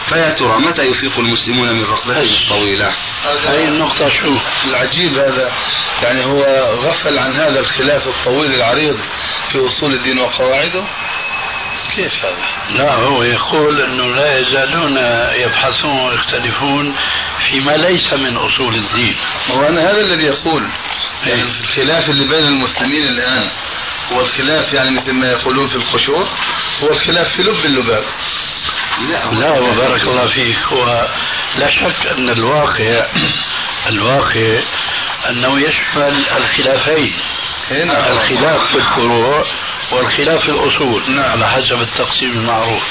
فيا 0.09 0.31
ترى 0.31 0.59
متى 0.59 0.81
يفيق 0.81 1.19
المسلمون 1.19 1.67
من 1.67 1.83
رقدتهم 1.83 2.33
الطويلة؟ 2.43 2.89
هذه 3.45 3.67
النقطة 3.67 4.09
شو؟ 4.09 4.33
العجيب 4.65 5.13
هذا. 5.13 5.51
يعني 6.03 6.25
هو 6.25 6.43
غفل 6.87 7.19
عن 7.19 7.31
هذا 7.31 7.59
الخلاف 7.59 8.07
الطويل 8.07 8.53
العريض 8.55 8.99
في 9.51 9.67
أصول 9.67 9.93
الدين 9.93 10.19
وقواعده؟ 10.19 10.83
كيف 11.95 12.25
هذا؟ 12.25 12.83
لا 12.83 12.95
هو 12.95 13.23
يقول 13.23 13.81
إنه 13.81 14.15
لا 14.15 14.39
يزالون 14.39 14.97
يبحثون 15.41 16.07
ويختلفون 16.07 16.95
فيما 17.49 17.71
ليس 17.71 18.13
من 18.13 18.37
أصول 18.37 18.75
الدين. 18.75 19.15
هو 19.51 19.67
أنا 19.67 19.91
هذا 19.91 20.01
الذي 20.01 20.25
يقول. 20.25 20.63
يعني 21.25 21.41
الخلاف 21.41 22.09
اللي 22.09 22.25
بين 22.25 22.47
المسلمين 22.47 23.07
الآن 23.07 23.49
هو 24.11 24.21
الخلاف 24.21 24.73
يعني 24.73 24.91
مثل 24.91 25.11
ما 25.11 25.27
يقولون 25.31 25.67
في 25.67 25.75
القشور 25.75 26.27
هو 26.83 26.91
الخلاف 26.91 27.35
في 27.35 27.43
لب 27.43 27.65
اللباب. 27.65 28.03
لا 29.31 29.59
وبارك 29.59 30.01
الله 30.01 30.33
فيك. 30.33 30.57
هو 30.57 31.07
لا 31.55 31.69
شك 31.69 32.07
أن 32.07 32.29
الواقع 32.29 33.05
الواقع 33.87 34.59
أنه 35.29 35.59
يشمل 35.61 36.27
الخلافين. 36.37 37.13
هنا 37.71 38.11
الخلاف 38.11 38.67
في 38.71 38.75
الفروع 38.75 39.45
والخلاف 39.91 40.41
في 40.41 40.49
الأصول 40.49 41.03
نعم. 41.15 41.31
على 41.31 41.47
حسب 41.47 41.81
التقسيم 41.81 42.31
المعروف. 42.31 42.83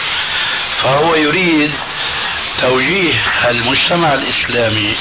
فهو 0.83 1.15
يريد 1.15 1.73
توجيه 2.59 3.23
المجتمع 3.49 4.15
الإسلامي 4.15 4.97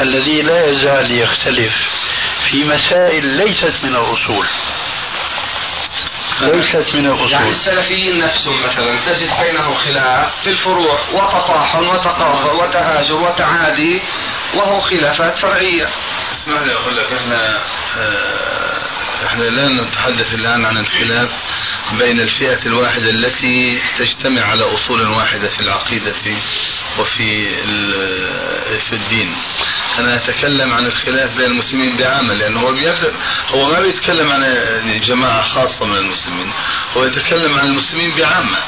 الذي 0.00 0.42
لا 0.42 0.70
يزال 0.70 1.18
يختلف 1.18 1.72
في 2.50 2.64
مسائل 2.64 3.26
ليست 3.26 3.74
من 3.82 3.96
الأصول. 3.96 4.46
ليست 6.40 6.94
من 6.94 7.04
يعني 7.04 7.14
الاصول 7.14 7.48
السلفيين 7.48 8.18
نفسهم 8.18 8.66
مثلا 8.66 9.00
تجد 9.06 9.28
بينهم 9.42 9.74
خلاف 9.74 10.40
في 10.42 10.50
الفروع 10.50 11.00
وتطاحن 11.12 11.84
وتقاطع 11.86 12.52
وتهاجر 12.52 13.14
وتعادي 13.14 14.02
وهو 14.54 14.80
خلافات 14.80 15.34
فرعية. 15.34 15.88
اسمح 16.32 16.60
لي 16.62 16.72
أقول 16.72 16.96
لك 16.96 17.12
إحنا 17.12 17.62
آه، 17.98 18.85
إحنا 19.36 19.48
لا 19.48 19.68
نتحدث 19.68 20.34
الآن 20.34 20.64
عن 20.64 20.78
الخلاف 20.78 21.30
بين 21.98 22.20
الفئة 22.20 22.66
الواحدة 22.66 23.10
التي 23.10 23.80
تجتمع 23.98 24.42
على 24.42 24.64
أصول 24.64 25.00
واحدة 25.06 25.48
في 25.48 25.60
العقيدة 25.60 26.14
وفي 26.98 27.48
في 28.90 28.92
الدين. 28.92 29.36
أنا 29.98 30.16
أتكلم 30.16 30.74
عن 30.74 30.86
الخلاف 30.86 31.36
بين 31.36 31.46
المسلمين 31.46 31.96
بعامة 31.96 32.34
لأنه 32.34 32.60
هو 32.60 32.72
هو 33.48 33.72
ما 33.72 33.80
بيتكلم 33.80 34.28
عن 34.28 34.42
جماعة 35.00 35.42
خاصة 35.42 35.86
من 35.86 35.96
المسلمين، 35.96 36.52
هو 36.96 37.04
يتكلم 37.04 37.58
عن 37.58 37.66
المسلمين 37.66 38.16
بعامة. 38.16 38.58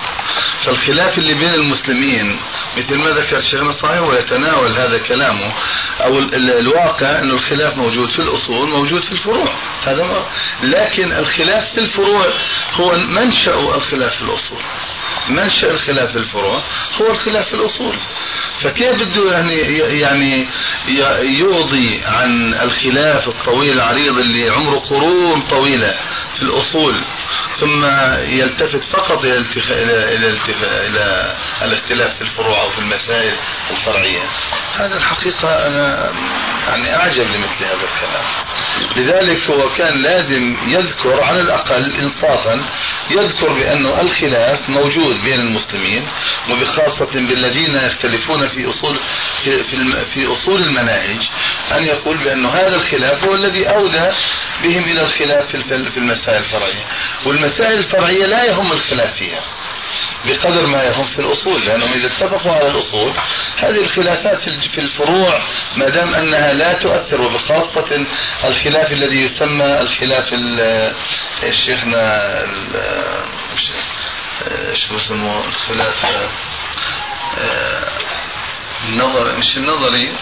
فالخلاف 0.65 1.19
اللي 1.19 1.35
بين 1.35 1.55
المسلمين 1.55 2.41
مثل 2.79 2.95
ما 2.95 3.11
ذكر 3.11 3.41
شيخنا 3.41 3.73
صحيح 3.73 4.01
ويتناول 4.01 4.73
هذا 4.77 4.99
كلامه. 4.99 5.55
أو 6.05 6.19
ال- 6.19 6.35
ال- 6.35 6.59
الواقع 6.59 7.19
انه 7.19 7.35
الخلاف 7.35 7.77
موجود 7.77 8.09
في 8.11 8.19
الأصول 8.23 8.69
موجود 8.69 9.03
في 9.05 9.13
الفروع. 9.13 9.55
هذا 9.83 10.05
ما 10.05 10.27
لكن 10.63 11.13
الخلاف 11.13 11.65
في 11.75 11.81
الفروع 11.81 12.27
هو 12.75 12.97
منشأ 12.97 13.55
الخلاف 13.77 14.13
في 14.17 14.23
الأصول. 14.23 14.63
منشأ 15.29 15.71
الخلاف 15.71 16.11
في 16.13 16.19
الفروع 16.19 16.63
هو 17.01 17.11
الخلاف 17.11 17.47
في 17.49 17.55
الأصول. 17.55 17.97
فكيف 18.61 19.03
بده 19.03 19.33
يعني 19.33 19.55
يعني 20.01 20.49
ي- 20.89 21.39
يوضي 21.39 22.01
عن 22.05 22.55
الخلاف 22.55 23.29
الطويل 23.29 23.73
العريض 23.73 24.19
اللي 24.19 24.49
عمره 24.49 24.79
قرون 24.79 25.43
طويلة 25.51 25.95
في 26.37 26.43
الأصول؟ 26.43 27.05
ثم 27.61 27.85
يلتفت 28.39 28.83
فقط 28.93 29.25
إلى. 29.25 29.37
إلى 29.71 30.15
إلى. 30.15 30.87
إلى 30.87 31.37
الاختلاف 31.63 32.15
في 32.15 32.23
الفروع 32.23 32.63
أو 32.63 32.71
في 32.71 32.79
المسائل 32.79 33.37
الفرعية 33.71 34.23
هذا 34.75 34.97
الحقيقة 34.97 35.67
أنا 35.67 36.13
يعني 36.69 36.97
أعجب 36.97 37.23
لمثل 37.23 37.65
هذا 37.65 37.85
الكلام 37.85 38.25
لذلك 38.97 39.51
هو 39.51 39.75
كان 39.75 40.03
لازم 40.03 40.57
يذكر 40.67 41.23
على 41.23 41.41
الأقل 41.41 41.97
انصافا 41.97 42.65
يذكر 43.11 43.53
بانه 43.53 44.01
الخلاف 44.01 44.69
موجود 44.69 45.17
بين 45.17 45.41
المسلمين 45.41 46.09
وبخاصة 46.51 47.13
بالذين 47.15 47.75
يختلفون 47.75 48.49
في 48.49 48.69
اصول 48.69 49.01
في 49.45 49.63
في, 49.63 50.05
في 50.05 50.27
أصول 50.27 50.63
المناهج 50.63 51.29
أن 51.73 51.85
يقول 51.85 52.19
بانه 52.25 52.49
هذا 52.49 52.77
الخلاف 52.77 53.25
هو 53.25 53.35
الذي 53.35 53.69
اودى 53.69 54.09
بهم 54.63 54.85
إلى 54.85 55.01
الخلاف 55.01 55.57
في 55.93 55.97
المسائل 55.97 56.39
الفرعية 56.39 56.85
والمسائل 57.27 57.48
الفرعية 57.79 58.27
لا 58.27 58.45
يهم 58.45 58.73
الخلاف 58.73 59.15
فيها 59.17 59.43
بقدر 60.25 60.67
ما 60.67 60.83
يهم 60.83 61.03
في 61.03 61.19
الأصول 61.19 61.67
لأنهم 61.67 61.93
إذا 61.93 62.07
اتفقوا 62.07 62.53
على 62.53 62.71
الأصول 62.71 63.13
هذه 63.57 63.81
الخلافات 63.81 64.39
في 64.43 64.79
الفروع 64.81 65.43
ما 65.77 65.89
دام 65.89 66.15
أنها 66.15 66.53
لا 66.53 66.73
تؤثر 66.73 67.21
وبخاصة 67.21 68.07
الخلاف 68.45 68.93
الذي 68.93 69.23
يسمى 69.25 69.81
الخلاف 69.81 70.29
الشيخنا 71.43 72.23
شو 74.73 74.97
اسمه 74.97 75.45
الخلاف 75.49 75.95
النظر 78.89 79.39
مش 79.39 79.57
النظري؟ 79.57 80.13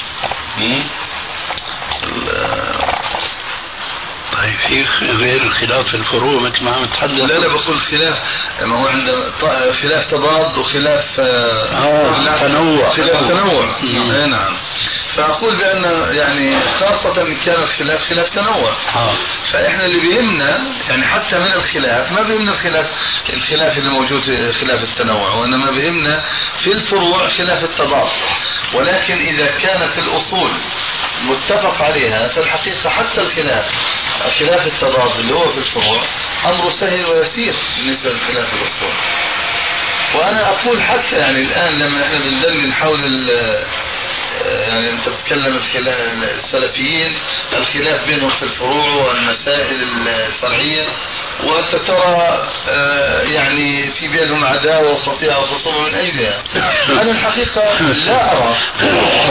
طيب 4.37 4.87
في 4.99 5.13
غير 5.13 5.43
الخلاف 5.43 5.95
الفروع 5.95 6.41
مثل 6.43 6.65
ما 6.65 6.71
عم 6.71 6.87
تحدث. 6.87 7.21
لا 7.21 7.39
لا 7.39 7.49
بقول 7.49 7.81
خلاف. 7.81 8.19
ما 8.63 8.81
هو 8.81 8.87
عند 8.87 9.09
خلاف 9.83 10.07
تضاد 10.07 10.59
وخلاف 10.59 11.21
آه 11.21 12.39
تنوع. 12.41 12.91
خلاف 12.91 13.29
تنوع. 13.29 13.77
اي 13.83 14.27
نعم. 14.27 14.57
فأقول 15.15 15.57
بأن 15.57 15.85
يعني 16.17 16.61
خاصة 16.61 17.23
إن 17.23 17.37
كان 17.37 17.63
الخلاف 17.63 18.01
خلاف 18.11 18.29
تنوع. 18.29 18.77
آه. 18.95 19.17
فإحنا 19.53 19.85
اللي 19.85 20.01
بيهمنا 20.01 20.59
يعني 20.89 21.07
حتى 21.07 21.39
من 21.39 21.53
الخلاف 21.53 22.13
ما 22.13 22.23
بيهمنا 22.23 22.53
الخلاف 22.53 22.87
الخلاف 23.33 23.79
اللي 23.79 23.91
موجود 23.91 24.23
خلاف 24.61 24.83
التنوع 24.83 25.35
وإنما 25.35 25.71
بيهمنا 25.71 26.25
في 26.59 26.73
الفروع 26.73 27.29
خلاف 27.39 27.65
التضاد. 27.65 28.09
ولكن 28.75 29.15
إذا 29.15 29.47
كانت 29.47 29.99
الأصول 29.99 30.51
متفق 31.23 31.83
عليها 31.83 32.29
فالحقيقة 32.29 32.91
حتى 32.91 33.21
الخلاف 33.21 33.65
خلاف 34.39 34.61
التضاد 34.67 35.21
اللي 35.21 35.35
هو 35.35 35.53
في 35.53 35.59
الفروع 35.59 36.05
امره 36.45 36.73
سهل 36.81 37.05
ويسير 37.07 37.55
بالنسبة 37.77 38.11
لخلاف 38.13 38.55
الأصول. 38.55 38.95
وأنا 40.15 40.51
أقول 40.51 40.83
حتى 40.83 41.17
يعني 41.17 41.43
الآن 41.43 41.79
لما 41.79 42.03
إحنا 42.07 42.19
بندلل 42.19 42.75
حول 42.75 43.05
يعني 44.45 44.91
أنت 44.91 45.09
بتتكلم 45.09 45.57
السلفيين 46.37 47.19
الخلاف 47.53 48.07
بينهم 48.07 48.37
في 48.37 48.43
الفروع 48.43 48.89
والمسائل 48.95 49.83
الفرعية 50.09 50.87
وأنت 51.45 51.77
ترى 51.77 52.43
آه، 52.69 53.23
يعني 53.23 53.93
في 53.93 54.09
بينهم 54.09 54.45
عداوة 54.45 54.91
وقطيعه 54.93 55.39
وخصومه 55.41 55.89
من 55.89 55.95
اجلها. 55.95 56.43
أنا 57.03 57.11
الحقيقة 57.11 57.81
لا 57.83 58.33
أرى 58.33 58.57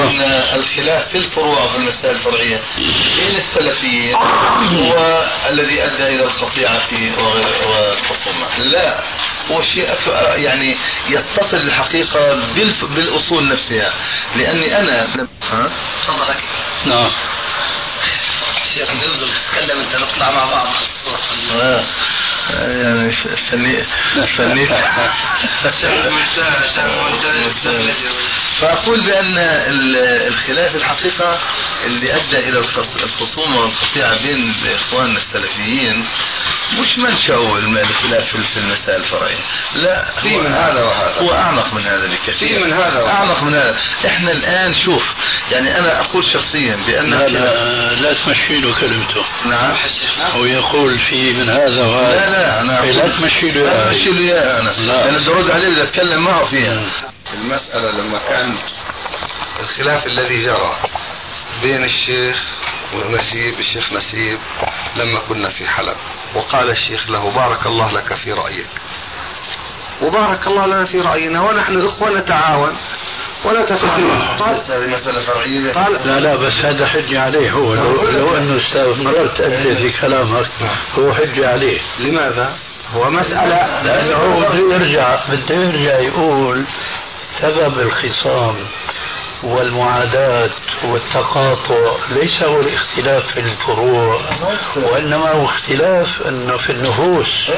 أن 0.03 0.21
الخلاف 0.55 1.09
في 1.09 1.17
الفروع 1.17 1.63
وفي 1.63 1.75
المسائل 1.77 2.15
الفرعية 2.15 2.61
بين 3.19 3.35
السلفيين 3.35 4.15
هو 4.15 5.23
الذي 5.49 5.83
أدى 5.83 6.03
إلى 6.15 6.23
القطيعه 6.23 6.81
والخصومه. 7.67 8.57
لا 8.57 9.03
هو 9.51 9.61
شيء 9.61 9.87
يعني 10.35 10.75
يتصل 11.09 11.57
الحقيقة 11.57 12.35
بالأصول 12.95 13.47
نفسها. 13.47 13.93
لأني 14.35 14.79
أنا 14.79 15.01
ها؟ 15.43 15.71
تفضل. 16.07 16.35
نعم. 16.85 17.09
شيخ 18.75 18.89
ننزل 18.91 19.27
نتكلم 19.27 19.81
أنت 19.81 19.95
نطلع 19.95 20.31
مع 20.31 20.45
بعض. 20.45 20.67
آه. 21.61 21.83
يعني 22.49 23.11
فني 23.51 23.83
فني 24.37 24.65
فأقول 28.61 29.01
بأن 29.01 29.37
الخلاف 30.27 30.75
الحقيقة 30.75 31.39
اللي 31.85 32.15
أدى 32.15 32.49
إلى 32.49 32.59
الخصومة 33.03 33.59
والقطيعة 33.59 34.21
بين 34.23 34.53
إخواننا 34.75 35.17
السلفيين 35.17 36.05
مش 36.79 36.97
منشأه 36.97 37.57
الخلاف 37.57 38.25
في 38.53 38.57
المسائل 38.59 39.03
الفرعية. 39.03 39.43
لا 39.75 40.05
في 40.21 40.37
من 40.37 40.51
هذا 40.51 40.83
وهذا. 40.83 41.21
هو 41.21 41.33
أعمق 41.33 41.73
من 41.73 41.81
هذا 41.81 42.07
بكثير. 42.07 42.59
في 42.59 42.63
من 42.63 42.73
هذا 42.73 43.01
وهذا. 43.01 43.13
أعمق 43.13 43.43
من 43.43 43.53
هذا. 43.53 43.77
إحنا 44.05 44.31
الآن 44.31 44.75
شوف 44.75 45.03
يعني 45.51 45.79
أنا 45.79 46.01
أقول 46.01 46.25
شخصيا 46.25 46.75
بأن 46.75 47.09
لا 47.09 47.27
لا, 47.27 47.93
لا 47.93 48.13
تمشي 48.13 48.57
له 48.57 48.73
كلمته. 48.79 49.25
نعم. 49.45 49.75
هو 50.31 50.45
يقول 50.45 50.99
في 50.99 51.33
من 51.33 51.49
هذا 51.49 51.85
وهذا. 51.85 52.15
لا 52.15 52.29
لا 52.29 52.61
أنا 52.61 52.79
أقول 52.79 52.95
لا 52.95 53.07
تمشي 53.07 53.51
له 53.51 53.63
لا 53.63 53.93
تمشي 53.93 54.09
له 54.09 54.59
أنا 54.59 54.69
لا. 54.69 55.09
أنا 55.09 55.17
بدي 55.17 55.29
أرد 55.29 55.51
عليه 55.51 55.69
بدي 55.69 55.83
أتكلم 55.83 56.23
معه 56.23 56.45
فيها. 56.49 56.81
المسألة 57.33 57.91
لما 57.91 58.19
كان 58.19 58.57
الخلاف 59.59 60.07
الذي 60.07 60.45
جرى 60.45 60.77
بين 61.61 61.83
الشيخ 61.83 62.43
ونسيب 62.93 63.59
الشيخ 63.59 63.93
نسيب 63.93 64.39
لما 64.95 65.19
كنا 65.19 65.49
في 65.49 65.67
حلب. 65.69 65.95
وقال 66.35 66.69
الشيخ 66.69 67.09
له 67.09 67.31
بارك 67.31 67.65
الله 67.65 67.91
لك 67.91 68.13
في 68.13 68.31
رأيك. 68.31 68.67
وبارك 70.01 70.47
الله 70.47 70.65
لنا 70.65 70.85
في 70.85 71.01
رأينا 71.01 71.41
ونحن 71.41 71.85
إخوة 71.85 72.09
نتعاون 72.19 72.77
ولا 73.45 73.65
تفهم 73.65 74.21
قال 74.39 74.55
هذه 74.55 74.87
مسألة 74.95 75.25
فرعية. 75.25 75.73
قال 75.73 75.93
لا 76.05 76.19
لا 76.19 76.35
بس 76.35 76.65
هذا 76.65 76.87
حجة 76.87 77.21
عليه 77.21 77.51
هو. 77.51 77.73
لو, 77.73 78.09
لو 78.09 78.37
أنه 78.37 78.57
استمررت 78.57 79.41
انت 79.41 79.77
في 79.77 80.01
كلامك. 80.01 80.49
هو 80.99 81.13
حجة 81.13 81.49
عليه. 81.51 81.81
لماذا؟ 81.99 82.53
هو 82.93 83.09
مسألة 83.09 83.83
لأنه 83.83 84.15
هو 84.15 84.39
بده 84.39 84.75
يرجع 84.75 85.19
بده 85.29 85.55
يرجع 85.55 85.99
يقول 85.99 86.65
سبب 87.45 87.79
الخصام. 87.79 88.55
والمعاداة 89.43 90.49
والتقاطع 90.83 91.95
ليس 92.09 92.43
هو 92.43 92.59
الاختلاف 92.61 93.27
في 93.31 93.39
الفروع 93.39 94.21
وإنما 94.77 95.31
هو 95.31 95.45
اختلاف 95.45 96.21
أنه 96.27 96.57
في 96.57 96.69
النفوس. 96.71 97.49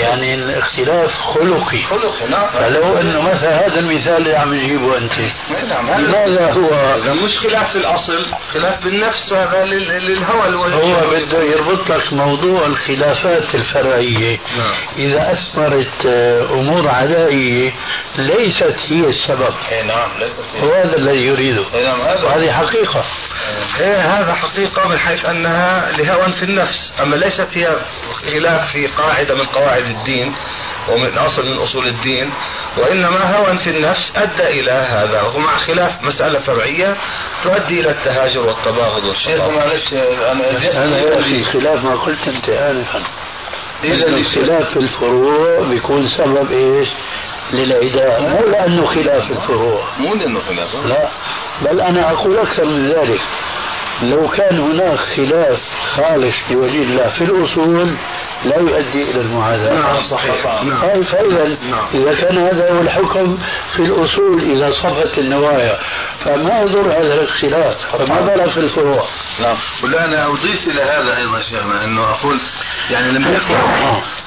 يعني 0.00 0.34
الاختلاف 0.34 1.14
خلقي. 1.14 1.84
خلق 1.84 2.12
فلو 2.52 2.96
أنه 3.00 3.20
مثلا 3.22 3.66
هذا 3.66 3.78
المثال 3.80 4.16
اللي 4.16 4.36
عم 4.36 4.54
تجيبه 4.60 4.98
أنت. 4.98 5.12
لماذا 5.98 6.52
هو؟ 6.52 6.96
مش 7.24 7.38
خلاف 7.38 7.70
في 7.70 7.76
الأصل 7.78 8.26
خلاف 8.54 8.84
بالنفس 8.84 9.32
هذا 9.32 9.64
لل- 9.64 9.88
للهوى 10.06 10.48
هو 10.72 11.10
بده 11.10 11.42
يربط 11.42 11.90
لك 11.90 12.12
موضوع 12.12 12.66
الخلافات 12.66 13.54
الفرعية. 13.54 14.38
نعم. 14.56 14.74
إذا 14.98 15.32
أثمرت 15.32 16.06
آه، 16.06 16.42
أمور 16.42 16.88
عدائية 16.88 17.72
ليست 18.18 18.74
هي 18.86 19.04
السبب. 19.08 19.54
اي 19.72 19.82
نعم 19.82 20.10
ليست 20.18 20.64
هو 20.64 20.72
هذا 20.74 20.94
الذي 21.16 21.26
يريده. 21.26 21.64
وهذه 22.24 22.52
حقيقة. 22.52 23.04
إيه 23.80 23.96
هذا 23.96 24.34
حقيقة 24.34 24.88
من 24.88 24.98
حيث 24.98 25.24
أنها 25.26 25.92
لهوى 25.98 26.32
في 26.32 26.42
النفس. 26.42 26.92
أما 27.02 27.16
ليست 27.16 27.58
هي 27.58 27.76
خلاف 28.32 28.70
في 28.70 28.86
قاعدة 28.86 29.34
من 29.34 29.44
قواعد 29.44 29.86
الدين 29.86 30.34
ومن 30.88 31.18
أصل 31.18 31.50
من 31.50 31.58
أصول 31.58 31.86
الدين 31.86 32.32
وإنما 32.76 33.36
هوى 33.36 33.58
في 33.58 33.70
النفس 33.70 34.12
أدى 34.16 34.60
إلى 34.60 34.70
هذا 34.70 35.22
ومع 35.22 35.56
خلاف 35.56 36.02
مسألة 36.02 36.38
فرعية 36.38 36.96
تؤدي 37.42 37.80
إلى 37.80 37.90
التهاجر 37.90 38.40
والتباغض 38.40 39.04
والشقاق 39.04 39.50
معلش 39.50 39.92
أنا 39.92 40.84
هذا 40.84 40.98
يأتي 40.98 41.44
خلاف 41.44 41.84
ما 41.84 41.94
قلت 41.94 42.28
أنت 42.28 42.48
آنفا. 42.48 43.00
إذا 43.84 43.94
إذا 43.94 44.06
الاختلاف 44.06 44.70
في 44.70 44.76
الفروع 44.76 45.68
بيكون 45.68 46.08
سبب 46.08 46.52
إيش؟ 46.52 46.88
للعداء 47.52 48.22
مو 48.22 48.46
لأنه 48.46 48.84
خلاف 48.84 49.30
الفروع. 49.30 49.80
مو 49.98 50.14
لأنه 50.14 50.40
خلاف. 50.40 50.86
لا 50.86 51.08
بل 51.62 51.80
أنا 51.80 52.10
أقول 52.12 52.38
أكثر 52.38 52.64
من 52.64 52.92
ذلك. 52.92 53.20
لو 54.02 54.28
كان 54.28 54.58
هناك 54.58 54.98
خلاف 54.98 55.60
خالص 55.96 56.36
لوجه 56.50 56.82
الله 56.82 57.08
في 57.08 57.24
الأصول 57.24 57.96
لا 58.44 58.58
يؤدي 58.58 59.10
إلى 59.10 59.20
المعاداة. 59.20 59.74
نعم 59.74 60.02
صحيح. 60.02 60.62
نعم. 60.62 61.02
فإذا 61.02 61.56
نعم. 61.70 61.86
إذا 61.94 62.14
كان 62.14 62.38
هذا 62.38 62.70
هو 62.72 62.80
الحكم 62.80 63.38
في 63.76 63.82
الأصول 63.82 64.42
إذا 64.42 64.72
صفت 64.72 65.18
النوايا 65.18 65.78
فما 66.24 66.60
يضر 66.60 66.92
هذا 66.92 67.14
الاختلاف 67.14 67.96
فما 67.96 68.20
بالك 68.20 68.48
في 68.48 68.60
الفروع. 68.60 69.04
نعم. 69.40 69.56
ولا 69.82 70.04
أنا 70.04 70.26
أضيف 70.26 70.66
إلى 70.66 70.82
هذا 70.82 71.16
أيضا 71.16 71.38
شيخنا 71.38 71.84
أنه 71.84 72.10
أقول 72.10 72.40
يعني 72.90 73.12
لما 73.12 73.30
يكون 73.30 73.56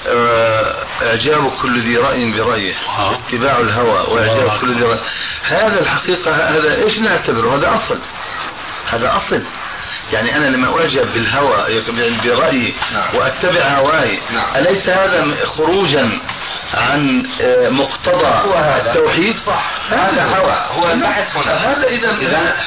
آه، 0.08 0.76
إعجاب 1.02 1.52
كل 1.62 1.82
ذي 1.82 1.98
رأي 1.98 2.32
برأيه 2.32 2.74
آه. 2.98 3.16
اتباع 3.16 3.60
الهوى 3.60 4.16
وإعجاب 4.16 4.60
كل 4.62 4.74
ذي 4.74 4.84
رأي. 4.84 5.00
هذا 5.44 5.80
الحقيقة 5.82 6.32
هذا 6.32 6.76
إيش 6.76 7.00
نعتبره؟ 7.00 7.56
هذا 7.56 7.74
أصل. 7.74 8.00
هذا 8.86 9.16
أصل. 9.16 9.44
يعني 10.14 10.38
أنا 10.38 10.48
لما 10.48 10.80
أعجب 10.80 11.14
بالهوى 11.14 11.82
برأيي 12.24 12.74
وأتبع 13.14 13.78
هواي 13.78 14.20
أليس 14.56 14.90
هذا 14.90 15.46
خروجا 15.46 16.22
عن 16.74 17.26
آه، 17.42 17.70
مقتضى 17.70 18.50
هو 18.50 18.54
هذا. 18.54 18.92
التوحيد؟ 18.92 19.38
صح. 19.38 19.72
هذا 19.92 20.24
هوى 20.24 20.56
هو. 20.72 20.92
البحث 20.92 21.38
هنا. 21.38 21.54
هذا 21.54 21.88
إذا 21.88 22.10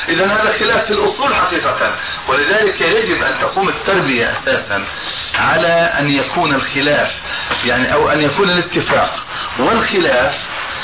إذا 0.08 0.26
هذا 0.26 0.50
خلاف 0.50 0.84
في 0.86 0.90
الأصول 0.90 1.34
حقيقة. 1.34 1.96
ولذلك 2.28 2.80
يجب 2.80 3.16
أن 3.16 3.40
تقوم 3.40 3.68
التربية 3.68 4.30
أساسا 4.30 4.86
على 5.34 5.72
أن 5.98 6.10
يكون 6.10 6.54
الخلاف 6.54 7.10
يعني 7.64 7.92
أو 7.94 8.10
أن 8.10 8.20
يكون 8.20 8.50
الاتفاق 8.50 9.12
والخلاف 9.58 10.34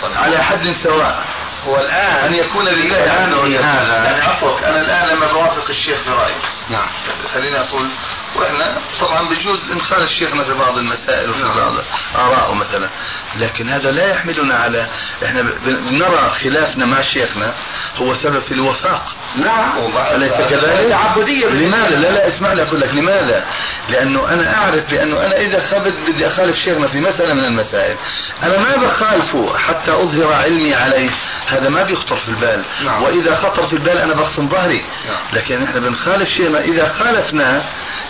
على 0.03 0.45
حد 0.45 0.73
سواء. 0.85 1.25
هو 1.67 1.77
الآن 1.77 2.17
أن 2.25 2.35
يكون 2.35 2.69
لله 2.69 3.39
وجل 3.41 3.57
هذا. 3.65 3.95
يعني 4.05 4.23
عفوك 4.23 4.63
أنا 4.63 4.81
الآن 4.81 5.17
لما 5.17 5.33
بوافق 5.33 5.71
الشيخ 5.71 6.03
في 6.03 6.11
رايي 6.11 6.35
نعم. 6.69 6.89
خليني 7.27 7.61
أقول 7.61 7.89
وإحنا 8.37 8.79
طبعا 9.01 9.29
بيجوز 9.29 9.73
نخالف 9.73 10.11
شيخنا 10.11 10.45
في 10.45 10.55
بعض 10.55 10.79
المسائل 10.79 11.31
وفي 11.31 11.43
بعض 11.43 11.75
آراءه 12.17 12.55
مثلا 12.55 12.91
لكن 13.37 13.71
هذا 13.71 13.91
لا 13.91 14.11
يحملنا 14.11 14.55
على 14.55 14.89
إحنا 15.25 15.43
بنرى 15.43 16.31
خلافنا 16.31 16.85
مع 16.85 17.01
شيخنا 17.01 17.55
هو 17.97 18.15
سبب 18.15 18.41
في 18.41 18.55
الوفاق 18.55 19.17
نعم 19.37 19.97
أليس 20.15 20.33
كذلك؟ 20.33 20.89
تعبدية 20.91 21.47
لماذا؟ 21.47 21.97
لا 21.97 22.09
لا 22.09 22.29
اسمع 22.29 22.53
لي 22.53 22.63
أقول 22.63 22.81
لك 22.81 22.95
لماذا؟ 22.95 23.45
لأنه 23.89 24.29
أنا 24.29 24.59
أعرف 24.59 24.91
بأنه 24.91 25.21
أنا 25.21 25.37
إذا 25.37 25.65
خبت 25.65 25.95
بدي 26.09 26.27
أخالف 26.27 26.57
شيخنا 26.57 26.89
في 26.89 27.01
مسألة 27.01 27.35
من 27.35 27.45
المسائل 27.45 27.97
أنا 28.43 28.59
ما 28.59 28.77
بخالفه 28.77 29.59
حتى 29.59 29.93
أظهر 29.93 30.33
علمي 30.33 30.75
عليه 30.75 31.11
هذا 31.47 31.69
ما 31.69 31.83
بيخطر 31.83 32.17
في 32.17 32.29
البال 32.29 32.65
نعم. 32.85 33.03
وإذا 33.03 33.35
خطر 33.35 33.69
في 33.69 33.73
البال 33.73 33.99
أنا 33.99 34.15
بخصم 34.15 34.49
ظهري 34.49 34.85
نعم. 35.07 35.21
لكن 35.33 35.63
إحنا 35.63 35.81
بنخالف 35.81 36.29
شيخنا 36.29 36.61
إذا 36.61 36.89
خالفناه 36.89 37.63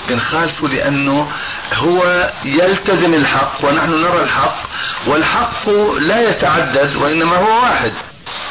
بنخالفه 0.09 0.69
لأنه 0.69 1.29
هو 1.75 2.31
يلتزم 2.45 3.15
الحق 3.15 3.65
ونحن 3.65 3.91
نرى 3.91 4.23
الحق 4.23 4.59
والحق 5.07 5.69
لا 6.01 6.31
يتعدد 6.31 6.97
وإنما 6.97 7.37
هو 7.39 7.63
واحد. 7.63 7.93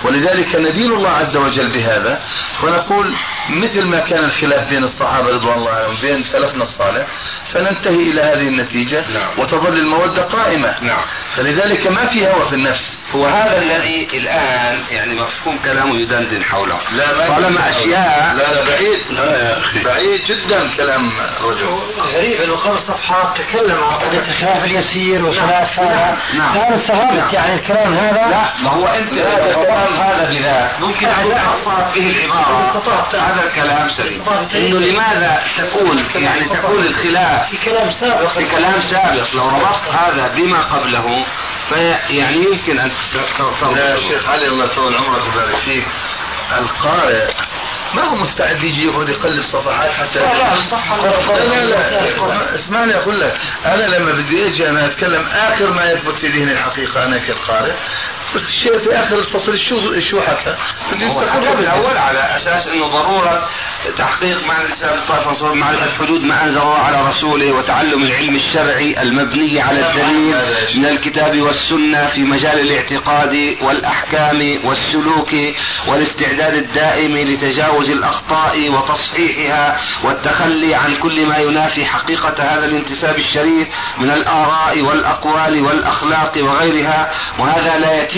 ولذلك 0.03 0.55
ندين 0.55 0.91
الله 0.91 1.09
عز 1.09 1.37
وجل 1.37 1.73
بهذا 1.73 2.21
فنقول 2.61 3.13
مثل 3.49 3.85
ما 3.85 3.99
كان 3.99 4.23
الخلاف 4.23 4.69
بين 4.69 4.83
الصحابة 4.83 5.29
رضوان 5.29 5.57
الله 5.57 5.71
عنهم 5.71 5.95
بين 6.01 6.23
سلفنا 6.23 6.63
الصالح 6.63 7.07
فننتهي 7.53 8.11
إلى 8.11 8.21
هذه 8.21 8.47
النتيجة 8.47 9.03
نعم. 9.13 9.39
وتظل 9.39 9.77
المودة 9.77 10.23
قائمة. 10.23 10.75
نعم. 10.81 11.05
فلذلك 11.35 11.87
ما 11.87 12.05
في 12.05 12.27
هوى 12.27 12.43
في 12.43 12.53
النفس. 12.53 13.01
هو 13.11 13.25
هذا 13.25 13.57
الذي 13.57 14.07
الآن 14.13 14.83
يعني 14.89 15.15
مفهوم 15.21 15.57
كلامه 15.57 15.95
يدندن 15.95 16.43
حوله. 16.43 16.79
لا 16.91 17.17
ما 17.17 17.35
طالما 17.35 17.69
أشياء 17.69 18.33
لا 18.35 18.53
لا 18.53 18.69
بعيد. 18.69 18.99
لا 19.09 19.37
يا 19.37 19.59
أخي. 19.59 19.83
بعيد 19.83 20.23
جدا 20.23 20.75
كلام 20.77 21.01
رجل. 21.43 21.67
غريب 22.15 22.41
إنه 22.41 22.55
خمس 22.55 22.79
صفحات 22.79 23.37
تكلم 23.37 23.83
عن 23.83 23.93
قضية 23.93 24.19
الخلاف 24.19 24.65
اليسير 24.65 25.25
وخلاف 25.25 25.79
هذا. 25.79 26.17
نعم. 26.37 26.57
أنا 26.57 26.75
استغربت 26.75 27.33
يعني 27.33 27.55
الكلام 27.55 27.93
هذا 27.93 28.27
لا 28.27 28.53
ما 28.63 28.69
هو 28.69 28.85
أنت. 28.87 29.13
اذا 29.13 29.55
تفهم 29.83 29.93
هذا 29.93 30.29
بذاك 30.29 30.79
ممكن 30.79 31.07
أن 31.07 31.31
تحصلت 31.31 31.95
به 31.95 32.09
العبارة. 32.09 32.81
هذا 33.13 33.43
الكلام 33.43 33.89
سليم. 33.89 34.23
إنه 34.55 34.79
لماذا 34.79 35.43
تكون 35.57 35.97
يعني 36.15 36.45
تكون 36.45 36.79
الخلاف 36.79 37.49
في 37.49 37.69
كلام 37.69 37.91
سابق. 37.91 38.27
في 38.27 38.45
كلام 38.45 38.81
سابق؟ 38.81 39.35
لو 39.35 39.49
ربطت 39.49 39.95
هذا 39.95 40.27
بما 40.35 40.63
قبله 40.63 41.25
فيعني 41.69 42.35
يمكن 42.35 42.79
أن 42.79 42.91
تربط 43.37 43.77
يا 43.77 43.95
شيخ 43.95 44.29
علي 44.29 44.47
الله 44.47 44.65
يطول 44.65 44.95
عمرك 44.95 45.23
ويبارك 45.23 45.59
فيك؟ 45.65 45.85
القارئ 46.57 47.33
ما 47.93 48.03
هو 48.03 48.15
مستعد 48.15 48.63
يجي 48.63 48.85
يقعد 48.85 49.09
يقلب 49.09 49.43
صفحات 49.43 49.91
حتى 49.91 50.19
لا 50.19 50.33
لا 50.33 50.53
الصفحه 50.53 51.05
لا 51.05 51.45
لا 51.45 51.65
لا 51.65 52.55
اسمعني 52.55 52.95
أقول 52.95 53.19
لك. 53.19 53.33
أنا 53.65 53.83
لما 53.95 54.11
بدي 54.11 54.47
أجي 54.47 54.69
أنا 54.69 54.85
أتكلم 54.85 55.27
آخر 55.29 55.71
ما 55.71 55.85
يثبت 55.85 56.15
في 56.15 56.27
ذهني 56.27 56.51
الحقيقة 56.51 57.05
أنا 57.05 57.17
كقارئ 57.17 57.73
بس 58.35 58.41
الشيء 58.43 58.77
في 58.77 58.99
آخر 58.99 59.19
الفصل 59.19 59.57
شو 59.57 59.99
شو 59.99 60.21
حكى؟ 60.21 60.55
الأول 61.59 61.97
على 61.97 62.35
أساس 62.35 62.67
إنه 62.67 62.87
ضرورة 62.87 63.49
تحقيق 63.97 64.43
معنى 64.43 64.65
الإسلام 64.65 64.97
الطائفه 64.97 65.27
والصواب 65.27 65.55
معرفه 65.55 66.05
حدود 66.05 66.23
ما 66.23 66.43
أنزل 66.43 66.61
الله 66.61 66.77
على 66.77 67.07
رسوله 67.07 67.51
وتعلم 67.51 68.03
العلم 68.03 68.35
الشرعي 68.35 69.01
المبني 69.01 69.61
على 69.61 69.89
الدليل 69.89 70.35
من 70.77 70.85
الكتاب 70.85 71.41
والسنة 71.41 72.07
في 72.07 72.23
مجال 72.23 72.59
الاعتقاد 72.59 73.57
والأحكام 73.61 74.59
والسلوك 74.65 75.29
والاستعداد 75.87 76.55
الدائم 76.55 77.17
لتجاوز 77.17 77.89
الأخطاء 77.89 78.69
وتصحيحها 78.69 79.77
والتخلي 80.03 80.75
عن 80.75 80.95
كل 80.95 81.25
ما 81.25 81.37
ينافي 81.37 81.85
حقيقة 81.85 82.43
هذا 82.43 82.65
الانتساب 82.65 83.15
الشريف 83.15 83.67
من 83.97 84.11
الآراء 84.11 84.81
والأقوال 84.81 85.61
والأخلاق 85.61 86.37
وغيرها 86.37 87.11
وهذا 87.39 87.77
لا 87.77 88.03
يتم 88.03 88.16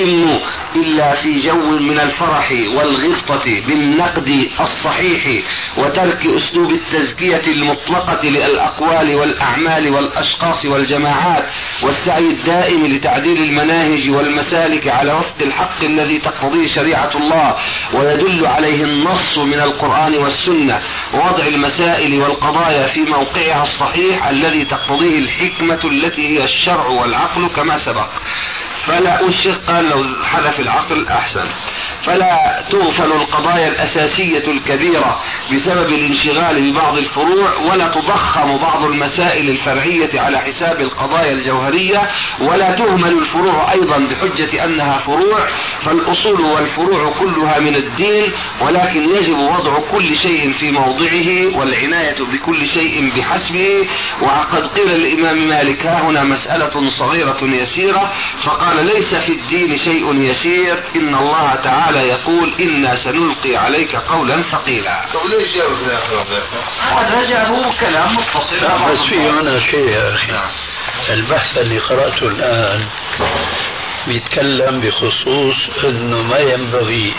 إلا 0.75 1.13
في 1.13 1.39
جو 1.39 1.79
من 1.79 1.99
الفرح 1.99 2.51
والغبطة 2.51 3.43
بالنقد 3.67 4.49
الصحيح 4.59 5.43
وترك 5.77 6.27
أسلوب 6.27 6.71
التزكية 6.71 7.41
المطلقة 7.47 8.25
للأقوال 8.29 9.15
والأعمال 9.15 9.89
والأشخاص 9.89 10.65
والجماعات 10.65 11.49
والسعي 11.83 12.27
الدائم 12.27 12.85
لتعديل 12.85 13.37
المناهج 13.37 14.09
والمسالك 14.09 14.87
على 14.87 15.13
وفق 15.13 15.35
الحق 15.41 15.83
الذي 15.83 16.19
تقتضيه 16.19 16.67
شريعة 16.67 17.11
الله 17.15 17.55
ويدل 17.93 18.45
عليه 18.47 18.83
النص 18.83 19.37
من 19.37 19.59
القرآن 19.59 20.15
والسنة 20.15 20.79
ووضع 21.13 21.47
المسائل 21.47 22.21
والقضايا 22.21 22.85
في 22.85 23.01
موقعها 23.01 23.63
الصحيح 23.63 24.27
الذي 24.27 24.65
تقتضيه 24.65 25.17
الحكمة 25.17 25.79
التي 25.85 26.27
هي 26.27 26.43
الشرع 26.43 26.87
والعقل 26.87 27.47
كما 27.47 27.77
سبق. 27.77 28.09
فلا 28.89 29.29
أشق 29.29 29.79
لو 29.79 30.03
حذف 30.23 30.59
العقل 30.59 31.07
أحسن. 31.07 31.45
فلا 32.03 32.65
تغفل 32.69 33.11
القضايا 33.11 33.67
الأساسية 33.67 34.43
الكبيرة 34.47 35.21
بسبب 35.53 35.89
الانشغال 35.89 36.71
ببعض 36.71 36.97
الفروع 36.97 37.57
ولا 37.57 37.87
تضخم 37.87 38.57
بعض 38.57 38.83
المسائل 38.85 39.49
الفرعية 39.49 40.19
على 40.19 40.39
حساب 40.39 40.81
القضايا 40.81 41.31
الجوهرية 41.31 42.09
ولا 42.41 42.75
تهمل 42.75 43.11
الفروع 43.17 43.71
أيضا 43.71 43.97
بحجة 43.97 44.65
أنها 44.65 44.97
فروع 44.97 45.47
فالأصول 45.81 46.41
والفروع 46.41 47.13
كلها 47.19 47.59
من 47.59 47.75
الدين 47.75 48.31
ولكن 48.61 49.09
يجب 49.09 49.37
وضع 49.37 49.79
كل 49.91 50.15
شيء 50.15 50.51
في 50.51 50.71
موضعه 50.71 51.57
والعناية 51.57 52.23
بكل 52.23 52.67
شيء 52.67 53.13
بحسبه. 53.17 53.87
وقد 54.21 54.67
قيل 54.67 54.87
للإمام 54.87 55.47
مالك 55.47 55.85
ها 55.85 56.01
هنا 56.01 56.23
مسألة 56.23 56.89
صغيرة 56.89 57.37
يسيرة 57.43 58.11
فقال 58.39 58.85
ليس 58.85 59.15
في 59.15 59.31
الدين 59.31 59.77
شيء 59.77 60.13
يسير 60.13 60.83
إن 60.95 61.15
الله 61.15 61.55
تعالى 61.55 61.88
يقول 61.95 62.53
إنا 62.59 62.95
سنلقي 62.95 63.55
عليك 63.55 63.95
قولا 63.95 64.41
ثقيلا. 64.41 65.09
طب 65.13 65.19
ليش 65.29 65.55
جابوا 65.55 65.77
في 65.77 65.85
هذا 66.81 67.29
جاءه 67.29 67.79
كلام 67.79 68.15
متصل 68.15 68.91
بس 68.91 68.99
في 68.99 69.19
هنا 69.19 69.59
شيء 69.71 69.89
يا 69.89 70.13
أخي. 70.13 70.33
البحث 71.09 71.57
اللي 71.57 71.77
قرأته 71.77 72.27
الآن 72.27 72.85
بيتكلم 74.07 74.81
بخصوص 74.81 75.85
أنه 75.85 76.21
ما 76.21 76.39
ينبغي 76.39 77.13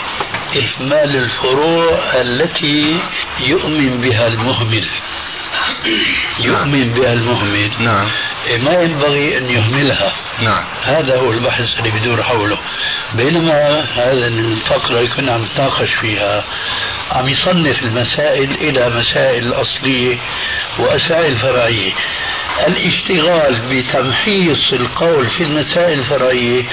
إهمال 0.55 1.15
الفروع 1.15 1.99
التي 2.21 2.99
يؤمن 3.39 4.01
بها 4.01 4.27
المهمل. 4.27 4.85
يؤمن 6.39 6.93
بها 6.93 7.13
المهمل 7.13 7.71
نعم 7.79 8.07
ما 8.59 8.81
ينبغي 8.81 9.37
أن 9.37 9.45
يهملها. 9.45 10.13
نعم. 10.39 10.63
هذا 10.83 11.17
هو 11.17 11.31
البحث 11.31 11.65
اللي 11.79 11.91
بدور 11.91 12.23
حوله. 12.23 12.57
بينما 13.13 13.85
هذا 13.95 14.27
الفقرة 14.27 14.97
اللي 14.99 15.09
كنا 15.09 15.31
عم 15.31 15.43
نتناقش 15.43 15.93
فيها 15.93 16.43
عم 17.11 17.29
يصنف 17.29 17.83
المسائل 17.83 18.51
إلى 18.51 18.89
مسائل 18.89 19.53
أصلية 19.53 20.19
ومسائل 20.79 21.37
فرعية. 21.37 21.91
الاشتغال 22.67 23.61
بتمحيص 23.69 24.73
القول 24.73 25.29
في 25.29 25.43
المسائل 25.43 25.99
الفرعية 25.99 26.63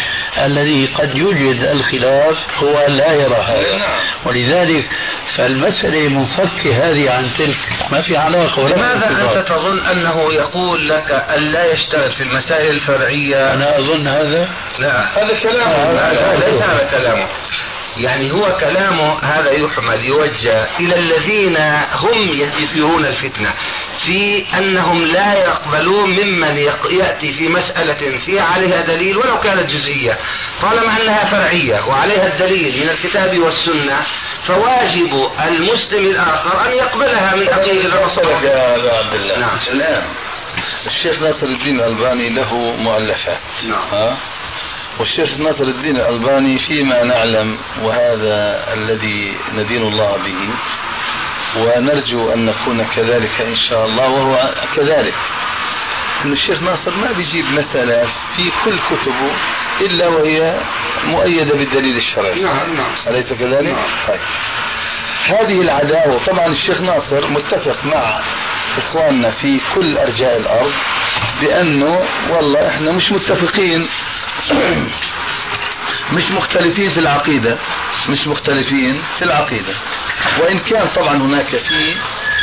الذي 0.44 0.86
قد 0.86 1.16
يوجد 1.16 1.62
الخلاف 1.62 2.36
هو 2.56 2.86
لا 2.88 3.12
يرى 3.12 3.36
هذا 3.36 3.86
ولذلك 4.24 4.90
فالمسألة 5.36 6.08
منفكة 6.08 6.88
هذه 6.88 7.10
عن 7.10 7.26
تلك. 7.38 7.56
ما 7.92 8.00
في 8.02 8.16
علاقة 8.16 8.62
ولا 8.62 8.74
لماذا. 8.74 9.38
أنت 9.38 9.48
تظن 9.48 9.78
أنه 9.86 10.32
يقول 10.32 10.88
لك 10.88 11.10
أن 11.10 11.42
لا 11.42 11.72
يشتغل 11.72 12.10
في 12.10 12.20
المسائل 12.20 12.70
الفرعية؟ 12.70 13.54
أنا 13.54 13.78
أظن 13.78 14.06
هذا. 14.06 14.48
لا. 14.78 15.08
هذا 15.18 15.40
كلام 15.42 15.94
لا, 15.94 16.12
لا 16.12 16.36
ليس 16.36 16.62
هذا 16.62 16.88
كلامه. 16.90 17.28
يعني 17.98 18.32
هو 18.32 18.56
كلامه 18.60 19.18
هذا 19.22 19.50
يحمل 19.50 20.04
يوجه 20.04 20.68
إلى 20.80 20.98
الذين 20.98 21.56
هم 21.92 22.28
يثيرون 22.62 23.06
الفتنة 23.06 23.54
في 24.06 24.46
أنهم 24.58 25.04
لا 25.04 25.34
يقبلون 25.34 26.10
ممن 26.10 26.58
يأتي 26.90 27.32
في 27.32 27.48
مسألة 27.48 28.16
فيها 28.16 28.42
عليها 28.42 28.80
دليل 28.80 29.16
ولو 29.16 29.40
كانت 29.40 29.70
جزئية 29.70 30.18
طالما 30.62 31.02
أنها 31.02 31.24
فرعية 31.24 31.88
وعليها 31.88 32.26
الدليل 32.26 32.82
من 32.82 32.88
الكتاب 32.88 33.38
والسنة 33.38 34.00
فواجب 34.44 35.10
المسلم 35.46 36.06
الآخر 36.06 36.66
أن 36.66 36.72
يقبلها 36.72 37.36
من 37.36 37.48
أخيه 37.48 38.04
وصلك 38.04 38.42
يا 38.42 38.94
عبد 38.98 39.14
الله 39.14 39.38
نعم. 39.38 39.58
الآن 39.72 40.02
الشيخ 40.86 41.22
ناصر 41.22 41.46
الدين 41.46 41.80
الألباني 41.80 42.30
له 42.30 42.54
مؤلفات 42.76 43.40
نعم. 43.64 43.82
ها؟ 43.92 44.16
والشيخ 44.98 45.38
ناصر 45.38 45.64
الدين 45.64 45.96
الألباني 45.96 46.58
فيما 46.68 47.02
نعلم 47.02 47.58
وهذا 47.82 48.64
الذي 48.74 49.32
ندين 49.54 49.82
الله 49.82 50.16
به 50.16 50.50
ونرجو 51.56 52.32
أن 52.32 52.46
نكون 52.46 52.84
كذلك 52.84 53.40
إن 53.40 53.56
شاء 53.56 53.86
الله 53.86 54.08
وهو 54.10 54.54
كذلك 54.76 55.14
أن 56.24 56.32
الشيخ 56.32 56.62
ناصر 56.62 56.96
ما 56.96 57.12
بيجيب 57.12 57.44
مسألة 57.44 58.06
في 58.36 58.50
كل 58.64 58.78
كتبه 58.78 59.36
إلا 59.80 60.08
وهي 60.08 60.60
مؤيدة 61.04 61.54
بالدليل 61.56 61.96
الشرعي 61.96 62.42
نعم 62.42 62.74
نعم 62.76 62.92
أليس 63.06 63.32
كذلك؟ 63.32 63.72
نعم. 63.72 64.06
طيب. 64.08 64.20
هذه 65.28 65.60
العداوة 65.60 66.24
طبعا 66.24 66.46
الشيخ 66.46 66.80
ناصر 66.80 67.26
متفق 67.28 67.84
مع 67.84 68.20
إخواننا 68.78 69.30
في 69.30 69.60
كل 69.74 69.98
أرجاء 69.98 70.36
الأرض 70.36 70.72
بأنه 71.40 72.02
والله 72.30 72.66
إحنا 72.68 72.92
مش 72.92 73.12
متفقين 73.12 73.88
مش 76.16 76.30
مختلفين 76.30 76.90
في 76.90 77.00
العقيدة 77.00 77.58
مش 78.08 78.26
مختلفين 78.26 79.04
في 79.18 79.24
العقيدة. 79.24 79.74
وإن 80.40 80.58
كان 80.58 80.88
طبعا 80.88 81.16
هناك 81.16 81.46
في 81.46 81.94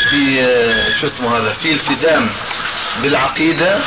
في 0.10 0.42
آه، 0.42 1.00
شو 1.02 1.08
اسمه 1.08 1.38
هذا 1.38 1.54
في 1.54 1.74
التزام 1.74 2.30
بالعقيدة 3.02 3.84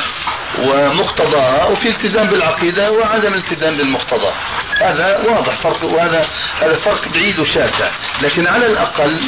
ومقتضاها 0.58 1.66
وفي 1.66 1.88
التزام 1.88 2.26
بالعقيدة 2.26 2.90
وعدم 2.90 3.34
التزام 3.34 3.76
بالمقتضى. 3.76 4.32
هذا 4.80 5.18
واضح 5.28 5.56
فرق 5.56 5.84
وهذا 5.84 6.26
هذا 6.62 6.74
فرق 6.74 7.08
بعيد 7.08 7.38
وشاسع 7.38 7.90
لكن 8.22 8.46
على 8.46 8.66
الأقل 8.66 9.18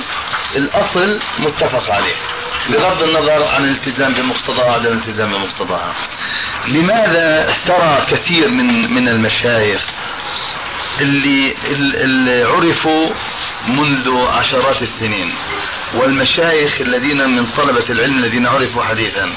الأصل 0.57 1.21
متفق 1.39 1.91
عليه. 1.91 2.40
بغض 2.69 3.03
النظر 3.03 3.45
عن 3.45 3.65
الالتزام 3.65 4.15
بمقتضاها 4.15 4.67
وعدم 4.67 4.93
الالتزام 4.93 5.33
بمقتضاها. 5.33 5.95
لماذا 6.69 7.55
ترى 7.67 8.07
كثير 8.11 8.51
من 8.51 8.95
من 8.95 9.09
المشايخ 9.09 9.83
اللي 11.01 11.55
اللي 12.05 12.45
عرفوا 12.45 13.11
منذ 13.69 14.27
عشرات 14.27 14.83
السنين 14.83 15.35
والمشايخ 15.95 16.81
الذين 16.81 17.31
من 17.31 17.47
طلبة 17.47 17.91
العلم 17.91 18.19
الذين 18.19 18.47
عرفوا 18.47 18.83
حديثا 18.83 19.31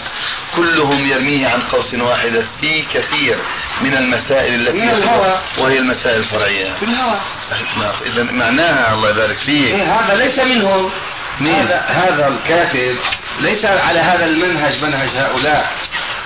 كلهم 0.56 1.08
يرميه 1.08 1.48
عن 1.48 1.62
قوس 1.62 1.94
واحدة 1.94 2.42
في 2.62 2.86
كثير 2.94 3.38
من 3.82 3.98
المسائل 3.98 4.54
التي 4.54 4.78
من 4.78 4.90
الهوى. 4.90 5.40
وهي 5.58 5.80
المسائل 5.80 6.18
الفرعية. 6.18 6.76
في 6.76 6.86
الهوى. 6.86 7.20
إذا 8.06 8.24
معناها 8.24 8.94
الله 8.94 9.10
يبارك 9.10 9.38
فيك. 9.38 9.82
إيه 9.82 10.00
هذا 10.00 10.16
ليس 10.16 10.40
منهم. 10.40 10.92
مين؟ 11.42 11.54
هذا 11.54 11.80
هذا 11.88 12.28
الكاتب 12.28 12.96
ليس 13.40 13.66
على 13.66 14.00
هذا 14.00 14.26
المنهج 14.26 14.84
منهج 14.84 15.10
هؤلاء. 15.18 15.64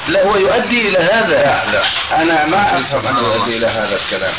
لا 0.08 0.24
هو 0.24 0.36
يؤدي 0.36 0.88
إلى 0.88 0.98
هذا. 0.98 1.28
لا 1.28 1.72
لا. 1.72 1.84
أنا 2.22 2.46
ما 2.46 2.80
أفهم 2.80 3.08
أنه 3.08 3.28
يؤدي 3.28 3.58
إلى 3.58 3.68
هذا 3.68 3.96
الكلام. 3.96 4.34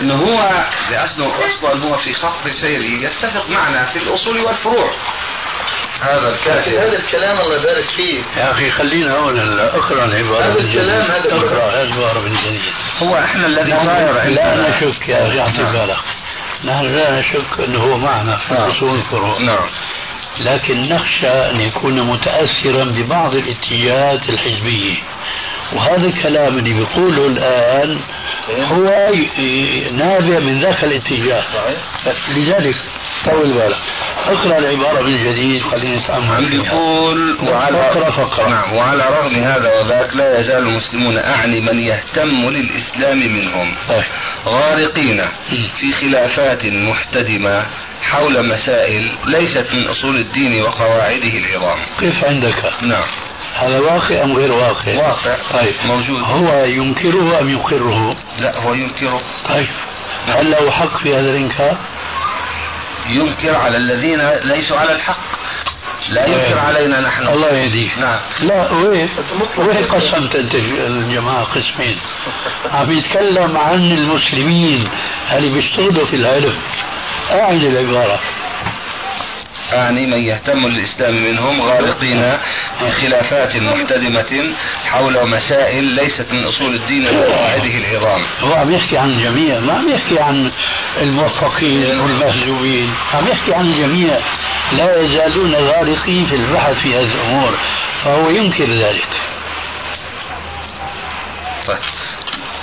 إنه 0.00 0.14
هو 0.14 0.64
لأنه 0.90 1.44
أصلا 1.44 1.84
هو 1.84 1.96
في 1.96 2.14
خط 2.14 2.48
سيره 2.48 2.86
يتفق 2.86 3.50
معنا 3.50 3.86
في 3.86 3.98
الأصول 3.98 4.40
والفروع. 4.40 4.90
هذا 6.02 6.28
الكاتب 6.32 6.72
هذا 6.72 6.98
الكلام 6.98 7.40
الله 7.40 7.56
يبارك 7.56 7.84
فيه. 7.84 8.22
يا 8.36 8.50
أخي 8.50 8.70
خلينا 8.70 9.16
هون 9.16 9.38
هلا 9.38 9.76
اقرأ 9.76 10.04
العبارة 10.04 10.52
هذا 10.52 10.60
الكلام،. 10.60 11.02
هذا 11.02 11.36
اقرأ 11.36 11.82
العبارة 11.82 12.20
من 12.20 12.36
جديد. 12.36 12.74
هو 12.98 13.16
إحنا 13.16 13.46
الذي 13.46 13.74
صاير 13.84 14.12
لا 14.12 14.70
نشك 14.70 15.08
يا 15.08 15.26
أخي 15.26 15.40
أعطي 15.40 15.72
بالك. 15.72 15.98
نحن 16.64 16.84
لا 16.84 17.18
نشك 17.18 17.60
أنه 17.68 17.78
هو 17.78 17.96
معنا 17.96 18.36
في 18.36 18.54
نعم. 18.54 18.70
أصول 18.70 18.98
الفروع 18.98 19.38
نعم. 19.38 19.66
لكن 20.40 20.88
نخشى 20.88 21.28
أن 21.28 21.60
يكون 21.60 22.00
متأثرا 22.00 22.84
ببعض 22.84 23.34
الاتجاهات 23.34 24.28
الحزبية. 24.28 24.94
وهذا 25.72 26.06
الكلام 26.06 26.58
اللي 26.58 26.72
بيقوله 26.72 27.26
الآن 27.26 28.00
هو 28.48 28.84
نابع 29.92 30.38
من 30.38 30.60
ذاك 30.60 30.84
الاتجاه. 30.84 31.44
لذلك 32.28 32.74
طول 33.24 33.52
بالك. 33.52 33.78
اقرأ 34.26 34.58
العبارة 34.58 35.02
من 35.02 35.24
جديد 35.24 35.62
خلينا 35.62 35.98
فيها. 36.00 36.40
يقول 36.40 37.38
وعلى 37.48 37.78
فقرة 37.78 38.10
فقرة. 38.10 38.48
نعم 38.48 38.76
وعلى 38.76 39.02
رغم 39.02 39.44
هذا 39.44 39.80
وذاك 39.80 40.16
لا 40.16 40.40
يزال 40.40 40.58
المسلمون 40.58 41.18
أعني 41.18 41.60
من 41.60 41.78
يهتم 41.78 42.50
للإسلام 42.50 43.18
منهم. 43.18 43.74
طيب. 43.88 44.04
غارقين 44.46 45.28
في 45.76 45.92
خلافات 45.92 46.66
محتدمة. 46.66 47.66
حول 48.02 48.48
مسائل 48.48 49.12
ليست 49.26 49.66
من 49.74 49.88
أصول 49.88 50.16
الدين 50.16 50.62
وقواعده 50.62 51.38
العظام. 51.38 51.78
كيف 52.00 52.24
عندك؟ 52.24 52.72
نعم. 52.82 53.06
هذا 53.54 53.80
واقع 53.80 54.24
أم 54.24 54.36
غير 54.36 54.52
واقع؟ 54.52 54.96
واقع. 54.96 55.36
طيب. 55.52 55.74
موجود. 55.84 56.22
هو 56.22 56.64
ينكره 56.64 57.40
أم 57.40 57.50
يقره؟ 57.50 58.16
لا 58.40 58.58
هو 58.58 58.74
ينكر 58.74 59.20
طيب. 59.48 59.68
هل 60.26 60.50
له 60.50 60.70
حق 60.70 60.96
في 60.96 61.14
هذا 61.14 61.30
الإنكار؟ 61.30 61.76
ينكر 63.08 63.56
على 63.56 63.76
الذين 63.76 64.28
ليسوا 64.28 64.78
على 64.78 64.92
الحق. 64.92 65.38
لا 66.10 66.26
ينكر 66.26 66.58
علينا 66.58 67.00
نحن. 67.00 67.28
الله 67.28 67.48
يهديك. 67.48 67.98
نعم. 67.98 68.20
لا 68.40 68.72
وين؟ 68.72 69.08
وين 69.58 69.84
قسمت 69.84 70.36
أنت 70.36 70.54
الجماعة 70.54 71.44
قسمين؟ 71.44 71.96
عم 72.70 72.92
يتكلم 72.92 73.56
عن 73.56 73.92
المسلمين 73.92 74.88
اللي 75.32 75.50
بيشتغلوا 75.50 76.04
في 76.04 76.16
العلم 76.16 76.54
اعد 77.30 77.62
العباره 77.62 78.20
أعني 79.72 80.06
من 80.06 80.18
يهتم 80.18 80.66
للإسلام 80.66 81.14
منهم 81.14 81.62
غارقين 81.62 82.38
في 82.78 82.90
خلافات 82.90 83.56
محتدمة 83.56 84.54
حول 84.84 85.28
مسائل 85.28 85.84
ليست 85.84 86.26
من 86.32 86.44
أصول 86.44 86.74
الدين 86.74 87.06
وقواعده 87.06 87.74
العظام. 87.78 88.26
هو 88.40 88.54
عم 88.54 88.72
يحكي 88.72 88.98
عن 88.98 89.10
الجميع 89.10 89.60
ما 89.60 89.72
عم 89.72 89.88
يحكي 89.88 90.20
عن 90.20 90.50
الموفقين 91.00 92.00
والمهزومين. 92.00 92.94
عم 93.14 93.28
يحكي 93.28 93.54
عن 93.54 93.66
الجميع 93.66 94.18
لا 94.72 95.00
يزالون 95.00 95.54
غارقين 95.54 96.26
في 96.26 96.34
البحث 96.34 96.74
في 96.82 96.96
هذه 96.96 97.12
الأمور 97.14 97.58
فهو 98.04 98.30
ينكر 98.30 98.70
ذلك. 98.70 99.08
طيب. 101.66 101.78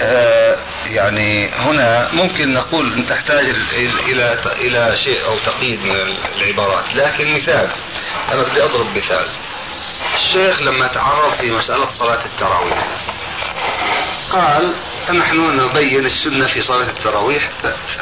آه 0.02 0.58
يعني 0.86 1.50
هنا 1.50 2.10
ممكن 2.14 2.54
نقول 2.54 2.94
أن 2.94 3.08
تحتاج 3.08 3.46
ال- 3.50 4.00
إلى 4.00 4.38
إلى 4.56 4.98
شيء 4.98 5.26
أو 5.26 5.38
تقييد 5.38 5.80
من 5.86 6.14
العبارات. 6.36 6.94
لكن 6.96 7.34
مثال 7.34 7.72
أنا 8.32 8.44
بدي 8.44 8.64
أضرب 8.64 8.98
مثال. 8.98 9.26
الشيخ 10.16 10.62
لما 10.62 10.88
تعرض 10.88 11.34
في 11.34 11.52
مسألة 11.52 11.86
صلاة 11.90 12.26
التراويح 12.26 12.88
قال 14.32 14.76
نحن 15.20 15.38
نبين 15.60 16.06
السنة 16.06 16.46
في 16.48 16.62
صلاة 16.62 16.90
التراويح 16.90 17.50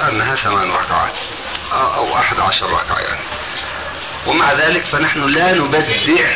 أنها 0.09 0.35
ثمان 0.35 0.71
ركعات 0.71 1.13
أو 1.71 2.15
أحد 2.17 2.39
عشر 2.39 2.65
ركعة 2.69 2.99
يعني. 2.99 3.21
ومع 4.27 4.53
ذلك 4.53 4.83
فنحن 4.83 5.19
لا 5.19 5.53
نبدع 5.53 6.35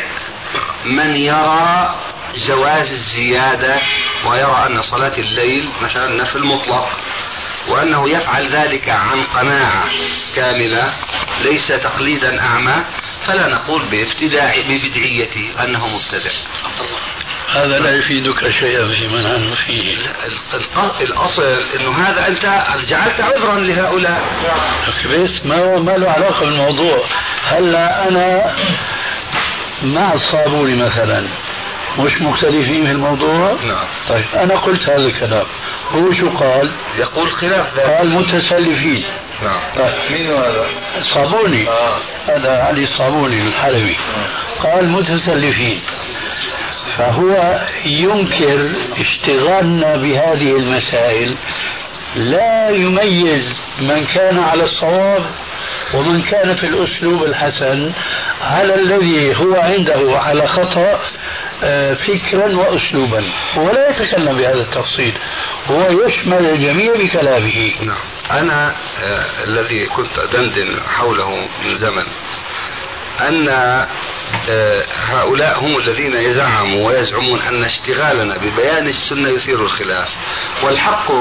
من 0.84 1.16
يرى 1.16 1.94
جواز 2.36 2.92
الزيادة 2.92 3.76
ويرى 4.30 4.66
أن 4.66 4.82
صلاة 4.82 5.18
الليل 5.18 5.72
مثلا 5.82 6.22
نفل 6.22 6.46
مطلق 6.46 6.88
وأنه 7.68 8.10
يفعل 8.10 8.56
ذلك 8.56 8.88
عن 8.88 9.22
قناعة 9.22 9.84
كاملة 10.36 10.94
ليس 11.40 11.68
تقليدا 11.68 12.40
أعمى 12.40 12.84
فلا 13.26 13.48
نقول 13.48 13.90
بابتداع 13.90 14.54
ببدعيته 14.68 15.64
أنه 15.64 15.86
مبتدع. 15.86 16.30
هذا 17.54 17.78
لا 17.78 17.96
يفيدك 17.96 18.50
شيئا 18.60 18.88
فيما 18.88 19.22
نحن 19.22 19.54
فيه. 19.54 19.94
الأصل 21.00 21.42
أنه 21.80 22.08
هذا 22.08 22.28
أنت 22.28 22.64
جعلت 22.88 23.20
عذرا 23.20 23.58
لهؤلاء. 23.58 24.22
بس 24.88 25.46
ما 25.46 25.78
ما 25.78 25.90
له 25.90 26.10
علاقة 26.10 26.40
بالموضوع. 26.40 27.04
هلا 27.44 28.08
أنا 28.08 28.54
مع 29.82 30.12
الصابوني 30.14 30.84
مثلا؟ 30.84 31.26
مش 31.98 32.22
مختلفين 32.22 32.86
في 32.86 32.92
الموضوع؟ 32.92 33.52
نعم. 33.52 33.86
طيب 34.08 34.24
أنا 34.34 34.54
قلت 34.54 34.88
هذا 34.88 35.06
الكلام. 35.06 35.46
هو 35.92 36.12
شو 36.12 36.30
قال 36.30 36.70
يقول 36.98 37.28
خلاف 37.28 37.74
ذلك 37.74 37.90
قال 37.90 38.10
متسلفين. 38.10 39.04
نعم. 39.42 39.60
طيب. 39.76 40.12
مين 40.12 40.36
هذا؟ 40.36 40.66
صابوني. 41.14 41.68
آه. 41.68 42.00
هذا 42.28 42.62
علي 42.62 42.82
الصابوني 42.82 43.48
الحلبي. 43.48 43.96
قال 44.62 44.88
متسلفين. 44.88 45.82
فهو 46.96 47.60
ينكر 47.84 48.70
اشتغالنا 49.00 49.96
بهذه 49.96 50.56
المسائل. 50.56 51.36
لا 52.16 52.70
يميز 52.70 53.56
من 53.80 54.04
كان 54.04 54.38
على 54.38 54.64
الصواب 54.64 55.22
ومن 55.94 56.22
كان 56.22 56.56
في 56.56 56.66
الأسلوب 56.66 57.22
الحسن. 57.22 57.92
على 58.40 58.74
الذي 58.74 59.36
هو 59.36 59.54
عنده 59.54 60.18
على 60.18 60.46
خطأ 60.46 60.80
آه، 60.80 61.00
فكرا 61.94 62.56
واسلوبا. 62.56 63.24
هو 63.54 63.70
لا 63.70 63.90
يتكلم 63.90 64.36
بهذا 64.36 64.60
التفصيل. 64.60 65.14
هو 65.70 66.06
يشمل 66.06 66.46
الجميع 66.46 66.92
بكلامه. 66.92 67.72
نعم. 67.86 68.00
أنا 68.30 68.74
آه 69.02 69.44
الذي 69.44 69.86
كنت 69.86 70.18
أدندن 70.18 70.80
حوله 70.80 71.30
من 71.64 71.74
زمن 71.74 72.04
أن 73.20 73.48
آه 73.48 73.88
هؤلاء 75.08 75.58
هم 75.58 75.78
الذين 75.78 76.12
يزعموا 76.12 76.88
ويزعمون 76.88 77.40
أن 77.40 77.64
اشتغالنا 77.64 78.38
ببيان 78.38 78.88
السنة 78.88 79.28
يثير 79.28 79.62
الخلاف. 79.62 80.08
والحق 80.62 81.12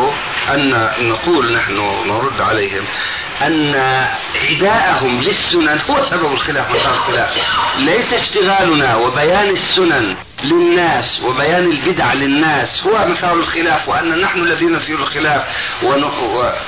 أن 0.49 0.89
نقول 0.99 1.55
نحن 1.55 1.77
نرد 2.07 2.41
عليهم 2.41 2.83
أن 3.41 3.75
عداءهم 4.35 5.21
للسنن 5.21 5.79
هو 5.89 6.03
سبب 6.03 6.31
الخلاف. 6.31 6.71
مسار 6.71 6.93
الخلاف 6.93 7.29
ليس 7.77 8.13
اشتغالنا 8.13 8.95
وبيان 8.95 9.49
السنن 9.49 10.15
للناس 10.43 11.21
وبيان 11.21 11.71
البدع 11.71 12.13
للناس 12.13 12.83
هو 12.83 13.07
مثار 13.07 13.33
الخلاف 13.33 13.89
وأن 13.89 14.21
نحن 14.21 14.39
الذين 14.39 14.73
نثير 14.73 14.99
الخلاف. 14.99 15.57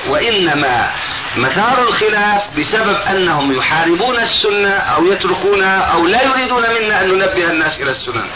وإنما 0.08 0.90
مثار 1.36 1.82
الخلاف 1.82 2.58
بسبب 2.58 2.96
أنهم 2.96 3.52
يحاربون 3.52 4.16
السنة 4.16 4.74
أو 4.74 5.06
يتركونها 5.06 5.80
أو 5.80 6.06
لا 6.06 6.22
يريدون 6.22 6.62
منا 6.62 7.02
أن 7.04 7.08
ننبه 7.08 7.50
الناس 7.50 7.80
إلى 7.80 7.90
السنن 7.90 8.28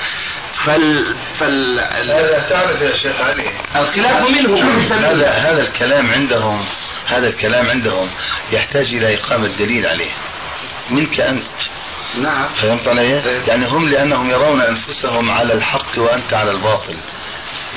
فال 0.52 1.16
فال 1.34 1.80
هذا 2.12 2.46
تعرف 2.50 2.80
يا 2.80 2.94
شيخ 2.94 3.20
علي. 3.20 3.50
الخلاف 3.76 4.30
منهم. 4.30 4.62
هذا 4.92 5.30
هذا 5.30 5.62
الكلام 5.62 6.12
عندهم 6.12 6.64
هذا 7.06 7.28
الكلام 7.28 7.70
عندهم 7.70 8.10
يحتاج 8.52 8.94
إلى 8.94 9.18
إقامة 9.18 9.48
دليل 9.58 9.86
عليه. 9.86 10.10
منك 10.90 11.20
أنت. 11.20 11.46
نعم. 12.22 12.48
فهمت 12.48 12.88
علي؟ 12.88 13.10
يعني 13.48 13.66
هم 13.66 13.88
لأنهم 13.88 14.30
يرون 14.30 14.60
أنفسهم 14.60 15.30
على 15.30 15.54
الحق 15.54 15.98
وأنت 15.98 16.32
على 16.32 16.50
الباطل. 16.50 16.96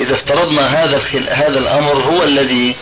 إذا 0.00 0.14
افترضنا 0.14 0.84
هذا 0.84 0.96
الخل... 0.96 1.28
هذا 1.30 1.58
الأمر 1.58 2.02
هو 2.02 2.22
الذي 2.22 2.76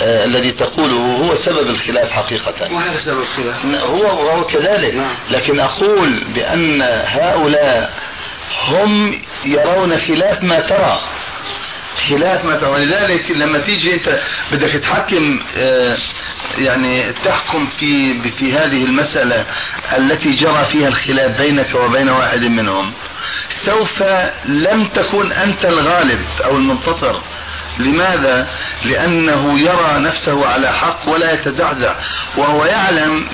آه 0.00 0.24
الذي 0.24 0.52
تقوله 0.52 0.96
هو 0.96 1.36
سبب 1.36 1.68
الخلاف 1.68 2.10
حقيقة. 2.10 2.74
وهذا 2.74 2.98
سبب 2.98 3.20
الخلاف. 3.20 3.64
هو 3.64 4.02
وهو 4.02 4.44
كذلك. 4.44 4.94
نعم. 4.94 5.16
لكن 5.30 5.60
أقول 5.60 6.24
بأن 6.34 6.82
هؤلاء 7.04 7.92
هم 8.68 9.14
يرون 9.44 9.96
خلاف 9.96 10.42
ما 10.42 10.60
ترى. 10.60 11.00
خلاف 12.08 12.44
ما 12.44 12.56
ترى. 12.56 12.70
ولذلك 12.70 13.30
لما 13.30 13.58
تيجي 13.58 13.94
أنت 13.94 14.20
بدك 14.52 14.80
تحكم 14.82 15.40
آه، 15.58 15.96
يعني 16.54 17.12
تحكم 17.12 17.66
في 17.66 18.22
في 18.30 18.52
هذه 18.52 18.84
المسألة 18.84 19.46
التي 19.96 20.34
جرى 20.34 20.64
فيها 20.64 20.88
الخلاف 20.88 21.38
بينك 21.38 21.74
وبين 21.74 22.08
واحد 22.08 22.42
منهم 22.42 22.92
سوف 23.50 24.02
لم 24.44 24.84
تكن 24.84 25.32
أنت 25.32 25.64
الغالب 25.64 26.20
أو 26.44 26.56
المنتصر 26.56 27.20
لماذا؟ 27.78 28.48
لأنه 28.84 29.60
يرى 29.60 29.98
نفسه 29.98 30.46
على 30.46 30.72
حق 30.72 31.08
ولا 31.08 31.32
يتزعزع 31.32 31.96
وهو 32.36 32.64
يعلم 32.64 33.26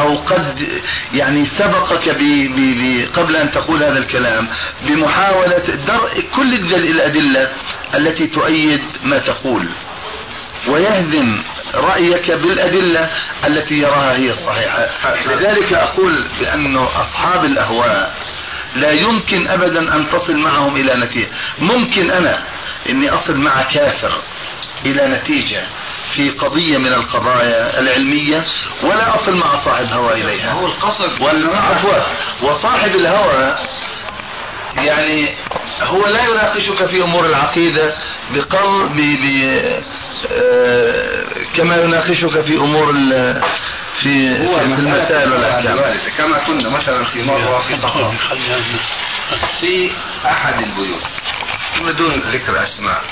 أو 0.00 0.16
قد 0.16 0.82
يعني 1.12 1.44
سبقك 1.44 2.08
ب 2.08 2.18
ب 2.18 2.56
ب 2.56 3.08
قبل 3.16 3.36
أن 3.36 3.50
تقول 3.50 3.82
هذا 3.82 3.98
الكلام 3.98 4.48
بمحاولة 4.86 5.62
درء 5.86 6.20
كل 6.34 6.74
الأدلة 6.74 7.48
التي 7.94 8.26
تؤيد 8.26 8.80
ما 9.04 9.18
تقول 9.18 9.68
ويهزم 10.68 11.42
رأيك 11.74 12.30
بالأدلة 12.30 13.10
التي 13.46 13.80
يراها 13.80 14.16
هي 14.16 14.30
الصحيحة. 14.30 14.86
لذلك 15.26 15.72
أقول 15.72 16.28
بأن 16.40 16.76
أصحاب 16.76 17.44
الأهواء 17.44 18.14
لا 18.76 18.90
يمكن 18.90 19.48
أبدا 19.48 19.94
أن 19.96 20.08
تصل 20.08 20.38
معهم 20.38 20.76
إلى 20.76 21.04
نتيجة. 21.04 21.28
ممكن 21.58 22.10
أنا 22.10 22.42
إني 22.88 23.10
أصل 23.14 23.36
مع 23.36 23.62
كافر 23.62 24.22
إلى 24.86 25.06
نتيجة 25.06 25.62
في 26.14 26.30
قضية 26.30 26.78
من 26.78 26.92
القضايا 26.92 27.80
العلمية 27.80 28.44
ولا 28.82 29.14
أصل 29.14 29.36
مع 29.36 29.52
صاحب 29.54 29.86
هوى 29.86 30.12
إليها. 30.12 30.52
هو 30.52 30.66
القصد 30.66 31.04
عفوا. 31.52 31.98
وصاحب 32.42 32.94
الهوى 32.94 33.56
يعني 34.76 35.36
هو 35.82 36.06
لا 36.06 36.24
يناقشك 36.24 36.86
في 36.86 37.02
أمور 37.02 37.26
العقيدة 37.26 37.94
بقل 38.34 38.88
ب... 38.88 38.96
ب... 38.96 39.82
آه 40.30 41.22
كما 41.56 41.76
يناقشك 41.76 42.40
في 42.40 42.56
أمور 42.56 42.90
ال... 42.90 43.40
في, 43.96 44.38
هو 44.46 44.58
في 44.58 44.64
المسائل 44.82 45.32
والأحكام. 45.32 45.76
كما 46.18 46.38
كنا 46.38 46.68
مثلا 46.68 47.04
في 47.04 47.22
مرة 47.22 47.58
في 47.62 47.76
في 49.60 49.92
أحد 50.24 50.54
البيوت 50.58 51.02
بدون 51.80 52.20
ذكر 52.20 52.62
أسماء 52.62 53.02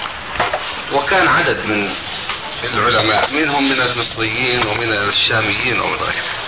وكان 0.93 1.29
عدد 1.29 1.67
من 1.67 1.89
العلماء 2.65 3.35
منهم 3.35 3.69
من 3.69 3.81
المصريين 3.81 4.67
ومن 4.67 4.93
الشاميين 4.93 5.81
ومن 5.81 5.95
غيرهم. 5.97 6.41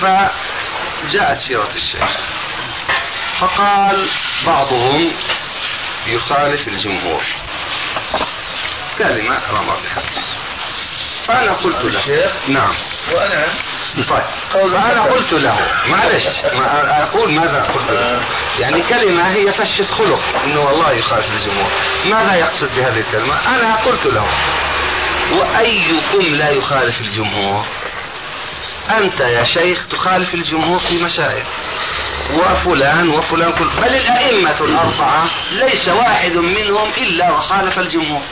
فجاءت 0.00 1.38
سيرة 1.38 1.70
الشيخ. 1.74 2.02
فقال 3.40 4.08
بعضهم 4.46 5.12
يخالف 6.06 6.68
الجمهور. 6.68 7.22
كلمة 9.00 9.40
رمى 9.52 9.76
بها 9.82 10.02
فأنا 11.26 11.52
قلت 11.52 11.84
له. 11.84 12.32
نعم. 12.48 12.74
وأنا؟ 13.14 13.46
طيب. 13.96 14.24
فأنا 14.50 15.02
قلت 15.02 15.32
له. 15.32 15.68
معلش. 15.88 16.24
ما 16.54 17.02
أقول 17.02 17.34
ماذا 17.34 17.62
قلت 17.62 17.90
له. 17.90 18.22
يعني 18.58 18.82
كلمة 18.82 19.28
هي 19.28 19.52
فشة 19.52 19.84
خلق. 19.84 20.20
إنه 20.44 20.60
والله 20.60 20.92
يخالف 20.92 21.32
الجمهور. 21.32 21.72
ماذا 22.04 22.34
يقصد 22.34 22.74
بهذه 22.74 22.98
الكلمة؟ 22.98 23.54
أنا 23.54 23.74
قلت 23.74 24.06
له. 24.06 24.26
وأيكم 25.32 26.34
لا 26.34 26.50
يخالف 26.50 27.00
الجمهور؟ 27.00 27.66
أنت 28.90 29.20
يا 29.20 29.42
شيخ 29.42 29.88
تخالف 29.88 30.34
الجمهور 30.34 30.78
في 30.78 31.04
مسائل 31.04 31.44
وفلان 32.34 33.08
وفلان 33.08 33.52
كل. 33.52 33.68
بل 33.68 33.94
الأئمة 33.94 34.60
الأربعة 34.60 35.26
ليس 35.52 35.88
واحد 35.88 36.36
منهم 36.36 36.90
إلا 36.90 37.30
وخالف 37.30 37.78
الجمهور. 37.78 38.22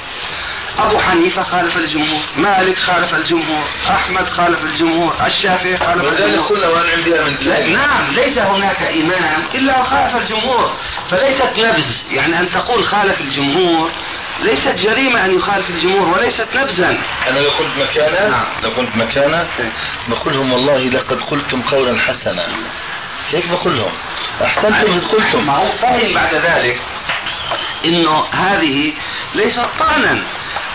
أبو 0.79 0.99
حنيفة 0.99 1.43
خالف 1.43 1.77
الجمهور 1.77 2.23
مالك 2.37 2.79
خالف 2.79 3.15
الجمهور 3.15 3.65
أحمد 3.91 4.29
خالف 4.29 4.63
الجمهور 4.63 5.15
الشافعي 5.27 5.77
خالف 5.77 6.05
الجمهور. 6.05 6.49
كل 6.49 6.67
وان 6.67 6.91
عندها 6.91 7.25
من 7.25 7.73
نعم 7.73 8.11
ليس 8.15 8.39
هناك 8.39 8.83
إمام 8.83 9.45
إلا 9.55 9.81
وخالف 9.81 10.17
الجمهور 10.17 10.77
فليست 11.11 11.59
نبذ 11.59 11.87
يعني 12.11 12.41
أن 12.41 12.51
تقول 12.51 12.85
خالف 12.85 13.21
الجمهور 13.21 13.91
ليست 14.43 14.87
جريمة 14.87 15.25
أن 15.25 15.31
يخالف 15.31 15.71
الجمهور 15.71 16.09
وليست 16.09 16.57
نبذا 16.57 16.89
أنا 17.27 17.39
لو 17.39 17.51
كنت 17.51 17.89
مكانه 17.89 18.31
نعم. 18.31 18.47
لو 18.63 18.71
كنت 18.71 18.97
مكانه 18.97 19.49
بقول 20.09 20.35
لهم 20.35 20.53
والله 20.53 20.79
لقد 20.79 21.23
قلتم 21.23 21.63
قولا 21.63 22.01
حسنا. 22.01 22.47
هيك 23.31 23.45
بقول 23.49 23.77
لهم 23.77 23.93
أحسنتم 24.43 24.93
إذ 24.93 25.07
قلتم. 25.07 25.47
ما 25.47 25.57
هو 25.57 25.67
فهم 25.67 26.15
بعد 26.15 26.35
ذلك. 26.35 26.81
إنه 27.85 28.25
هذه 28.33 28.93
ليست 29.35 29.69
طعنا. 29.79 30.25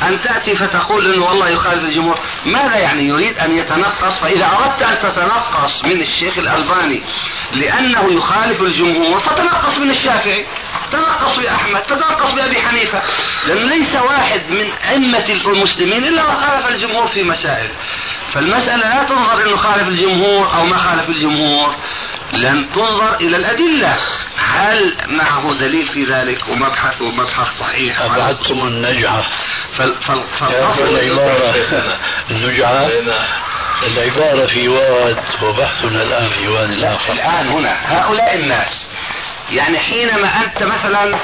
أن 0.01 0.19
تأتي 0.19 0.55
فتقول 0.55 1.13
إنه 1.13 1.25
والله 1.25 1.49
يخالف 1.49 1.83
الجمهور 1.83 2.19
ماذا 2.45 2.77
يعني 2.77 3.07
يريد 3.07 3.37
أن 3.37 3.51
يتنقص؟ 3.51 4.19
فإذا 4.19 4.45
أردت 4.45 4.81
أن 4.81 4.99
تتنقص 4.99 5.85
من 5.85 6.01
الشيخ 6.01 6.37
الألباني 6.37 7.03
لأنه 7.53 8.13
يخالف 8.13 8.61
الجمهور 8.61 9.19
فتنقص 9.19 9.79
من 9.79 9.89
الشافعي 9.89 10.45
تنقص 10.91 11.39
بأحمد 11.39 11.81
تنقص 11.81 12.33
بأبي 12.33 12.61
حنيفة. 12.61 12.99
لأن 13.47 13.69
ليس 13.69 13.95
واحد 13.95 14.39
من 14.49 14.71
أئمة 14.71 15.25
المسلمين 15.29 16.03
إلا 16.03 16.25
وخالف 16.25 16.67
الجمهور 16.67 17.05
في 17.05 17.23
مسائل. 17.23 17.71
فالمسألة 18.27 18.95
لا 18.95 19.03
تنظر 19.03 19.41
أنه 19.41 19.55
خالف 19.55 19.87
الجمهور 19.87 20.55
أو 20.57 20.65
ما 20.65 20.77
خالف 20.77 21.09
الجمهور 21.09 21.75
لن 22.33 22.69
تنظر 22.73 23.15
إلى 23.15 23.37
الأدلة. 23.37 23.95
هل 24.53 24.97
معه 25.07 25.53
دليل 25.53 25.87
في 25.87 26.03
ذلك 26.03 26.49
ومبحث 26.49 27.01
ومبحث 27.01 27.57
صحيح؟ 27.57 28.01
أبعدتم 28.01 28.67
النجعة. 28.67 29.23
فال 29.77 29.95
فال 30.01 30.23
فالأصل 30.39 30.83
العبارة 30.83 31.53
النجعة؟ 32.31 32.87
العبارة 33.87 34.45
في 34.45 34.67
واد 34.67 35.17
وبحثنا 35.43 36.01
الآن 36.01 36.29
في 36.29 36.47
واد 36.47 36.83
آخر. 36.83 37.13
الآن 37.13 37.49
هنا. 37.49 37.75
هؤلاء 37.85 38.35
الناس 38.35 38.89
يعني 39.51 39.79
حينما 39.79 40.27
أنت 40.27 40.63
مثلا 40.63 41.19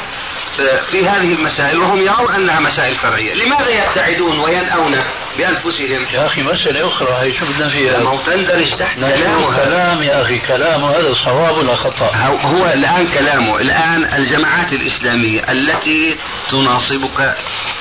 في 0.81 1.07
هذه 1.09 1.33
المسائل 1.33 1.79
وهم 1.79 2.01
يرون 2.01 2.33
أنها 2.33 2.59
مسائل 2.59 2.95
فرعية 2.95 3.33
لماذا 3.33 3.69
يبتعدون 3.69 4.39
وينأون؟ 4.39 4.93
بأنفسهم. 5.39 6.05
يا 6.13 6.25
أخي 6.25 6.41
مسألة 6.41 6.87
أخرى. 6.87 7.13
هي 7.21 7.33
شو 7.33 7.45
بدنا 7.45 7.67
فيها؟ 7.67 7.97
ما 7.97 8.09
هو 8.09 8.17
تندرج 8.21 8.75
تحت 8.75 8.99
نحن 8.99 9.11
كلامه 9.15 9.55
كلام 9.55 10.03
يا 10.03 10.21
أخي 10.21 10.37
كلام 10.37 10.83
هذا 10.83 11.13
صواب 11.25 11.57
ولا 11.57 11.75
خطأ؟ 11.75 12.15
هو- 12.15 12.37
هو 12.37 12.65
الآن 12.65 13.07
كلامه. 13.07 13.57
الآن 13.61 14.13
الجماعات 14.13 14.73
الإسلامية 14.73 15.41
التي 15.51 16.15
تناصبك 16.51 17.35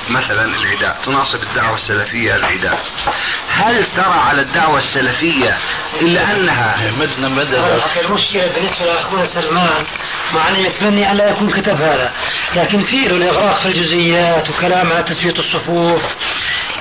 مثلا 0.09 0.45
العداء 0.45 1.01
تناصب 1.05 1.43
الدعوة 1.43 1.75
السلفية 1.75 2.35
العداء. 2.35 2.79
هل 3.49 3.85
ترى 3.85 4.13
على 4.19 4.41
الدعوة 4.41 4.77
السلفية 4.77 5.57
إلا 6.01 6.31
أنها 6.31 6.91
مدنا 6.99 7.27
بدل 7.43 7.55
أخي 7.63 8.01
المشكلة 8.01 8.47
بالنسبة 8.55 8.85
لأخونا 8.85 9.25
سلمان 9.25 9.85
مع 10.33 10.49
أني 10.49 10.63
يتمني 10.63 11.11
أن 11.11 11.17
لا 11.17 11.29
يكون 11.29 11.49
كتب 11.49 11.81
هذا. 11.81 12.13
لكن 12.55 12.79
في 12.83 12.95
له 13.07 13.17
الإغراق 13.17 13.59
في 13.59 13.65
الجزئيات 13.65 14.49
وكلام 14.49 14.91
على 14.91 15.03
تسوية 15.03 15.33
الصفوف 15.39 16.01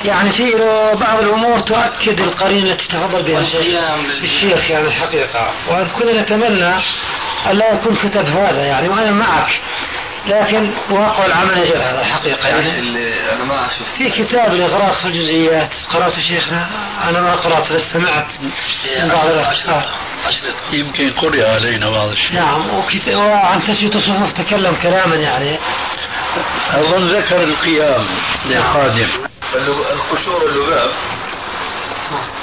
يعني 0.05 0.33
في 0.33 0.51
له 0.51 0.95
بعض 0.95 1.19
الأمور 1.23 1.61
تؤكد 1.61 2.21
القرينة 2.21 2.73
التي 2.73 2.89
تفضل 2.89 3.23
بها 3.23 3.41
الشيخ. 4.23 4.71
يعني 4.71 4.89
الحقيقة. 4.89 5.53
وإن 5.71 5.87
كنا 5.87 6.21
نتمنى 6.23 6.75
أن 7.47 7.57
لا 7.57 7.73
يكون 7.75 7.97
كتب 7.97 8.27
هذا 8.27 8.67
يعني 8.67 8.89
وأنا 8.89 9.13
معك. 9.13 9.51
لكن 10.27 10.71
واقع 10.91 11.27
العمل 11.27 11.61
غير 11.61 11.77
هذا 11.77 12.01
الحقيقة 12.01 12.49
يعني. 12.49 12.69
أنا 13.33 13.45
ما 13.45 13.67
أشوف. 13.67 13.89
في 13.99 14.11
كتاب 14.11 14.53
الإغراق 14.53 14.93
في 14.93 15.07
الجزئيات 15.07 15.75
قرأته 15.93 16.21
شيخنا 16.31 16.69
أنا 17.09 17.21
ما 17.21 17.35
قرأت 17.35 17.73
بس 17.73 17.93
سمعت 17.93 18.27
من 19.03 19.09
بعض 19.09 19.27
الأشخاص 19.27 19.85
يمكن 20.73 21.13
قرئ 21.21 21.51
علينا 21.51 21.91
بعض 21.91 22.09
الشيء. 22.09 22.35
نعم 22.35 22.61
وكت... 22.79 23.09
وعن 23.09 23.65
تسوية 23.65 23.95
الصفوف 23.95 24.33
تكلم 24.33 24.77
كلاما 24.83 25.17
يعني. 25.17 25.57
أظن 26.71 27.09
ذكر 27.09 27.43
القيام 27.43 28.05
للقادم 28.47 29.28
القشور 29.55 30.43
اللباب 30.47 30.91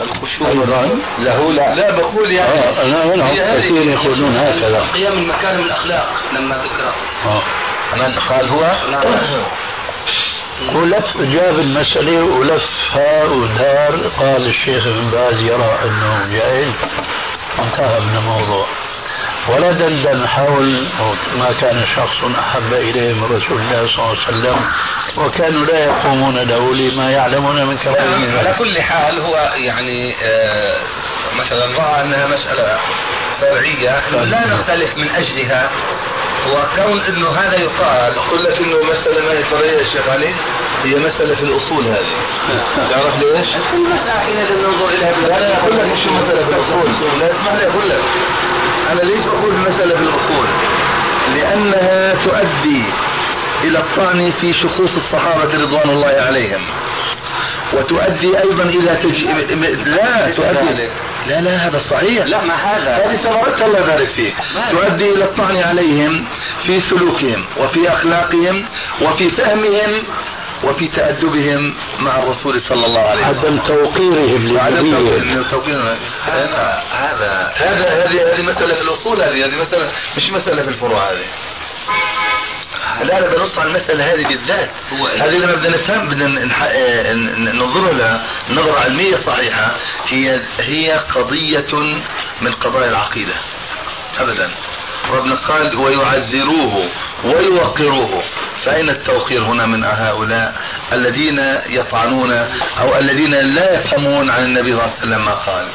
القشور 0.01 0.47
أيضا. 0.47 0.81
له 1.19 1.51
لا. 1.51 1.75
لا 1.75 1.91
بقول 1.91 2.31
يعني 2.31 2.81
أنا 2.81 3.05
منهم 3.05 3.35
كثير 3.35 3.81
يقولون 3.81 4.37
هكذا. 4.37 4.91
قيام 4.93 5.13
المكارم 5.13 5.59
الأخلاق 5.59 6.21
لما 6.33 6.55
ذكر 6.57 6.93
آه. 7.25 7.43
من 7.95 8.19
قال 8.19 8.49
هو؟ 8.49 8.75
ولف 10.75 11.17
جاب 11.17 11.59
المسألة 11.59 12.23
ولفها 12.23 13.23
ودار. 13.23 13.95
قال 14.19 14.49
الشيخ 14.49 14.87
ابن 14.87 15.11
باز 15.11 15.41
يرى 15.41 15.79
أنه 15.85 16.27
جائز 16.31 16.71
انتهى 17.59 17.99
من 17.99 18.17
الموضوع. 18.17 18.67
ولا 19.49 19.71
دندن 19.71 20.27
حول 20.27 20.87
ما 21.39 21.51
كان 21.61 21.85
شخص 21.95 22.23
أحب 22.39 22.73
إليه 22.73 23.13
من 23.13 23.23
رسول 23.23 23.57
الله 23.61 23.87
صلى 23.87 23.99
الله 23.99 24.17
عليه 24.27 24.27
وسلم 24.27 24.65
وكانوا 25.17 25.65
لا 25.65 25.79
يقومون 25.85 26.37
له 26.37 26.73
لما 26.73 27.11
يعلمون 27.11 27.65
من 27.65 27.77
كلامه 27.77 28.37
على 28.39 28.55
كل 28.59 28.81
حال 28.81 29.19
هو 29.19 29.51
يعني 29.55 30.15
آه، 30.23 30.79
مثلا 31.39 31.65
رأى 31.83 32.01
أنها 32.01 32.27
مسألة 32.27 32.79
فرعية 33.41 34.09
لا 34.09 34.47
نختلف 34.47 34.97
من 34.97 35.09
أجلها. 35.09 35.69
وكون 36.45 37.01
أنه 37.01 37.29
هذا 37.29 37.59
يقال. 37.59 38.17
أقول 38.17 38.43
لك 38.43 38.57
أنه 38.57 38.77
مسألة 38.83 39.25
ما 39.25 39.31
هي 39.31 39.43
فرعية 39.43 39.77
يا 39.77 39.83
شيخ 39.83 40.07
علي 40.09 40.33
هي 40.83 40.95
مسألة 40.95 41.35
في 41.35 41.43
الأصول 41.43 41.85
هذه. 41.87 42.15
تعرف 42.89 43.15
ليش؟ 43.15 43.49
كل 43.71 43.89
مسألة 43.93 44.19
حين 44.19 44.39
ننظر 44.61 44.89
إليها 44.89 45.11
لا 45.27 45.39
لا 45.39 45.57
أقول 45.57 45.77
لك 45.77 45.85
مش 45.85 46.07
مسألة 46.07 46.43
في 46.45 46.49
الأصول؟ 46.49 47.19
لا 47.19 47.31
اسمح 47.31 47.53
لي 47.53 47.67
أقول 47.67 47.89
لك. 47.89 48.03
أنا 48.91 49.01
ليش 49.01 49.25
بقول 49.25 49.55
المسألة 49.55 49.95
في 49.95 50.01
الأصول؟ 50.01 50.47
لأنها 51.35 52.13
تؤدي 52.25 52.83
إلى 53.63 53.79
الطعن 53.79 54.31
في 54.31 54.53
شخوص 54.53 54.95
الصحابة 54.95 55.57
رضوان 55.57 55.89
الله 55.89 56.07
عليهم. 56.07 56.61
وتؤدي 57.73 58.39
أيضا 58.39 58.63
إلى 58.63 58.97
تج... 59.03 59.23
لا 59.85 60.31
تؤدي 60.31 60.89
لا 61.27 61.41
لا 61.41 61.67
هذا 61.67 61.77
صحيح. 61.77 62.25
لا 62.25 62.43
ما 62.45 62.53
هذا؟ 62.53 62.95
هذه 62.95 63.15
ثمرتها 63.15 63.65
الله 63.65 63.79
يبارك 63.79 64.07
فيك. 64.07 64.35
تؤدي 64.71 65.13
إلى 65.13 65.23
الطعن 65.23 65.57
عليهم 65.57 66.27
في 66.63 66.79
سلوكهم 66.79 67.45
وفي 67.57 67.89
أخلاقهم 67.89 68.65
وفي 69.01 69.29
فهمهم 69.29 70.03
وفي 70.63 70.87
تأدبهم 70.87 71.75
مع 71.99 72.23
الرسول 72.23 72.61
صلى 72.61 72.85
الله 72.85 73.01
عليه 73.01 73.29
وسلم. 73.29 73.39
عدم 73.39 73.57
توقيرهم 73.57 74.55
وعدم 74.55 74.85
للنبي 74.85 75.49
توقير 75.49 75.81
هذا 76.23 76.83
هذا 76.91 77.53
هذا 77.55 78.05
هذه 78.05 78.33
هذه 78.33 78.41
مسألة 78.41 78.75
في 78.75 78.81
الأصول 78.81 79.21
هذه. 79.21 79.45
هذه 79.45 79.61
مسألة 79.61 79.91
مش 80.17 80.29
مسألة 80.29 80.61
في 80.61 80.69
الفروع 80.69 81.11
هذه. 81.11 81.25
لا 83.03 83.17
أنا 83.17 83.27
بنص 83.27 83.59
على 83.59 83.69
المسألة 83.69 84.13
هذه 84.13 84.27
بالذات. 84.27 84.69
هذه 85.21 85.37
لما 85.37 85.53
بدنا 85.55 85.77
نفهم 85.77 86.09
بدنا 86.09 86.43
آه، 86.65 87.13
ننظر 87.53 87.91
لها 87.91 88.23
نظرة 88.49 88.79
علمية 88.79 89.15
صحيحة 89.15 89.75
هي 90.07 90.41
هي 90.59 90.91
قضية 90.91 91.73
من 92.41 92.51
قضايا 92.51 92.89
العقيدة. 92.89 93.33
أبدا. 94.19 94.51
ربنا 95.11 95.35
قال 95.35 95.77
ويعزروه 95.77 96.89
ويوقروه. 97.23 98.23
فأين 98.65 98.89
التوقير 98.89 99.43
هنا 99.43 99.65
من 99.65 99.83
هؤلاء 99.83 100.53
الذين 100.93 101.39
يطعنون 101.69 102.31
أو 102.79 102.97
الذين 102.97 103.31
لا 103.31 103.73
يفهمون 103.79 104.29
عن 104.29 104.43
النبي 104.43 104.73
صلى 104.73 104.83
الله 104.83 104.95
عليه 104.95 105.05
وسلم 105.05 105.25
ما 105.25 105.33
قال؟ 105.33 105.67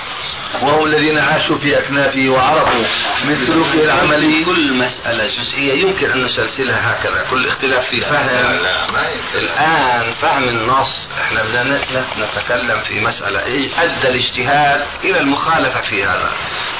وهم 0.63 0.87
الذين 0.87 1.19
عاشوا 1.19 1.57
في 1.57 1.79
أكنافه 1.79 2.29
وعرفوا 2.29 2.81
من 3.29 3.47
سلوكه 3.47 3.85
العملي 3.85 4.45
كل 4.45 4.73
مسألة 4.73 5.27
جزئية 5.27 5.83
يمكن 5.83 6.11
أن 6.11 6.25
نسلسلها 6.25 6.93
هكذا 6.93 7.27
كل 7.31 7.47
اختلاف 7.47 7.87
في 7.87 8.01
فهم 8.01 8.29
الآن 9.35 10.13
فهم 10.13 10.45
النص. 10.49 11.11
إحنا 11.21 11.43
بدنا 11.43 11.81
نتكلم 12.19 12.81
في 12.81 13.01
مسألة 13.01 13.45
إيه؟ 13.45 13.83
أدى 13.83 14.09
الاجتهاد 14.09 14.81
إلى 15.05 15.21
المخالفة 15.21 15.81
في 15.81 16.05
هذا. 16.05 16.33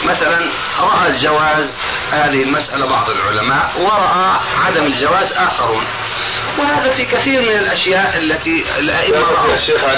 مثلا 0.05 0.53
رأى 0.81 1.09
الجواز 1.11 1.77
هذه 2.13 2.43
المسألة 2.43 2.89
بعض 2.89 3.11
العلماء 3.11 3.81
ورأى 3.81 4.39
عدم 4.59 4.85
الجواز 4.85 5.33
آخرون. 5.33 5.85
وهذا 6.59 6.91
في 6.91 7.05
كثير 7.05 7.43
من 7.43 7.57
الأشياء 7.59 8.17
التي 8.17 8.65
علي. 8.71 9.13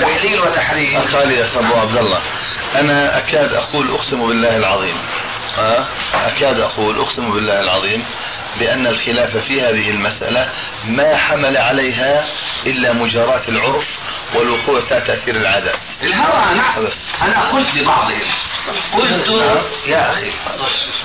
تحليل 0.01 0.40
وتحريم 0.40 0.99
أخالي 0.99 1.43
أخ 1.43 1.57
أبو 1.57 1.74
عبد 1.74 1.97
الله. 1.97 2.20
أنا 2.74 3.19
أكاد 3.19 3.55
أقول 3.55 3.90
أقسم 3.90 4.28
بالله 4.28 4.57
العظيم. 4.57 4.97
ها؟ 5.59 5.89
أكاد 6.15 6.61
أقول 6.61 7.01
أقسم 7.01 7.32
بالله 7.32 7.61
العظيم 7.61 8.05
بأن 8.59 8.86
الخلاف 8.86 9.36
في 9.36 9.62
هذه 9.62 9.90
المسألة 9.90 10.49
ما 10.85 11.16
حمل 11.16 11.57
عليها 11.57 12.27
إلا 12.66 12.93
مجاراة 12.93 13.43
العرف 13.49 13.89
والوقوع 14.35 14.81
تحت 14.81 15.07
تأثير 15.07 15.36
العادات. 15.36 15.78
الهوى 16.03 16.55
نعم 16.55 16.85
بس. 16.85 17.23
أنا 17.23 17.49
قلت 17.49 17.77
لبعضهم. 17.77 18.20
قلت 18.93 19.28
يا 19.86 20.09
أخي 20.09 20.32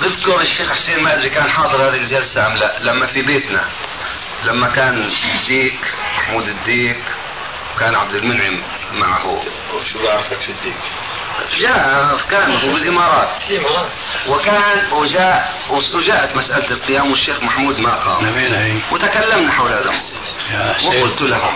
اذكر 0.04 0.42
الشيخ 0.42 0.72
حسين 0.72 1.04
ما 1.04 1.14
أدري 1.14 1.30
كان 1.30 1.50
حاضر 1.50 1.90
هذه 1.90 1.96
الجلسة 1.96 2.48
أم 2.48 2.58
لا 2.58 2.80
لما 2.82 3.06
في 3.06 3.22
بيتنا. 3.22 3.64
لما 4.44 4.68
كان 4.68 5.12
الديك 5.36 5.80
محمود 6.18 6.48
الديك 6.48 7.04
وكان 7.76 7.96
عبد 7.96 8.16
المنعم 8.16 8.64
معه. 8.94 9.42
شو 9.84 10.04
بعرفك 10.04 10.38
في 10.38 10.50
الديك؟ 10.50 10.78
جاء 11.58 12.18
كان 12.30 12.52
هو 12.52 12.74
بالإمارات. 12.74 13.30
وكان 14.30 14.92
وجاء 14.92 15.60
وجاءت 15.70 16.36
مسألة 16.36 16.72
القيام 16.72 17.10
والشيخ 17.10 17.44
محمود 17.44 17.80
ما 17.80 17.96
قام. 17.96 18.26
وتكلمنا 18.92 19.52
حول 19.52 19.70
هذا 19.70 19.80
الموضوع. 19.80 20.28
يا 20.52 20.74
حسين 20.74 20.88
وقلت 20.88 21.22
لهم 21.22 21.56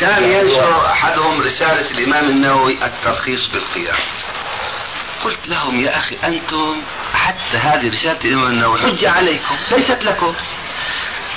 كان 0.00 0.24
ينشر 0.24 0.86
أحدهم 0.86 1.42
رسالة 1.42 1.90
الإمام 1.90 2.24
النووي 2.24 2.84
الترخيص 2.84 3.46
بالقيام. 3.46 3.98
قلت 5.24 5.48
لهم 5.48 5.80
يا 5.80 5.96
أخي 5.96 6.16
أنتم 6.24 6.82
حتى 7.14 7.56
هذه 7.56 7.88
رسالة 7.88 8.18
الإمام 8.24 8.50
النووي 8.50 8.80
حجة 8.80 9.10
عليكم 9.10 9.56
ليست 9.70 10.04
لكم. 10.04 10.34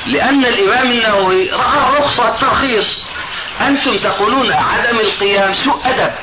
لأن 0.05 0.45
الإمام 0.45 0.91
النووي 0.91 1.49
رأى 1.51 1.89
الرخصة 1.89 2.29
الترخيص. 2.29 3.05
أنتم 3.61 3.97
تقولون 3.97 4.51
عدم 4.51 4.99
القيام 4.99 5.53
سوء 5.53 5.81
أدب. 5.85 6.13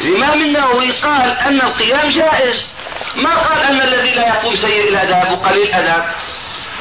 الإمام 0.00 0.40
النووي 0.40 0.92
قال 0.92 1.38
أن 1.38 1.60
القيام 1.60 2.10
جائز. 2.10 2.72
ما 3.16 3.34
قال 3.34 3.62
أن 3.62 3.80
الذي 3.80 4.14
لا 4.14 4.28
يقوم 4.28 4.56
سيء 4.56 4.88
الأدب 4.88 5.32
وقليل 5.32 5.74
الأدب؟ 5.74 6.04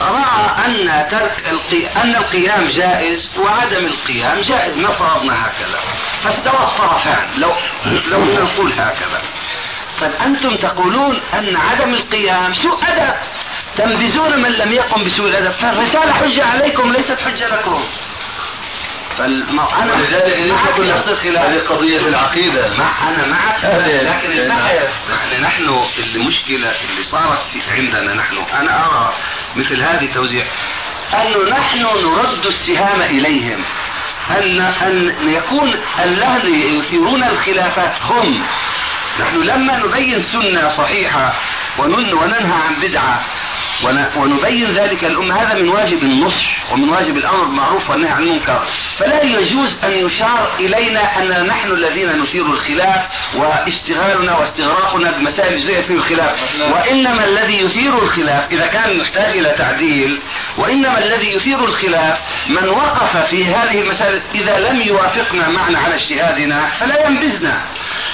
رأى 0.01 0.65
أن 0.65 1.07
ترك 1.11 1.47
القي... 1.47 1.87
أن 1.87 2.15
القيام 2.15 2.67
جائز 2.67 3.29
وعدم 3.37 3.85
القيام 3.85 4.41
جائز. 4.41 4.77
ما 4.77 4.87
فرضنا 4.87 5.33
هكذا؟ 5.33 5.79
فاستوى 6.23 6.63
الطرفان. 6.63 7.27
لو 7.37 7.51
لو 7.85 8.43
نقول 8.43 8.71
هكذا. 8.71 9.21
طيب 10.01 10.11
أنتم 10.11 10.55
تقولون 10.55 11.21
أن 11.33 11.57
عدم 11.57 11.93
القيام 11.93 12.53
سوء 12.53 12.79
أدب. 12.83 13.15
تنبذون 13.77 14.41
من 14.41 14.51
لم 14.51 14.71
يقم 14.71 15.03
بسوء 15.03 15.27
الأدب. 15.27 15.51
فالرسالة 15.51 16.13
حجة 16.13 16.45
عليكم 16.45 16.91
ليست 16.91 17.19
حجة 17.19 17.47
لكم. 17.47 17.83
فالم... 19.17 19.59
أنا 19.59 19.93
ولذلك 19.93 20.51
معك 20.51 20.73
قلنا 20.73 20.95
نفس 20.95 21.07
الخلاف 21.07 21.45
هذه 21.45 21.59
قضية 21.59 21.99
العقيدة. 21.99 22.69
مع 22.77 23.09
أنا 23.09 23.27
معك 23.27 23.65
لكن 23.65 24.31
البحث 24.31 25.11
نحن 25.11 25.41
نحن 25.43 25.85
المشكلة 26.15 26.71
اللي 26.89 27.03
صارت 27.03 27.41
في 27.41 27.71
عندنا 27.71 28.13
نحن. 28.13 28.37
أنا 28.53 28.85
أرى 28.85 29.13
مثل 29.55 29.83
هذه 29.83 30.13
توزيع. 30.13 30.45
انه 31.13 31.49
نحن 31.49 31.81
نرد 31.81 32.45
السهام 32.45 33.01
إليهم. 33.01 33.65
ان 34.29 34.61
أن 34.61 35.27
يكون 35.27 35.73
الذين 35.99 36.77
يثيرون 36.77 37.23
الخلافات. 37.23 38.01
هم. 38.01 38.45
نحن 39.19 39.41
لما 39.41 39.77
نبين 39.77 40.19
سنة 40.19 40.67
صحيحة 40.67 41.33
ونن 41.77 42.13
وننهى 42.13 42.61
عن 42.61 42.81
بدعة 42.81 43.21
ونبين 44.17 44.69
ذلك 44.69 45.03
الأمة. 45.03 45.41
هذا 45.41 45.53
من 45.53 45.69
واجب 45.69 46.03
النصح 46.03 46.73
ومن 46.73 46.89
واجب 46.89 47.17
الأمر 47.17 47.45
بالمعروف 47.45 47.89
والنهي 47.89 48.11
عن 48.11 48.23
المنكر. 48.23 48.63
فلا 48.97 49.23
يجوز 49.23 49.79
أن 49.83 49.91
يشار 49.91 50.49
إلينا 50.59 51.17
أن 51.17 51.45
نحن 51.45 51.71
الذين 51.71 52.17
نثير 52.17 52.45
الخلاف 52.45 53.07
واشتغالنا 53.35 54.37
واستغراقنا 54.37 55.17
بمسائل 55.17 55.57
جزئية 55.57 55.81
في 55.81 55.93
الخلاف. 55.93 56.61
وإنما 56.73 57.25
الذي 57.25 57.61
يثير 57.61 57.97
الخلاف 58.03 58.51
إذا 58.51 58.67
كان 58.67 58.99
يحتاج 58.99 59.37
إلى 59.37 59.55
تعديل 59.57 60.21
وإنما 60.57 61.03
الذي 61.03 61.33
يثير 61.33 61.65
الخلاف 61.65 62.19
من 62.49 62.69
وقف 62.69 63.17
في 63.17 63.45
هذه 63.45 63.81
المسائل 63.81 64.21
إذا 64.35 64.59
لم 64.59 64.81
يوافقنا 64.81 65.49
معنا 65.49 65.79
على 65.79 65.95
اجتهادنا 65.95 66.67
فلا 66.67 67.07
ينبذنا. 67.07 67.65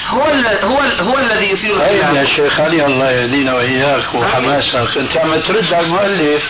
هو 0.06 0.22
هو 0.62 0.78
هو 0.80 1.18
الذي 1.18 1.44
يثير 1.50 1.78
طيب 1.78 2.00
الخلاف. 2.00 2.16
يا 2.16 2.24
شيخ 2.24 2.60
علي 2.60 2.86
الله 2.86 3.10
يهدينا 3.10 3.54
وإياك 3.54 4.14
وحماسك 4.14 4.96
أنت 4.96 5.16
عم 5.16 5.40
ترد 5.40 5.74
على 5.74 5.86
المؤلف. 5.86 6.42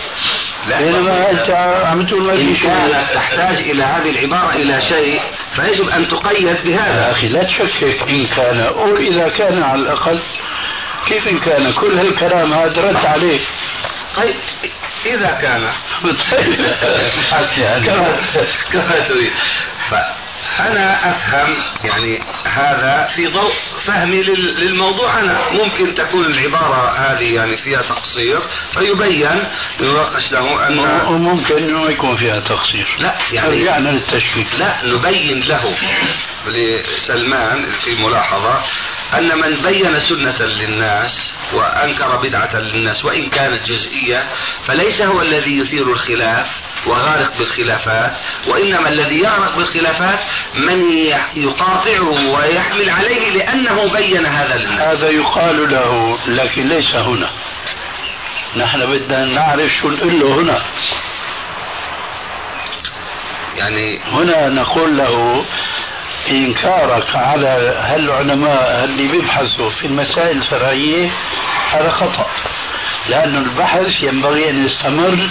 بينما 0.67 1.29
أنت 1.31 1.49
عم 1.85 2.05
تقول 2.05 2.27
ما 2.27 2.37
في 2.37 2.55
شيء. 2.55 2.69
كانت 2.69 3.13
تحتاج 3.13 3.57
إلى 3.57 3.83
هذه 3.83 4.09
العبارة 4.09 4.55
إلى 4.55 4.81
شيء 4.81 5.21
فيجب 5.55 5.89
أن 5.89 6.07
تقيد 6.07 6.57
بهذا. 6.63 7.05
يا 7.05 7.11
أخي 7.11 7.27
لا 7.27 7.43
تشكك. 7.43 8.09
إن 8.09 8.25
كان 8.25 8.61
قول 8.61 8.97
إذا 9.01 9.29
كان 9.29 9.63
على 9.63 9.81
الأقل 9.81 10.21
كيف 11.07 11.27
إن 11.27 11.37
كان؟ 11.37 11.71
كل 11.71 11.97
هالكلام 11.99 12.53
هذا 12.53 12.81
رد 12.81 13.05
عليه 13.05 13.39
طيب 14.15 14.35
إذا 15.05 15.31
كان. 15.41 15.63
كما 18.73 18.99
تريد. 18.99 19.31
أنا 20.59 21.11
أفهم 21.11 21.55
يعني 21.83 22.19
هذا 22.45 23.05
في 23.15 23.27
ضوء 23.27 23.53
فهمي 23.85 24.21
للموضوع. 24.61 25.19
أنا 25.19 25.51
ممكن 25.51 25.95
تكون 25.95 26.25
العبارة 26.25 26.97
هذه 26.97 27.35
يعني 27.35 27.57
فيها 27.57 27.81
تقصير 27.81 28.47
فيبين 28.71 29.43
يناقش 29.79 30.31
له 30.31 30.67
أن 30.67 30.79
وممكن 31.07 31.57
أنه 31.57 31.91
يكون 31.91 32.15
فيها 32.15 32.39
تقصير. 32.39 32.97
لا 32.99 33.15
يعني 33.31 33.61
رجعنا 33.61 33.89
للتشكيك. 33.89 34.47
لا 34.59 34.81
نبين 34.83 35.43
له 35.43 35.75
لسلمان 36.47 37.69
في 37.69 38.05
ملاحظة 38.05 38.59
أن 39.13 39.37
من 39.37 39.61
بين 39.61 39.99
سنة 39.99 40.41
للناس 40.41 41.31
وأنكر 41.53 42.15
بدعة 42.15 42.55
للناس 42.55 43.05
وإن 43.05 43.29
كانت 43.29 43.69
جزئية 43.69 44.29
فليس 44.61 45.01
هو 45.01 45.21
الذي 45.21 45.57
يثير 45.57 45.91
الخلاف 45.91 46.59
وغارق 46.87 47.37
بالخلافات 47.37 48.13
وإنما 48.47 48.89
الذي 48.89 49.19
يغرق 49.19 49.55
بالخلافات 49.57 50.19
من 50.55 50.91
يقاطعه 51.35 52.31
ويحمل 52.31 52.89
عليه 52.89 53.29
لأنه 53.29 53.93
بين 53.93 54.25
هذا 54.25 54.55
للناس 54.55 54.97
هذا 54.97 55.09
يقال 55.09 55.71
له 55.71 56.17
لكن 56.27 56.67
ليس 56.67 56.95
هنا. 56.95 57.29
نحن 58.55 58.85
بدنا 58.85 59.25
نعرف 59.25 59.71
شو 59.73 59.89
نقول 59.89 60.19
له 60.19 60.41
هنا. 60.41 60.63
يعني 63.57 63.99
هنا 63.99 64.49
نقول 64.49 64.97
له 64.97 65.45
إنكارك 66.29 67.15
على 67.15 67.75
هالعلماء 67.79 68.83
اللي 68.83 69.07
بيبحثوا 69.07 69.69
في 69.69 69.87
المسائل 69.87 70.37
الفرعية 70.37 71.11
هذا 71.71 71.89
خطأ. 71.89 72.25
لأن 73.09 73.37
البحث 73.37 74.03
ينبغي 74.03 74.49
أن 74.49 74.65
يستمر 74.65 75.29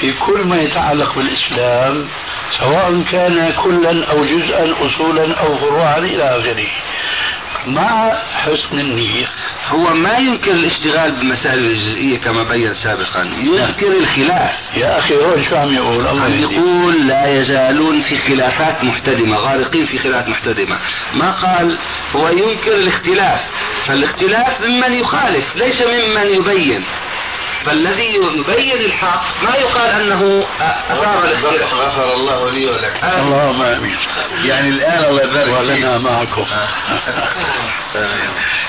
في 0.00 0.12
كل 0.12 0.44
ما 0.44 0.60
يتعلق 0.60 1.14
بالإسلام 1.14 2.08
سواء 2.58 3.02
كان 3.02 3.52
كلا 3.52 4.10
أو 4.10 4.24
جزءا 4.24 4.86
أصولا 4.86 5.34
أو 5.40 5.56
فروعا 5.56 5.98
إلى 5.98 6.22
آخره. 6.22 6.66
مع 7.66 8.12
حسن 8.34 8.80
النية. 8.80 9.26
هو 9.68 9.94
ما 9.94 10.18
ينكر 10.18 10.50
الاشتغال 10.50 11.12
بالمسائل 11.12 11.58
الجزئية 11.58 12.18
كما 12.18 12.42
بين 12.42 12.72
سابقا. 12.72 13.20
ينكر 13.42 13.98
الخلاف. 14.00 14.76
يا 14.76 14.98
أخي 14.98 15.16
هون 15.16 15.42
شو 15.42 15.56
عم 15.56 15.74
يقول؟ 15.74 16.06
الله 16.06 16.22
عم 16.22 16.36
يقول 16.36 17.06
لا 17.06 17.26
يزالون 17.26 18.00
في 18.00 18.16
خلافات 18.16 18.84
محتدمة 18.84 19.36
غارقين 19.36 19.84
في 19.84 19.98
خلافات 19.98 20.28
محتدمة. 20.28 20.78
ما 21.14 21.30
قال 21.30 21.78
هو 22.16 22.28
ينكر 22.28 22.72
الاختلاف. 22.72 23.40
فالاختلاف 23.86 24.62
ممن 24.62 24.92
يخالف 24.92 25.56
ليس 25.56 25.82
ممن 25.82 26.26
يبين. 26.26 26.84
فالذي 27.66 28.14
يبين 28.14 28.80
الحق 28.80 29.42
ما 29.42 29.54
يقال 29.54 29.90
أنه 29.90 30.46
أثار 30.90 31.24
الاختلاف 31.24 31.74
غفر 31.74 32.14
الله 32.14 32.50
لي 32.50 32.66
ولك. 32.66 33.04
اللهم 33.04 33.62
آمين. 33.62 33.96
يعني 34.44 34.68
الآن 34.68 35.04
الله 35.04 35.22
يبارك 35.22 35.58
ولنا 35.58 35.98
معكم. 35.98 36.44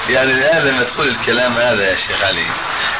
يعني 0.10 0.32
الآن 0.32 0.68
لما 0.68 0.84
تقول 0.84 1.08
الكلام 1.08 1.52
هذا 1.54 1.90
يا 1.90 1.96
شيخ 1.96 2.22
علي 2.24 2.46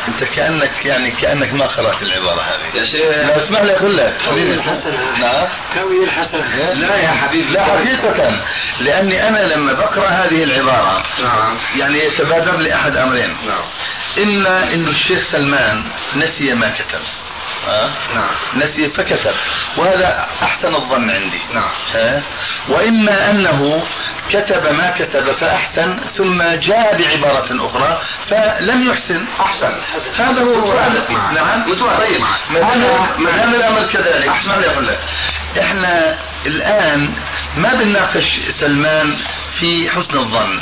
أنت 0.08 0.24
كأنك 0.24 0.86
يعني 0.86 1.12
كأنك 1.12 1.54
ما 1.54 1.66
قرأت 1.66 2.02
العبارة 2.02 2.42
هذه. 2.42 2.78
يا 2.78 2.84
شيخ. 2.84 3.10
لا 3.10 3.38
اسمح 3.38 3.62
لي 3.62 3.78
أقول 3.78 3.98
لك. 3.98 4.18
نعم. 5.20 5.48
كوي 5.74 6.04
الحسن. 6.04 6.42
لا 6.80 6.98
يا 6.98 7.12
حبيبي. 7.12 7.54
لا 7.54 7.64
حقيقة. 7.64 8.44
لأني 8.80 9.28
أنا 9.30 9.54
لما 9.54 9.74
بقرأ 9.74 10.08
هذه 10.08 10.44
العبارة 10.44 11.04
نعم. 11.24 11.58
يعني 11.76 11.98
يتبادر 12.06 12.58
لي 12.58 12.76
احد 12.76 12.98
أمرين. 12.98 13.38
نعم. 13.48 13.64
إما 14.18 14.74
إنه 14.74 14.90
الشيخ 14.90 15.20
سلمان 15.20 15.79
نسي 16.16 16.54
ما 16.54 16.70
كتب. 16.70 17.02
أه؟ 17.68 17.94
نعم. 18.16 18.62
نسي 18.62 18.90
فكتب. 18.90 19.34
وهذا 19.78 20.28
أحسن 20.44 20.76
الظن 20.76 21.10
عندي. 21.10 21.42
نعم. 21.54 21.72
أه؟ 21.96 22.24
وإما 22.70 23.30
أنه 23.30 23.84
كتب 24.30 24.68
ما 24.74 24.92
كتب 25.00 25.38
فأحسن 25.42 26.00
ثم 26.00 26.44
جاء 26.44 26.98
بعبارة 26.98 27.66
أخرى 27.66 28.00
فلم 28.30 28.90
يحسن. 28.90 29.26
أحسن. 29.40 29.78
هذا 30.16 30.44
هو 30.44 30.74
نعم. 31.34 31.70
متوافق 31.70 31.98
طيب. 31.98 32.22
ما 32.50 33.38
دام 33.38 33.56
الأمر 33.56 33.88
كذلك. 33.88 34.28
أحسن. 34.28 34.64
أقول 34.64 34.88
لك. 34.88 35.00
إحنا 35.62 36.20
الآن 36.46 37.16
ما 37.58 37.74
بنناقش 37.74 38.40
سلمان 38.50 39.16
في 39.52 39.90
حسن 39.90 40.18
الظن. 40.18 40.62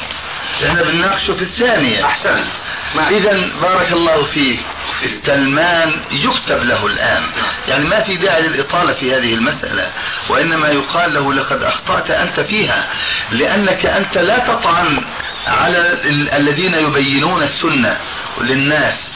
إحنا 0.68 0.84
بنناقشه 0.84 1.34
في 1.34 1.41
الثانية. 1.41 2.06
أحسن. 2.06 2.35
إذا 3.10 3.52
بارك 3.61 3.91
الله 3.94 4.23
فيك. 4.23 4.60
سلمان 5.25 6.01
يكتب 6.11 6.63
له 6.63 6.85
الآن. 6.85 7.23
يعني 7.67 7.85
ما 7.89 7.99
في 8.03 8.17
داعي 8.17 8.41
للإطالة 8.41 8.93
في 8.93 9.15
هذه 9.15 9.33
المسألة 9.33 9.91
وإنما 10.29 10.67
يقال 10.67 11.13
له 11.13 11.33
لقد 11.33 11.63
أخطأت 11.63 12.11
أنت 12.11 12.39
فيها 12.39 12.87
لأنك 13.31 13.85
أنت 13.85 14.17
لا 14.17 14.39
تطعن 14.39 15.05
على 15.47 15.93
الذين 16.37 16.73
يبينون 16.73 17.43
السنة 17.43 17.97
للناس. 18.41 19.11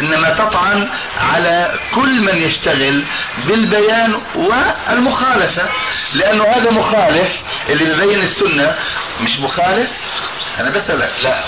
إنما 0.00 0.30
تطعن 0.30 0.88
على 1.18 1.78
كل 1.94 2.20
من 2.20 2.42
يشتغل 2.42 3.04
بالبيان 3.46 4.22
والمخالفة. 4.34 5.68
لأنه 6.14 6.44
هذا 6.44 6.70
مخالف 6.70 7.40
اللي 7.68 7.84
بيبين 7.84 8.22
السنة 8.22 8.74
مش 9.20 9.38
مخالف؟ 9.38 9.90
أنا 10.60 10.70
بسألك. 10.70 11.12
لا. 11.22 11.44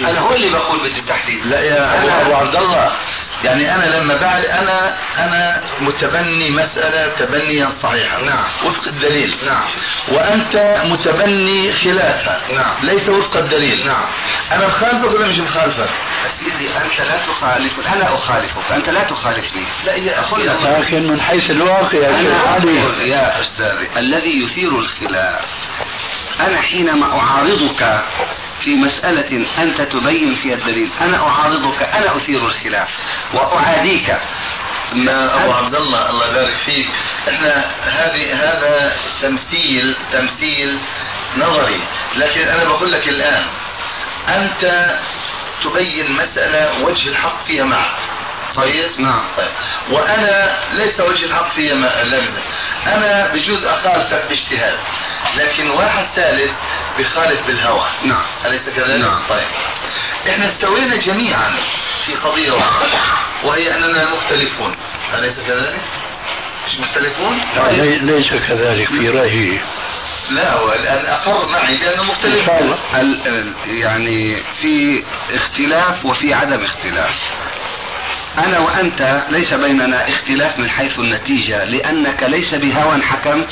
أنا 0.00 0.20
هو 0.20 0.34
اللي 0.34 0.50
بقول 0.50 0.90
بدي 0.90 1.00
التحديد. 1.00 1.46
لا 1.46 1.60
يا 1.60 1.98
أنا 1.98 2.22
أبو 2.22 2.34
عبد 2.34 2.56
الله. 2.56 2.92
يعني 3.44 3.74
أنا 3.74 3.96
لما 3.96 4.20
بعد 4.20 4.44
أنا 4.44 4.98
أنا 5.18 5.64
متبني 5.80 6.50
مسألة 6.50 7.14
تبنيا 7.14 7.70
صحيحا. 7.70 8.22
نعم. 8.22 8.44
وفق 8.66 8.88
الدليل. 8.88 9.36
نعم. 9.46 9.68
وأنت 10.08 10.82
متبني 10.86 11.72
خلافه 11.72 12.54
نعم. 12.54 12.86
ليس 12.86 13.08
وفق 13.08 13.36
الدليل. 13.36 13.86
نعم. 13.86 14.04
أنا 14.52 14.66
مخالفك 14.66 15.10
ولا 15.10 15.26
مش 15.28 15.38
مخالفك؟ 15.38 15.90
سيدي 16.26 16.76
أنت 16.76 17.00
لا 17.00 17.26
تخالف 17.26 17.86
أنا 17.86 18.14
أخالفك. 18.14 18.72
أنت 18.72 18.88
لا 18.88 19.04
تخالفني. 19.04 19.66
لا 19.86 19.94
يا 19.94 20.24
أخي. 20.24 20.42
لكن 20.42 21.12
من 21.12 21.20
حيث 21.20 21.50
الواقع 21.50 21.98
يا 21.98 22.16
شيخ 22.16 22.46
علي. 22.46 23.08
يا 23.10 23.40
أستاذي 23.40 23.88
الذي 23.96 24.42
يثير 24.42 24.78
الخلاف 24.78 25.44
أنا 26.40 26.62
حينما 26.62 27.20
أعارضك 27.20 28.02
في 28.66 28.74
مسألة 28.74 29.46
أنت 29.58 29.82
تبين 29.82 30.34
فيها 30.34 30.54
الدليل. 30.54 30.88
أنا 31.00 31.16
أعارضك 31.16 31.82
أنا 31.82 32.16
أثير 32.16 32.46
الخلاف. 32.46 32.88
وأعاديك. 33.34 34.08
يا 34.94 35.34
أبو 35.36 35.52
عبد 35.52 35.74
الله 35.74 36.10
الله 36.10 36.26
يبارك 36.30 36.56
فيك. 36.56 36.86
إحنا 37.28 37.74
هذه 37.82 38.34
هذا 38.34 38.96
تمثيل 39.22 39.96
تمثيل 40.12 40.78
نظري. 41.36 41.80
لكن 42.16 42.48
أنا 42.48 42.64
بقول 42.64 42.92
لك 42.92 43.08
الآن 43.08 43.44
أنت 44.28 44.86
تبين 45.64 46.12
مسألة 46.12 46.84
وجه 46.84 47.08
الحق 47.08 47.46
فيها 47.46 47.64
معك. 47.64 47.96
طيب 48.56 49.00
نعم 49.00 49.24
طيب. 49.36 49.50
وأنا 49.90 50.58
ليس 50.72 51.00
وجه 51.00 51.24
الحق 51.24 51.48
فيها 51.48 51.74
ما 51.74 52.02
أنا 52.86 53.32
بجوز 53.32 53.64
اخالفك 53.64 54.26
باجتهاد 54.28 54.78
لكن 55.34 55.70
واحد 55.70 56.04
ثالث 56.04 56.52
بخالف 56.98 57.46
بالهوى. 57.46 57.86
نعم. 58.04 58.22
أليس 58.44 58.68
كذلك؟ 58.68 59.00
نعم. 59.00 59.22
طيب. 59.28 59.48
إحنا 60.28 60.46
استوينا 60.46 60.96
جميعا 60.96 61.52
في 62.06 62.14
قضية 62.14 62.52
واحدة 62.52 63.00
وهي 63.44 63.74
أننا 63.74 64.10
مختلفون. 64.10 64.76
أليس 65.14 65.40
كذلك؟ 65.40 65.80
مش 66.66 66.80
مختلفون؟ 66.80 67.44
طيب. 67.56 68.04
ليس 68.04 68.48
كذلك 68.48 68.88
في 68.88 69.08
رأيي. 69.08 69.60
لا 70.30 70.52
هو 70.52 70.72
الآن 70.72 71.06
أقر 71.06 71.48
معي 71.48 71.76
لأنه 71.76 72.02
مختلف. 72.02 72.48
يعني 73.66 74.36
في 74.62 75.04
اختلاف 75.34 76.04
وفي 76.04 76.34
عدم 76.34 76.64
اختلاف؟ 76.64 77.14
أنا 78.38 78.58
وأنت 78.58 79.24
ليس 79.30 79.54
بيننا 79.54 80.08
اختلاف 80.08 80.58
من 80.58 80.68
حيث 80.68 80.98
النتيجة 80.98 81.64
لأنك 81.64 82.22
ليس 82.22 82.54
بهوى 82.54 83.02
حكمت 83.02 83.48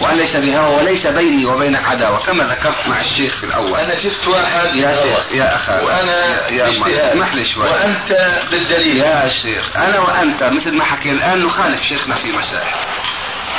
وأنا 0.00 0.16
ليس 0.16 0.36
بهوى 0.36 0.74
وليس 0.74 1.06
بيني 1.06 1.46
وبينك 1.46 1.84
عداوة. 1.84 2.18
كما 2.18 2.44
ذكرت 2.44 2.88
مع 2.88 3.00
الشيخ 3.00 3.36
في 3.40 3.46
الأول. 3.46 3.80
أنا 3.80 3.94
شفت 3.94 4.28
واحد. 4.28 4.76
يا. 4.76 4.92
شيخ 4.92 5.32
يا 5.32 5.54
أخي. 5.54 5.72
وأنا 5.72 6.48
يا. 6.48 6.68
اسمح 6.68 7.34
لي 7.34 7.44
شوي. 7.44 7.64
وأنت 7.64 8.32
بالدليل. 8.50 8.96
يا 8.96 9.28
شيخ 9.28 9.76
أنا 9.76 10.00
وأنت 10.00 10.42
مثل 10.42 10.76
ما 10.76 10.84
حكي 10.84 11.10
الآن 11.10 11.42
نخالف 11.42 11.82
شيخنا 11.82 12.14
في 12.14 12.32
مسائل. 12.32 12.74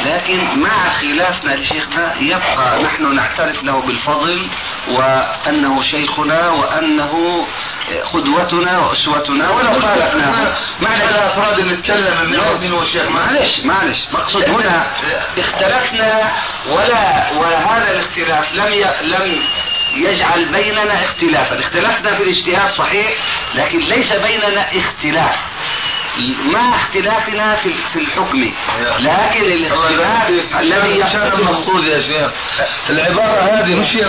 لكن 0.06 0.60
مع 0.60 0.90
خلافنا 0.90 1.52
لشيخنا 1.54 2.16
يبقى 2.22 2.84
نحن 2.84 3.16
نعترف 3.16 3.64
له 3.64 3.86
بالفضل 3.88 4.50
وأنه 4.88 5.82
شيخنا 5.82 6.50
وأنه 6.50 7.46
قدوتنا 8.14 8.78
وأسوتنا 8.80 9.50
ولو 9.50 9.80
خالفناه 9.80 10.58
معنى 10.82 11.04
الافراد 11.10 11.60
اللي 11.60 11.74
نتكلم 11.74 12.22
من 12.22 12.30
مين 12.62 12.72
هو 12.72 12.82
الشيخ 12.82 13.10
معلش 13.10 13.60
معلش. 13.66 13.98
مقصود 14.14 14.44
هنا 14.50 14.92
اختلفنا 15.38 16.32
ولا 16.68 17.32
وهذا 17.34 17.92
الاختلاف 17.92 18.54
لم 18.54 18.72
ي... 18.72 18.84
لم 19.02 19.44
يجعل 19.96 20.46
بيننا 20.52 21.04
اختلافا. 21.04 21.60
اختلفنا 21.60 22.12
في 22.14 22.24
الاجتهاد 22.24 22.70
صحيح 22.70 23.14
لكن 23.56 23.80
ليس 23.80 24.14
بيننا 24.14 24.66
اختلاف. 24.78 25.44
مع 26.54 26.76
اختلافنا 26.76 27.56
في 27.56 27.74
في 27.74 28.00
الحكم. 28.00 28.54
لكن 29.00 29.52
الاختلاف 29.52 30.30
الذي 30.60 31.00
مش 31.00 31.16
هذا 31.16 31.26
يقتضي 31.26 31.42
المقصود 31.42 31.84
يا 31.84 32.02
شيخ. 32.02 32.32
العبارة 32.90 33.40
هذه 33.42 33.76
مش 33.80 33.96
هي 33.96 34.06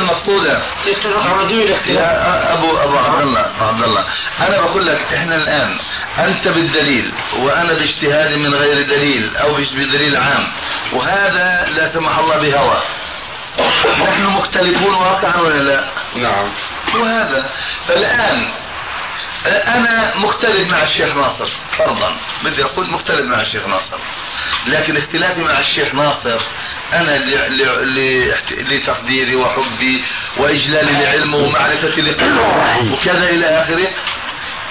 الاختلاف. 1.62 1.96
يا 1.96 2.54
ابو 2.54 2.76
أبو 2.76 2.98
عبد 2.98 3.22
الله 3.22 3.40
أبو 3.40 3.64
عبد 3.64 3.82
الله 3.82 4.06
أنا 4.40 4.60
بقول 4.60 4.86
لك 4.86 5.00
إحنا 5.14 5.34
الآن 5.34 5.78
أنت 6.18 6.48
بالدليل 6.48 7.12
وأنا 7.38 7.72
باجتهاد 7.72 8.38
من 8.38 8.54
غير 8.54 8.86
دليل 8.86 9.36
أو 9.36 9.54
بدليل 9.54 10.16
عام 10.16 10.52
وهذا 10.92 11.66
لا 11.68 11.86
سمح 11.86 12.18
الله 12.18 12.38
بهوى. 12.38 12.82
نحن 14.02 14.22
مختلفون 14.22 14.94
واقعا 14.94 15.40
ولا 15.40 15.62
لا؟ 15.62 15.84
نعم. 16.16 16.48
وهذا 16.94 17.50
فالان 17.88 18.52
أنا 19.46 20.16
مختلف 20.16 20.60
مع 20.60 20.82
الشيخ 20.82 21.16
ناصر 21.16 21.48
فرضا 21.78 22.16
بدي 22.44 22.64
أقول 22.64 22.90
مختلف 22.90 23.20
مع 23.20 23.40
الشيخ 23.40 23.66
ناصر. 23.68 23.98
لكن 24.66 24.96
اختلافي 24.96 25.40
مع 25.40 25.58
الشيخ 25.58 25.94
ناصر 25.94 26.40
أنا 26.92 27.18
لتقديري 28.50 29.36
وحبي 29.36 30.04
وإجلالي 30.36 31.04
لعلمه 31.04 31.38
ومعرفتي 31.38 32.00
لقدره 32.00 32.92
وكذا 32.92 33.30
إلى 33.30 33.46
آخره 33.46 33.88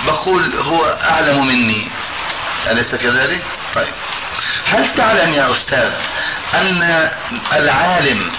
بقول 0.06 0.56
هو 0.56 0.86
أعلم 0.86 1.48
مني. 1.48 1.88
أليس 2.72 2.96
كذلك؟ 2.96 3.44
طيب. 3.76 3.94
هل 4.66 4.98
تعلم 4.98 5.34
يا 5.34 5.52
أستاذ 5.52 5.91
أن 6.54 7.10
العالم 7.54 8.32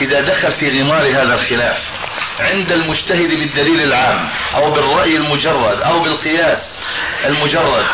إذا 0.00 0.20
دخل 0.20 0.52
في 0.52 0.82
غمار 0.82 1.02
هذا 1.02 1.34
الخلاف 1.34 1.90
عند 2.38 2.72
المجتهد 2.72 3.28
بالدليل 3.34 3.80
العام 3.82 4.28
أو 4.54 4.70
بالرأي 4.70 5.16
المجرد 5.16 5.80
أو 5.82 6.02
بالقياس 6.02 6.78
المجرد. 7.26 7.86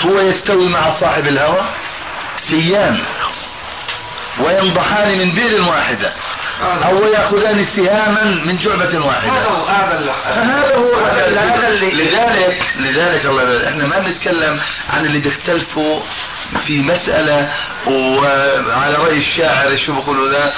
هو 0.00 0.20
يستوي 0.20 0.68
مع 0.68 0.90
صاحب 0.90 1.26
الهوى؟ 1.26 1.66
سيان. 2.36 2.98
وينضحان 4.40 5.18
من 5.18 5.34
بئر 5.34 5.62
واحدة. 5.62 6.12
أو 6.84 6.98
يأخذان 7.06 7.62
سهاما 7.64 8.24
من 8.46 8.56
جعبة 8.58 9.06
واحدة. 9.06 9.30
هذا 9.32 10.12
هذا 10.42 10.76
هو. 10.76 10.94
هذا 10.94 11.68
اللي- 11.68 11.90
لذلك 12.04 12.62
لذلك 12.78 13.26
الله 13.26 13.68
إحنا 13.68 13.86
ما 13.86 13.98
بنتكلم 13.98 14.60
عن 14.90 15.06
اللي 15.06 15.20
بيختلفوا 15.20 16.00
في 16.58 16.82
مسألة 16.82 17.52
وعلى 17.86 18.94
رأي 18.98 19.16
الشاعر 19.16 19.76
شو 19.76 19.92
بيقولوا 19.94 20.32
ذا؟ 20.32 20.52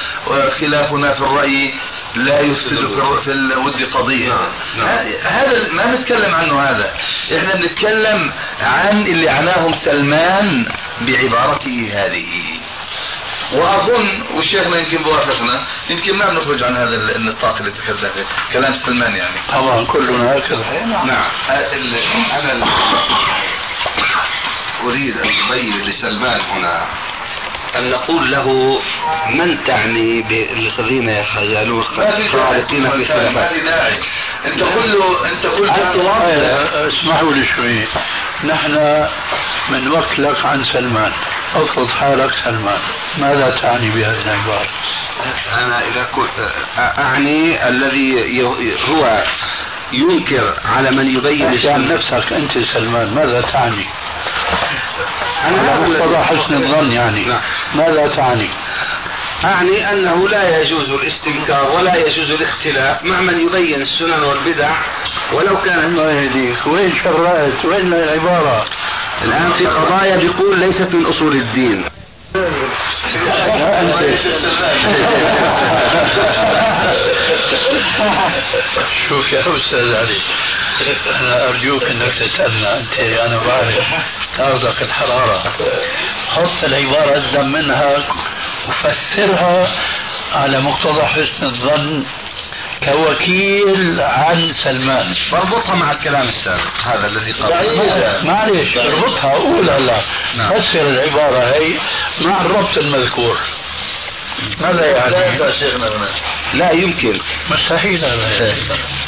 خلافنا 0.50 1.12
في 1.12 1.20
الرأي. 1.20 1.74
لا 2.24 2.40
يفسد 2.40 2.76
في, 3.24 3.32
الود 3.32 3.82
قضية. 3.94 4.32
ه- 4.34 5.22
هذا 5.22 5.72
ما 5.72 5.86
بنتكلم 5.94 6.34
عنه 6.34 6.60
هذا. 6.60 6.94
إحنا 7.38 7.54
بنتكلم 7.54 8.32
عن 8.60 9.00
اللي 9.06 9.28
عناهم 9.28 9.74
سلمان 9.74 10.66
بعبارته 11.00 11.88
هذه. 11.92 12.26
وأظن 13.52 14.06
وشيخنا 14.38 14.76
يمكن 14.78 15.02
بوافقنا 15.02 15.66
يمكن 15.90 16.16
ما 16.18 16.30
بنخرج 16.30 16.62
عن 16.64 16.76
هذا 16.76 16.96
النطاق 17.16 17.56
اللي 17.56 17.70
تكلم 17.70 17.96
فيه 18.14 18.26
كلام 18.52 18.74
سلمان 18.74 19.12
يعني. 19.12 19.40
طبعا 19.52 19.84
كلنا 19.84 20.32
هكذا 20.32 20.84
نعم. 20.86 21.30
أنا 21.50 22.52
ال- 22.52 22.64
أريد 24.84 25.16
أن 25.18 25.30
أبين 25.50 25.84
لسلمان 25.86 26.40
هنا. 26.40 26.86
أن 27.76 27.90
نقول 27.90 28.30
له 28.30 28.78
من 29.30 29.64
تعني 29.64 30.22
بالذين 30.22 31.08
يخيلون 31.08 31.82
خالقين 31.82 32.90
في 32.90 33.04
خلافات؟ 33.04 33.50
أنت 34.46 34.62
قل 34.62 34.92
له 34.92 35.32
أنت 35.32 35.46
قل 35.46 35.70
أنت 35.70 35.96
له 35.96 36.04
واضح. 36.04 36.22
آه، 36.24 36.88
اسمحوا 36.88 37.32
لي 37.32 37.46
شوي. 37.46 37.86
نحن 38.44 39.06
من 39.68 39.88
وقت 39.92 40.18
لك 40.18 40.44
عن 40.44 40.64
سلمان. 40.64 41.12
أفرض 41.54 41.88
حالك 41.88 42.30
سلمان. 42.44 42.78
ماذا 43.18 43.58
تعني 43.62 43.90
بهذه 43.90 44.22
العبارة؟ 44.22 44.68
أنا 45.52 45.78
إذا 45.78 46.06
كنت 46.14 46.50
أعني 46.78 47.68
الذي 47.68 48.42
هو 48.88 49.24
ينكر 49.92 50.60
على 50.64 50.90
من 50.90 51.06
يبين 51.06 51.72
عن 51.72 51.88
نفسك 51.88 52.32
أنت 52.32 52.52
سلمان. 52.74 53.14
ماذا 53.14 53.40
تعني؟ 53.40 53.86
أنا 55.44 55.72
على 55.72 55.88
مقتضى 55.88 56.16
حسن 56.16 56.54
الظن 56.54 56.92
يعني. 56.92 57.24
نعم. 57.24 57.40
ماذا 57.74 58.08
تعني؟ 58.16 58.50
أعني 59.44 59.90
أنه 59.92 60.28
لا 60.28 60.58
يجوز 60.60 60.90
الاستنكار 60.90 61.70
ولا 61.70 61.94
يجوز 61.94 62.30
الاختلاف 62.30 63.04
مع 63.04 63.20
من 63.20 63.38
يبين 63.38 63.82
السنن 63.82 64.22
والبدع 64.22 64.70
ولو 65.32 65.62
كانت 65.62 65.84
الله 65.84 66.12
يهديك. 66.12 66.66
وين 66.66 66.94
شرعت؟ 67.04 67.64
وين 67.64 67.94
العبارة؟ 67.94 68.64
الآن 69.22 69.50
في 69.50 69.66
قضايا 69.66 70.16
بيقول 70.16 70.58
ليست 70.58 70.94
من 70.94 71.06
أصول 71.06 71.32
الدين. 71.32 71.84
شوف 79.08 79.32
يا 79.32 79.40
أستاذ 79.40 79.94
علي 79.96 80.20
أنا 81.20 81.48
أرجوك 81.48 81.82
أنك 81.82 82.12
تسألنا 82.12 82.78
أنت 82.78 82.98
أنا 83.00 83.38
بعرف 83.38 83.84
تاخذك 84.36 84.82
الحرارة. 84.82 85.52
حط 86.28 86.64
العبارة 86.64 87.14
قدام 87.14 87.52
منها 87.52 88.04
وفسرها 88.68 89.68
على 90.34 90.60
مقتضى 90.60 91.02
حسن 91.02 91.44
الظن 91.46 92.04
كوكيل 92.84 94.00
عن 94.00 94.52
سلمان. 94.64 95.14
بربطها 95.32 95.74
مع 95.74 95.92
الكلام 95.92 96.28
السابق 96.28 96.72
هذا 96.84 97.06
الذي 97.06 97.32
قبله 97.32 98.22
معلش 98.24 98.78
اربطها 98.78 99.32
قول 99.34 99.70
هلا 99.70 100.00
نعم. 100.36 100.48
فسر 100.48 100.86
العبارة 100.86 101.38
هي 101.38 101.78
مع 102.20 102.40
الربط 102.40 102.78
المذكور. 102.78 103.38
ماذا 104.60 104.86
يعني؟ 104.86 105.10
لا 106.54 106.72
يمكن. 106.72 107.20
مستحيل 107.50 108.04
هذا 108.04 108.54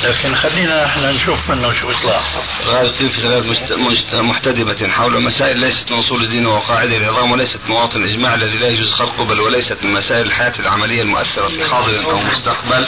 لكن 0.05 0.35
خلينا 0.35 0.87
إحنا 0.87 1.13
نشوف 1.13 1.51
منه 1.51 1.73
شو 1.73 1.91
يطلع 1.91 2.21
مست- 3.51 3.73
مجت- 3.79 4.15
محتدبة 4.15 4.89
حول 4.89 5.23
مسائل 5.23 5.59
ليست 5.59 5.93
من 5.93 5.99
أصول 5.99 6.23
الدين 6.25 6.47
وقواعد 6.47 6.89
النظام 6.93 7.31
وليست 7.33 7.61
مواطن 7.69 8.03
الإجماع 8.03 8.35
الذي 8.35 8.59
لا 8.59 8.69
يجوز 8.69 8.93
خلقه 8.93 9.25
بل 9.25 9.41
وليست 9.41 9.79
من 9.85 9.93
مسائل 9.93 10.27
الحياة 10.27 10.53
العملية 10.59 11.03
المؤثرة 11.03 11.49
في 11.49 11.65
حاضر 11.65 12.11
أو 12.11 12.19
مستقبل. 12.21 12.87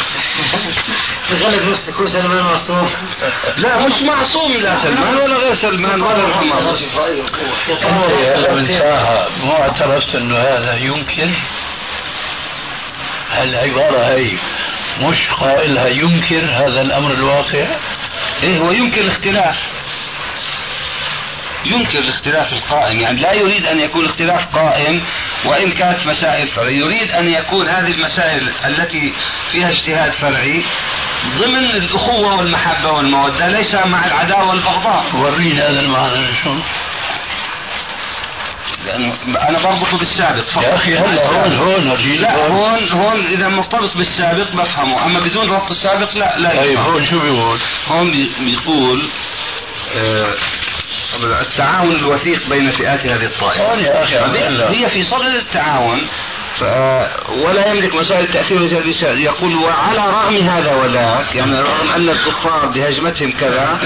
غلب 1.33 1.63
نفسك 1.71 1.95
هو 1.95 2.07
سلمان 2.09 2.45
معصوم. 2.45 2.91
لا 3.57 3.87
مش 3.87 4.03
معصوم 4.03 4.53
لا 4.53 4.83
سلمان 4.83 5.17
ولا 5.17 5.37
غير 5.37 5.55
سلمان. 5.55 6.01
ولا 6.03 6.27
محمد 6.27 6.63
أنت 7.69 8.37
هلا 8.37 8.55
من 8.55 8.67
ساعة 8.67 9.29
مو 9.45 9.53
اعترفت 9.53 10.15
إنه 10.15 10.37
هذا 10.39 10.75
يمكن. 10.77 11.35
هالعبارة 13.33 14.15
هي 14.15 14.39
مش 15.01 15.29
قائلها 15.29 15.89
ينكر 15.89 16.45
هذا 16.45 16.81
الأمر 16.81 17.11
الواقع؟ 17.11 17.77
إيه 18.43 18.59
هو 18.59 18.71
يمكن 18.71 19.01
الاختلاف. 19.01 19.57
يمكن 21.65 21.99
الاختلاف 21.99 22.53
القائم 22.53 23.01
يعني 23.01 23.21
لا 23.21 23.33
يريد 23.33 23.67
أن 23.67 23.79
يكون 23.79 24.05
الاختلاف 24.05 24.57
قائم 24.57 25.03
وإن 25.45 25.73
كانت 25.73 26.07
مسائل 26.07 26.49
فرعية. 26.49 26.79
يريد 26.79 27.11
أن 27.11 27.29
يكون 27.29 27.69
هذه 27.69 27.91
المسائل 27.93 28.53
التي 28.65 29.13
فيها 29.53 29.71
اجتهاد 29.71 30.13
فرعي 30.13 30.65
ضمن 31.39 31.65
الأخوة 31.65 32.37
والمحبة 32.37 32.91
والمودة 32.91 33.49
ليس 33.49 33.75
مع 33.75 34.07
العداوة 34.07 34.49
والبغضاء. 34.49 35.17
ورينا 35.17 35.71
هذا 35.71 35.81
المعنى 35.81 36.37
شو 36.45 36.55
لأنه 38.85 39.15
أنا 39.49 39.59
بربطه 39.65 39.99
بالسابق 39.99 40.45
فقط. 40.49 40.65
يا 40.65 40.75
أخي 40.75 40.97
هلا 40.97 41.27
هون 41.27 41.53
هون 41.53 41.91
أرجيك 41.91 42.21
لا 42.21 42.47
هون 42.47 42.89
هون 42.91 43.27
إذا 43.27 43.49
مرتبط 43.49 43.97
بالسابق 43.97 44.51
بفهمه 44.53 45.07
أما 45.07 45.21
بدون 45.21 45.51
ربط 45.51 45.71
السابق 45.71 46.17
لا 46.17 46.39
لا 46.39 46.51
طيب 46.51 46.71
يفهم. 46.73 46.85
هون 46.85 47.05
شو 47.05 47.19
بيقول؟ 47.21 47.59
هون 47.89 48.11
بي- 48.11 48.33
بيقول 48.41 49.09
آه، 49.97 50.35
التعاون 51.41 51.93
الوثيق 51.97 52.49
بين 52.49 52.73
فئات 52.73 53.07
هذه 53.07 53.25
الطائفة 53.25 53.63
يا 53.81 54.03
أخي 54.03 54.17
هي 54.85 54.91
في 54.91 55.03
صدد 55.03 55.35
التعاون 55.35 56.01
ولا 57.45 57.71
يملك 57.71 57.95
مسائل 57.95 58.25
التأثير 58.25 58.59
يقول 59.03 59.55
وعلى 59.55 59.99
رغم 59.99 60.37
هذا 60.37 60.75
وذاك 60.75 61.35
يعني 61.35 61.61
رغم 61.61 61.89
أن 61.89 62.09
الكفار 62.09 62.67
بهجمتهم 62.67 63.33
كذا 63.33 63.79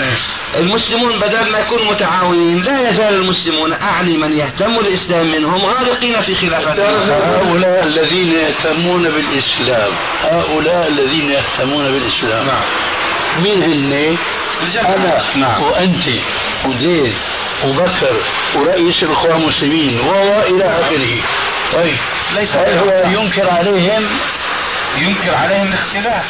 المسلمون 0.55 1.19
بدل 1.19 1.53
ما 1.53 1.59
يكونوا 1.59 1.93
متعاونين 1.93 2.61
لا 2.61 2.89
يزال 2.89 3.15
المسلمون 3.15 3.73
أعني 3.73 4.19
من 4.19 4.33
يهتم 4.33 4.79
الإسلام 4.79 5.33
منهم 5.33 5.65
غارقين 5.65 6.23
في 6.23 6.35
خلافات 6.35 6.81
هؤلاء 6.81 7.85
الذين 7.85 8.33
يهتمون 8.33 9.03
بالإسلام 9.03 9.93
هؤلاء 10.23 10.89
الذين 10.89 11.31
يهتمون 11.31 11.85
بالإسلام 11.93 12.47
نعم. 12.47 12.65
مين 13.43 13.63
هن؟ 13.63 14.17
أنا. 14.81 15.37
نعم. 15.37 15.63
وأنت. 15.63 16.09
وديد 16.67 17.15
وبكر. 17.65 18.17
ورئيس 18.57 19.03
الإخوان 19.03 19.41
المسلمين. 19.41 20.01
وإلى 20.01 20.65
آخره. 20.65 21.23
طيب. 21.73 21.99
ليس 22.35 22.57
هل 22.57 22.79
هو 22.79 23.11
ينكر 23.11 23.51
عليهم. 23.51 24.07
ينكر 24.97 25.35
عليهم 25.35 25.67
الاختلاف. 25.69 26.25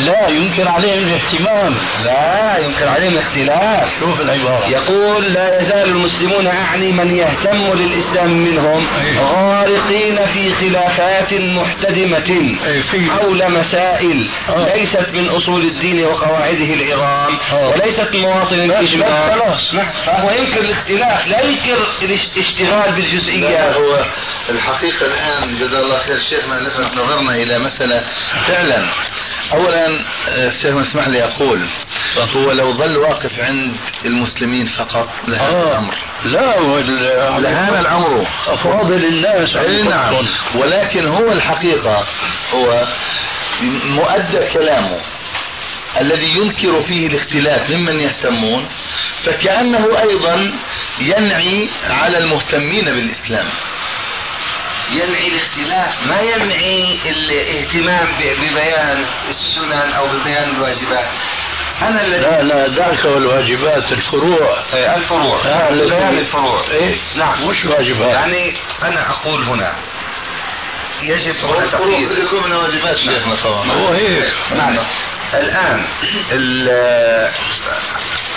لا 0.00 0.28
ينكر 0.28 0.68
عليهم 0.68 1.04
الاهتمام 1.04 1.74
لا 2.04 2.58
ينكر 2.58 2.88
عليهم 2.88 3.12
الاختلاف 3.12 3.92
شوف 4.00 4.20
العبارة 4.20 4.70
يقول 4.70 5.32
لا 5.32 5.62
يزال 5.62 5.88
المسلمون 5.88 6.46
أعني 6.46 6.92
من 6.92 7.16
يهتم 7.16 7.74
للإسلام 7.74 8.30
منهم 8.30 8.86
أيه. 9.00 9.20
غارقين 9.20 10.20
في 10.22 10.52
خلافات 10.52 11.34
محتدمة 11.34 12.56
أيه. 12.66 13.10
حول 13.10 13.52
مسائل 13.52 14.30
أوه. 14.48 14.74
ليست 14.74 15.08
من 15.14 15.28
أصول 15.28 15.62
الدين 15.62 16.04
وقواعده 16.04 16.74
العظام 16.74 17.36
أوه. 17.52 17.68
وليست 17.68 18.16
مواطن 18.16 18.60
الإجماع 18.60 19.36
نعم. 19.72 19.86
فهو 20.06 20.30
ينكر 20.30 20.60
الاختلاف 20.60 21.26
لا 21.26 21.40
ينكر 21.40 21.78
الاشتغال 22.02 22.94
بالجزئيات 22.94 23.76
هو 23.76 24.04
الحقيقة 24.48 25.06
الآن 25.06 25.56
جزا 25.56 25.78
الله 25.78 25.98
خير 25.98 26.18
شيخنا 26.18 26.54
لفت 26.54 26.94
نظرنا 26.94 27.34
إلى 27.34 27.58
مسألة 27.58 28.04
فعلا 28.46 28.82
اولا 29.52 29.88
الشيخ 30.28 30.76
اسمح 30.76 31.08
لي 31.08 31.24
أقول 31.24 31.60
هو 32.36 32.52
لو 32.52 32.72
ظل 32.72 32.96
واقف 32.96 33.40
عند 33.40 33.76
المسلمين 34.04 34.66
فقط 34.66 35.08
لهذا 35.28 35.44
آه. 35.44 35.68
الأمر. 35.68 35.94
لا 36.24 36.56
لهذا 37.40 37.80
الأمر. 37.80 38.26
افاضل 38.46 39.04
الناس 39.04 39.56
نعم. 39.88 40.14
ولكن 40.54 41.06
هو 41.06 41.32
الحقيقة 41.32 42.06
هو 42.54 42.84
مؤدى 43.84 44.52
كلامه. 44.52 45.00
الذي 46.00 46.38
ينكر 46.38 46.82
فيه 46.82 47.06
الاختلاف 47.06 47.70
ممن 47.70 48.00
يهتمون 48.00 48.68
فكأنه 49.24 50.00
أيضا 50.00 50.52
ينعي 51.00 51.68
على 51.90 52.18
المهتمين 52.18 52.84
بالإسلام. 52.84 53.46
ينعي 54.92 55.28
الاختلاف. 55.28 56.06
ما 56.06 56.20
ينعي 56.20 57.00
الاهتمام 57.10 58.06
ببيان 58.18 59.04
السنن 59.28 59.92
أو 59.92 60.08
ببيان 60.08 60.50
الواجبات. 60.50 61.10
أنا 61.82 62.00
الذي 62.06 62.22
لا 62.22 62.42
لا 62.42 62.68
دعك 62.68 63.04
والواجبات 63.04 63.92
الفروع. 63.92 64.56
إيه 64.74 64.94
الفروع. 64.96 65.40
آه 65.46 65.70
بيان 65.70 66.18
الفروع. 66.18 66.64
إيه؟ 66.70 66.98
نعم. 67.16 67.48
مش 67.48 67.64
واجبات؟ 67.64 68.14
يعني 68.14 68.54
أنا 68.82 69.10
أقول 69.10 69.42
هنا 69.42 69.76
يجب 71.02 71.36
هنا 71.36 71.64
يكون 72.24 72.50
من 72.50 72.52
واجبات 72.52 72.96
شيخنا 72.96 73.34
طبعا 73.44 73.72
هو 73.72 73.88
هيك. 73.88 74.34
نعم. 74.56 74.78
الآن 75.34 75.84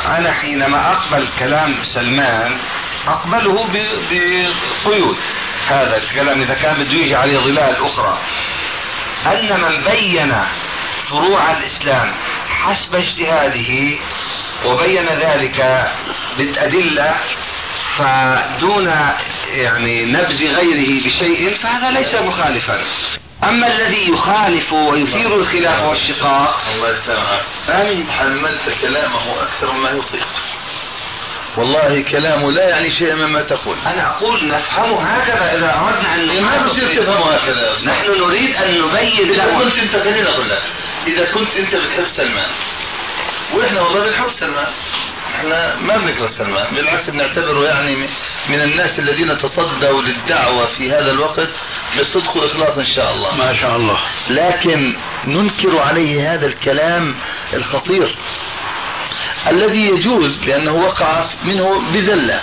أنا 0.06 0.34
حينما 0.34 0.91
أقبل 0.91 1.27
كلام 1.40 1.76
سلمان 1.94 2.57
أقبله 3.07 3.68
بقيود. 4.86 5.18
هذا 5.68 5.98
الكلام 5.98 6.42
إذا 6.42 6.54
كان 6.54 6.74
بده 6.74 6.94
يجي 6.94 7.16
عليه 7.16 7.38
ظلال 7.38 7.84
أخرى. 7.84 8.20
أن 9.26 9.62
من 9.62 9.84
بين 9.84 10.42
فروع 11.10 11.52
الإسلام 11.52 12.14
حسب 12.50 12.96
اجتهاده 12.96 13.98
وبين 14.66 15.10
ذلك 15.10 15.88
بالأدلة 16.38 17.16
فدون 17.98 18.94
يعني 19.56 20.06
نبذ 20.06 20.46
غيره 20.48 21.06
بشيء 21.06 21.58
فهذا 21.58 21.92
ليس 21.92 22.16
مخالفا. 22.16 22.80
أما 23.44 23.68
الذي 23.68 24.10
يخالف 24.10 24.74
ويثير 24.74 25.36
الخلاف 25.36 25.84
والشقاق 25.84 26.62
الله 26.76 26.90
يسلمك 26.90 27.46
آمين. 27.70 28.12
حملت 28.12 28.78
كلامه 28.82 29.42
أكثر 29.42 29.74
مما 29.74 29.90
يطيق. 29.90 30.28
والله 31.57 32.02
كلامه 32.02 32.52
لا 32.52 32.69
يعني 32.69 32.91
شيئا 32.91 33.15
مما 33.15 33.41
تقول. 33.41 33.77
أنا 33.86 34.07
أقول 34.07 34.48
نفهمه 34.48 35.02
هكذا 35.02 35.57
إذا 35.57 35.73
أردنا 35.76 36.15
أن 36.15 36.44
ما 36.44 36.68
بصير 36.68 37.03
تفهمه 37.03 37.32
هكذا 37.36 37.73
نحن 37.86 38.11
نريد 38.11 38.56
أن 38.56 38.82
نبين 38.82 39.30
إذا 39.30 39.45
كنت 39.60 39.77
أنت 39.77 40.03
خليني 40.03 40.30
أقول 40.30 40.49
لك. 40.49 40.61
إذا 41.07 41.32
كنت 41.32 41.56
أنت 41.57 41.76
بتحب 41.76 42.07
سلمان. 42.15 42.49
وإحنا 43.53 43.82
والله 43.82 44.10
بنحب 44.10 44.32
سلمان. 44.40 44.68
إحنا 45.36 45.76
ما 45.76 45.98
بنكره 45.98 46.32
سلمان. 46.38 46.76
بالعكس 46.76 47.10
بنعتبره 47.10 47.65
يعني 47.65 47.95
من 48.49 48.61
الناس 48.61 48.99
الذين 48.99 49.38
تصدوا 49.38 50.02
للدعوة 50.02 50.65
في 50.77 50.91
هذا 50.91 51.11
الوقت 51.11 51.49
بصدق 51.99 52.38
وإخلاص 52.38 52.77
إن 52.77 52.84
شاء 52.95 53.11
الله. 53.11 53.36
ما 53.36 53.53
شاء 53.53 53.76
الله. 53.76 53.99
لكن 54.30 54.95
ننكر 55.27 55.80
عليه 55.80 56.34
هذا 56.34 56.45
الكلام 56.45 57.15
الخطير. 57.53 58.15
الذي 59.48 59.86
يجوز 59.88 60.40
لأنه 60.48 60.74
وقع 60.74 61.26
منه 61.44 61.92
بزلة 61.94 62.42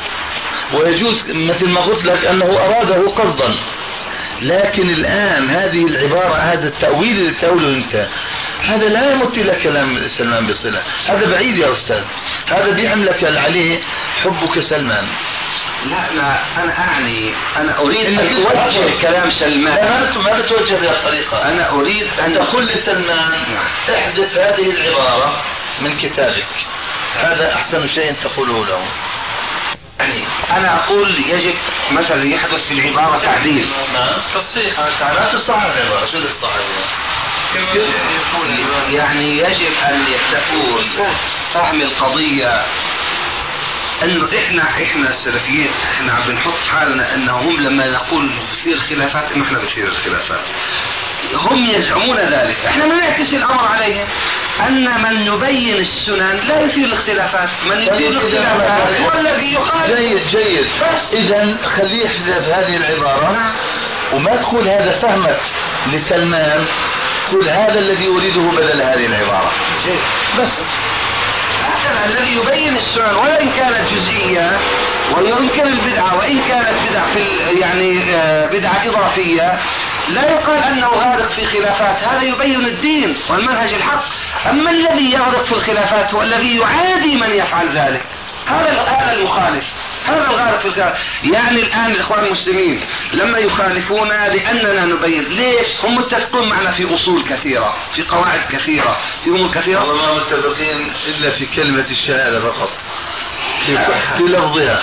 ويجوز 0.74 1.24
مثل 1.28 1.68
ما 1.68 1.80
قلت 1.80 2.04
لك 2.04 2.24
أنه 2.24 2.44
أراده 2.44 3.10
قصدا 3.10 3.54
لكن 4.42 4.90
الآن 4.90 5.50
هذه 5.50 5.86
العبارة 5.86 6.34
هذا 6.36 6.68
التأويل 6.68 7.20
اللي 7.20 7.34
تقوله 7.34 7.68
أنت 7.68 8.08
هذا 8.62 8.88
لا 8.88 9.10
يمت 9.10 9.38
إلى 9.38 9.62
كلام 9.62 10.08
سلمان 10.18 10.46
بصلة. 10.46 10.82
هذا 11.06 11.30
بعيد 11.30 11.58
يا 11.58 11.72
أستاذ. 11.72 12.02
هذا 12.48 12.70
بيحملك 12.70 13.24
عليه 13.24 13.78
حبك 14.22 14.60
سلمان. 14.70 15.06
لا 15.84 16.14
لا 16.14 16.42
أنا 16.64 16.78
أعني. 16.78 17.34
أنا 17.56 17.78
أريد 17.78 18.06
أن 18.06 18.46
أوجه 18.46 19.00
كلام 19.02 19.30
سلمان. 19.30 19.74
لا 19.74 20.18
ما 20.18 20.42
بتوجه 20.42 20.74
بهذه 20.74 20.90
الطريقة 20.90 21.48
أنا 21.48 21.70
أريد 21.70 22.06
أن 22.24 22.32
تقول 22.34 22.66
لسلمان 22.66 23.30
نعم. 23.30 23.96
احذف 23.96 24.38
هذه 24.38 24.70
العبارة. 24.70 25.44
من 25.80 25.96
كتابك. 25.96 26.46
هذا 27.16 27.54
أحسن 27.54 27.86
شيء 27.86 28.12
تقوله 28.24 28.66
له. 28.66 28.86
يعني 29.98 30.24
أنا 30.50 30.84
أقول 30.84 31.08
يجب 31.28 31.54
مثلا 31.90 32.24
يحدث 32.24 32.68
في 32.68 32.74
العبارة 32.74 33.18
تعديل. 33.18 33.72
تصحيح 34.34 34.80
لا 35.00 35.32
تصحح 35.38 35.64
العبارة 35.64 36.06
شو 36.06 36.20
تصحح 36.20 36.56
يعني 38.90 39.38
يجب 39.38 39.72
أن 39.72 40.00
يكون 40.32 40.86
فهم 41.54 41.82
القضية 41.82 42.66
انه 44.02 44.38
إحنا 44.38 44.62
إحنا 44.82 45.08
السلفيين 45.08 45.70
إحنا 45.92 46.12
عم 46.12 46.22
بنحط 46.28 46.58
حالنا 46.72 47.14
انه 47.14 47.32
هم 47.36 47.60
لما 47.60 47.90
نقول 47.90 48.32
بتصير 48.52 48.80
خلافات 48.80 49.32
انه 49.32 49.44
إحنا 49.44 49.58
بتصير 49.64 49.88
الخلافات. 49.88 50.44
هم 51.34 51.70
يزعمون 51.70 52.16
ذلك. 52.16 52.56
إحنا 52.66 52.86
ما 52.86 52.94
نعكس 52.94 53.34
الأمر 53.34 53.66
عليهم. 53.66 54.06
أن 54.60 55.02
من 55.02 55.26
يبين 55.26 55.76
السنن 55.76 56.36
لا 56.48 56.60
يثير 56.60 56.84
الاختلافات. 56.84 57.48
من 57.70 57.82
يثير 57.82 58.10
الاختلافات 58.10 59.00
هو 59.00 59.20
الذي 59.20 59.54
يخالف 59.54 59.98
جيد 59.98 60.22
جيد. 60.22 60.66
إذا 61.12 61.58
خليه 61.76 62.04
يحذف 62.04 62.48
هذه 62.48 62.76
العبارة. 62.76 63.32
نعم. 63.32 63.54
وما 64.12 64.36
تقول 64.36 64.68
هذا 64.68 64.98
فهمك 64.98 65.40
لسلمان. 65.92 66.66
قل 67.32 67.48
هذا 67.48 67.78
الذي 67.78 68.08
أريده 68.08 68.50
بدل 68.50 68.82
هذه 68.82 69.06
العبارة. 69.06 69.52
جيد. 69.84 70.00
بس. 70.38 70.82
الذي 72.04 72.36
يبين 72.36 72.76
السنن 72.76 73.14
وإن 73.14 73.50
كانت 73.50 73.88
جزئية 73.88 74.58
ويمكن 75.16 75.66
البدعة 75.66 76.16
وإن 76.16 76.38
كانت 76.38 76.88
بدعة 76.88 77.12
في 77.12 77.20
يعني 77.60 78.16
آه، 78.16 78.46
بدعة 78.46 78.88
إضافية 78.88 79.58
لا 80.14 80.30
يقال 80.30 80.58
أنه 80.62 80.88
غارق 80.88 81.32
في 81.32 81.46
خلافات 81.46 82.02
هذا 82.02 82.22
يبين 82.22 82.64
الدين 82.64 83.16
والمنهج 83.30 83.74
الحق. 83.74 84.04
أما 84.50 84.70
الذي 84.70 85.12
يغرق 85.12 85.44
في 85.44 85.52
الخلافات 85.52 86.14
هو 86.14 86.22
الذي 86.22 86.56
يعادي 86.56 87.16
من 87.16 87.30
يفعل 87.30 87.68
ذلك. 87.68 88.02
هذا 88.46 88.82
هذا 88.82 89.12
المخالف. 89.12 89.64
هذا 90.04 90.30
الغالب 90.30 90.60
في 90.60 90.66
الغالب 90.66 90.94
يعني 91.24 91.62
الآن 91.62 91.90
الإخوان 91.90 92.24
المسلمين 92.24 92.80
لما 93.12 93.38
يخالفونا 93.38 94.28
لأننا 94.28 94.86
نبين 94.86 95.22
ليش؟ 95.22 95.84
هم 95.84 95.94
متفقون 95.94 96.48
معنا 96.48 96.72
في 96.72 96.94
أصول 96.94 97.24
كثيرة 97.24 97.74
في 97.94 98.02
قواعد 98.02 98.40
كثيرة 98.52 99.00
في 99.24 99.30
أمور 99.30 99.50
كثيرة. 99.54 99.88
والله 99.88 100.14
ما 100.14 100.20
متفقين 100.20 100.92
إلا 101.08 101.30
في 101.30 101.46
كلمة 101.46 101.86
الشهادة 101.90 102.40
فقط. 102.40 102.70
في, 103.66 103.76
في 104.16 104.22
لفظها. 104.22 104.82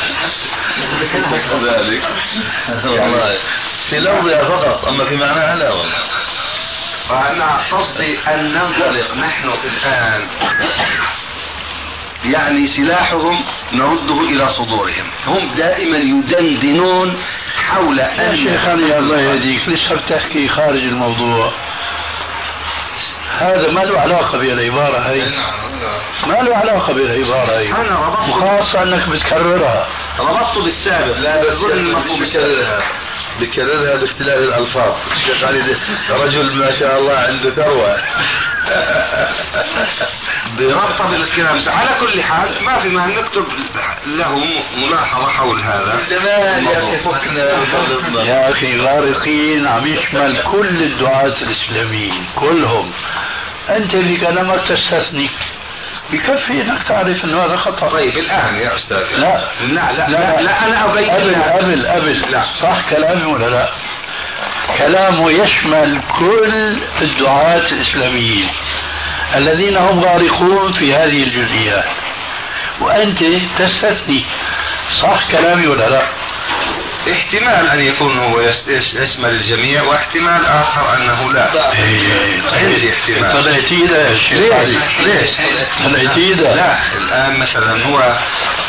ذلك 1.63 2.03
والله. 2.85 3.37
في 3.89 3.99
لفظها 3.99 4.43
فقط 4.43 4.87
أما 4.87 5.05
في 5.05 5.15
معناها 5.15 5.55
لا 5.55 5.69
والله. 5.69 5.97
فأنا 7.09 7.57
قصدي 7.57 8.19
أن 8.27 8.53
ننطلق 8.53 9.15
نحن 9.15 9.49
الآن. 9.49 10.27
يعني 12.23 12.67
سلاحهم 12.67 13.45
نرده 13.73 14.19
إلى 14.21 14.49
صدورهم. 14.49 15.11
هم 15.27 15.55
دائما 15.55 15.97
يدندنون 15.97 17.17
حول 17.55 17.99
أن 17.99 18.35
شيخنا 18.35 18.97
الله 18.97 19.21
يهديك 19.21 19.69
لسه 19.69 19.95
بتحكي 19.95 20.47
خارج 20.47 20.83
الموضوع؟ 20.83 21.51
هذا 23.37 23.71
ما 23.71 23.79
له 23.79 23.99
علاقة 23.99 24.37
بالعبارة 24.37 24.99
هي 24.99 25.31
ما 26.27 26.33
له 26.33 26.55
علاقة 26.55 26.93
بالعبارة 26.93 27.51
هي 27.59 27.71
أنا 27.71 27.99
ربطت 27.99 28.29
وخاصة 28.29 28.83
أنك 28.83 29.09
بتكررها. 29.09 29.87
ربطت 30.19 30.57
بالسابق. 30.57 31.17
لا 31.17 31.41
بظن 31.41 31.71
المفهوم 31.71 32.23
بكررها 32.23 32.91
بكررها 33.39 33.95
باختلاف 33.95 34.37
الألفاظ. 34.37 34.95
الشيخ 35.11 35.43
علي 35.43 35.75
رجل 36.09 36.55
ما 36.55 36.79
شاء 36.79 36.99
الله 36.99 37.13
عنده 37.13 37.49
ثروة. 37.49 37.97
بربطة 40.59 41.09
بالكلام 41.09 41.59
على 41.67 41.89
كل 41.99 42.23
حال 42.23 42.63
ما 42.63 42.81
في 42.81 42.89
مانع 42.89 43.19
نكتب 43.19 43.45
له 44.05 44.35
ملاحظة 44.75 45.29
حول 45.29 45.61
هذا. 45.61 45.99
يا 48.25 48.51
أخي 48.51 48.79
غارقين 48.79 49.67
عم 49.67 49.87
يشمل 49.87 50.41
كل 50.43 50.83
الدعاة 50.83 51.35
الإسلاميين 51.41 52.25
كلهم. 52.35 52.91
أنت 53.69 53.95
في 53.95 54.17
كلامك 54.17 54.61
تستثني. 54.69 55.29
بكفي 56.11 56.61
انك 56.61 56.83
تعرف 56.87 57.25
إنه 57.25 57.45
هذا 57.45 57.55
خطأ 57.57 57.89
طيب 57.89 58.17
الآن 58.17 58.55
يا 58.55 58.75
أستاذ 58.75 58.97
لا 59.19 59.47
لا 59.61 59.91
لا 59.91 60.07
لا, 60.09 60.41
لا 60.41 60.65
أنا 60.67 60.91
أبين 60.93 61.09
قبل 61.09 61.31
لك. 61.31 61.43
قبل 61.43 61.87
قبل 61.87 62.21
لا. 62.31 62.41
صح 62.61 62.89
كلامي 62.89 63.23
ولا 63.25 63.45
لا؟ 63.45 63.69
كلامه 64.77 65.31
يشمل 65.31 66.01
كل 66.19 66.77
الدعاة 67.01 67.57
الإسلاميين 67.71 68.49
الذين 69.35 69.77
هم 69.77 69.99
غارقون 69.99 70.73
في 70.73 70.93
هذه 70.95 71.23
الجزئيات 71.23 71.85
وأنت 72.81 73.19
تستثني 73.57 74.25
صح 75.01 75.31
كلامي 75.31 75.67
ولا 75.67 75.89
لا؟ 75.89 76.03
احتمال 77.07 77.69
أن 77.69 77.79
يكون 77.79 78.17
هو 78.19 78.41
يشمل 78.95 79.29
الجميع 79.29 79.83
واحتمال 79.83 80.45
آخر 80.45 80.93
أنه 80.95 81.33
لا. 81.33 81.51
عندي 82.53 82.93
احتمال 82.93 83.33
طلعتي 83.33 83.87
ده 83.87 84.09
يا 84.09 84.17
شيخ 84.17 84.53
ليش؟ 84.55 84.99
ليش؟ 84.99 85.39
لا 86.55 86.93
الآن 86.97 87.39
مثلا 87.39 87.85
هو 87.85 88.17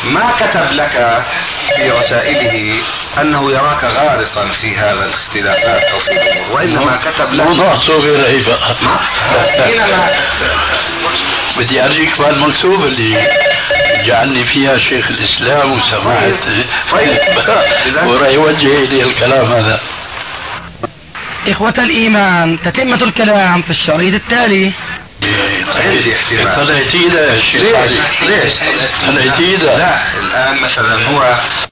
ما 0.03 0.31
كتب 0.39 0.71
لك 0.71 1.23
في 1.75 1.89
رسائله 1.89 2.81
أنه 3.21 3.51
يراك 3.51 3.83
غارقا 3.83 4.49
في 4.61 4.75
هذا 4.77 5.05
الاختلافات 5.05 5.83
أو 5.83 5.99
في 5.99 6.11
الأمور 6.11 6.51
وإنما 6.55 6.97
كتب 6.97 7.33
لك 7.33 7.45
موضوع 7.47 7.77
صغير 7.87 8.25
حينما 9.63 10.09
بدي 11.57 11.85
أرجيك 11.85 12.17
بالمكتوب 12.21 12.83
اللي 12.85 13.15
جعلني 14.05 14.43
فيها 14.43 14.77
شيخ 14.77 15.07
الإسلام 15.11 15.71
وسمعت 15.71 16.39
وراح 18.07 18.29
يوجه 18.29 18.85
لي 18.85 19.03
الكلام 19.03 19.45
هذا. 19.45 19.79
إخوة 21.47 21.73
الإيمان 21.77 22.57
تتمة 22.65 23.03
الكلام 23.03 23.61
في 23.61 23.69
الشريط 23.69 24.13
التالي. 24.13 24.71
عندي 25.75 26.15
احتمال 26.15 26.55
طلعتي 26.55 27.09
ده 27.09 27.33
يا 27.33 27.39
شيخ 27.39 27.61
ليش؟ 27.61 27.97
ليش؟ 28.21 28.91
طلعتي 29.05 29.55
ده 29.55 29.77
لا 29.77 30.19
الآن 30.19 30.63
مثلا 30.63 31.05
هو 31.05 31.39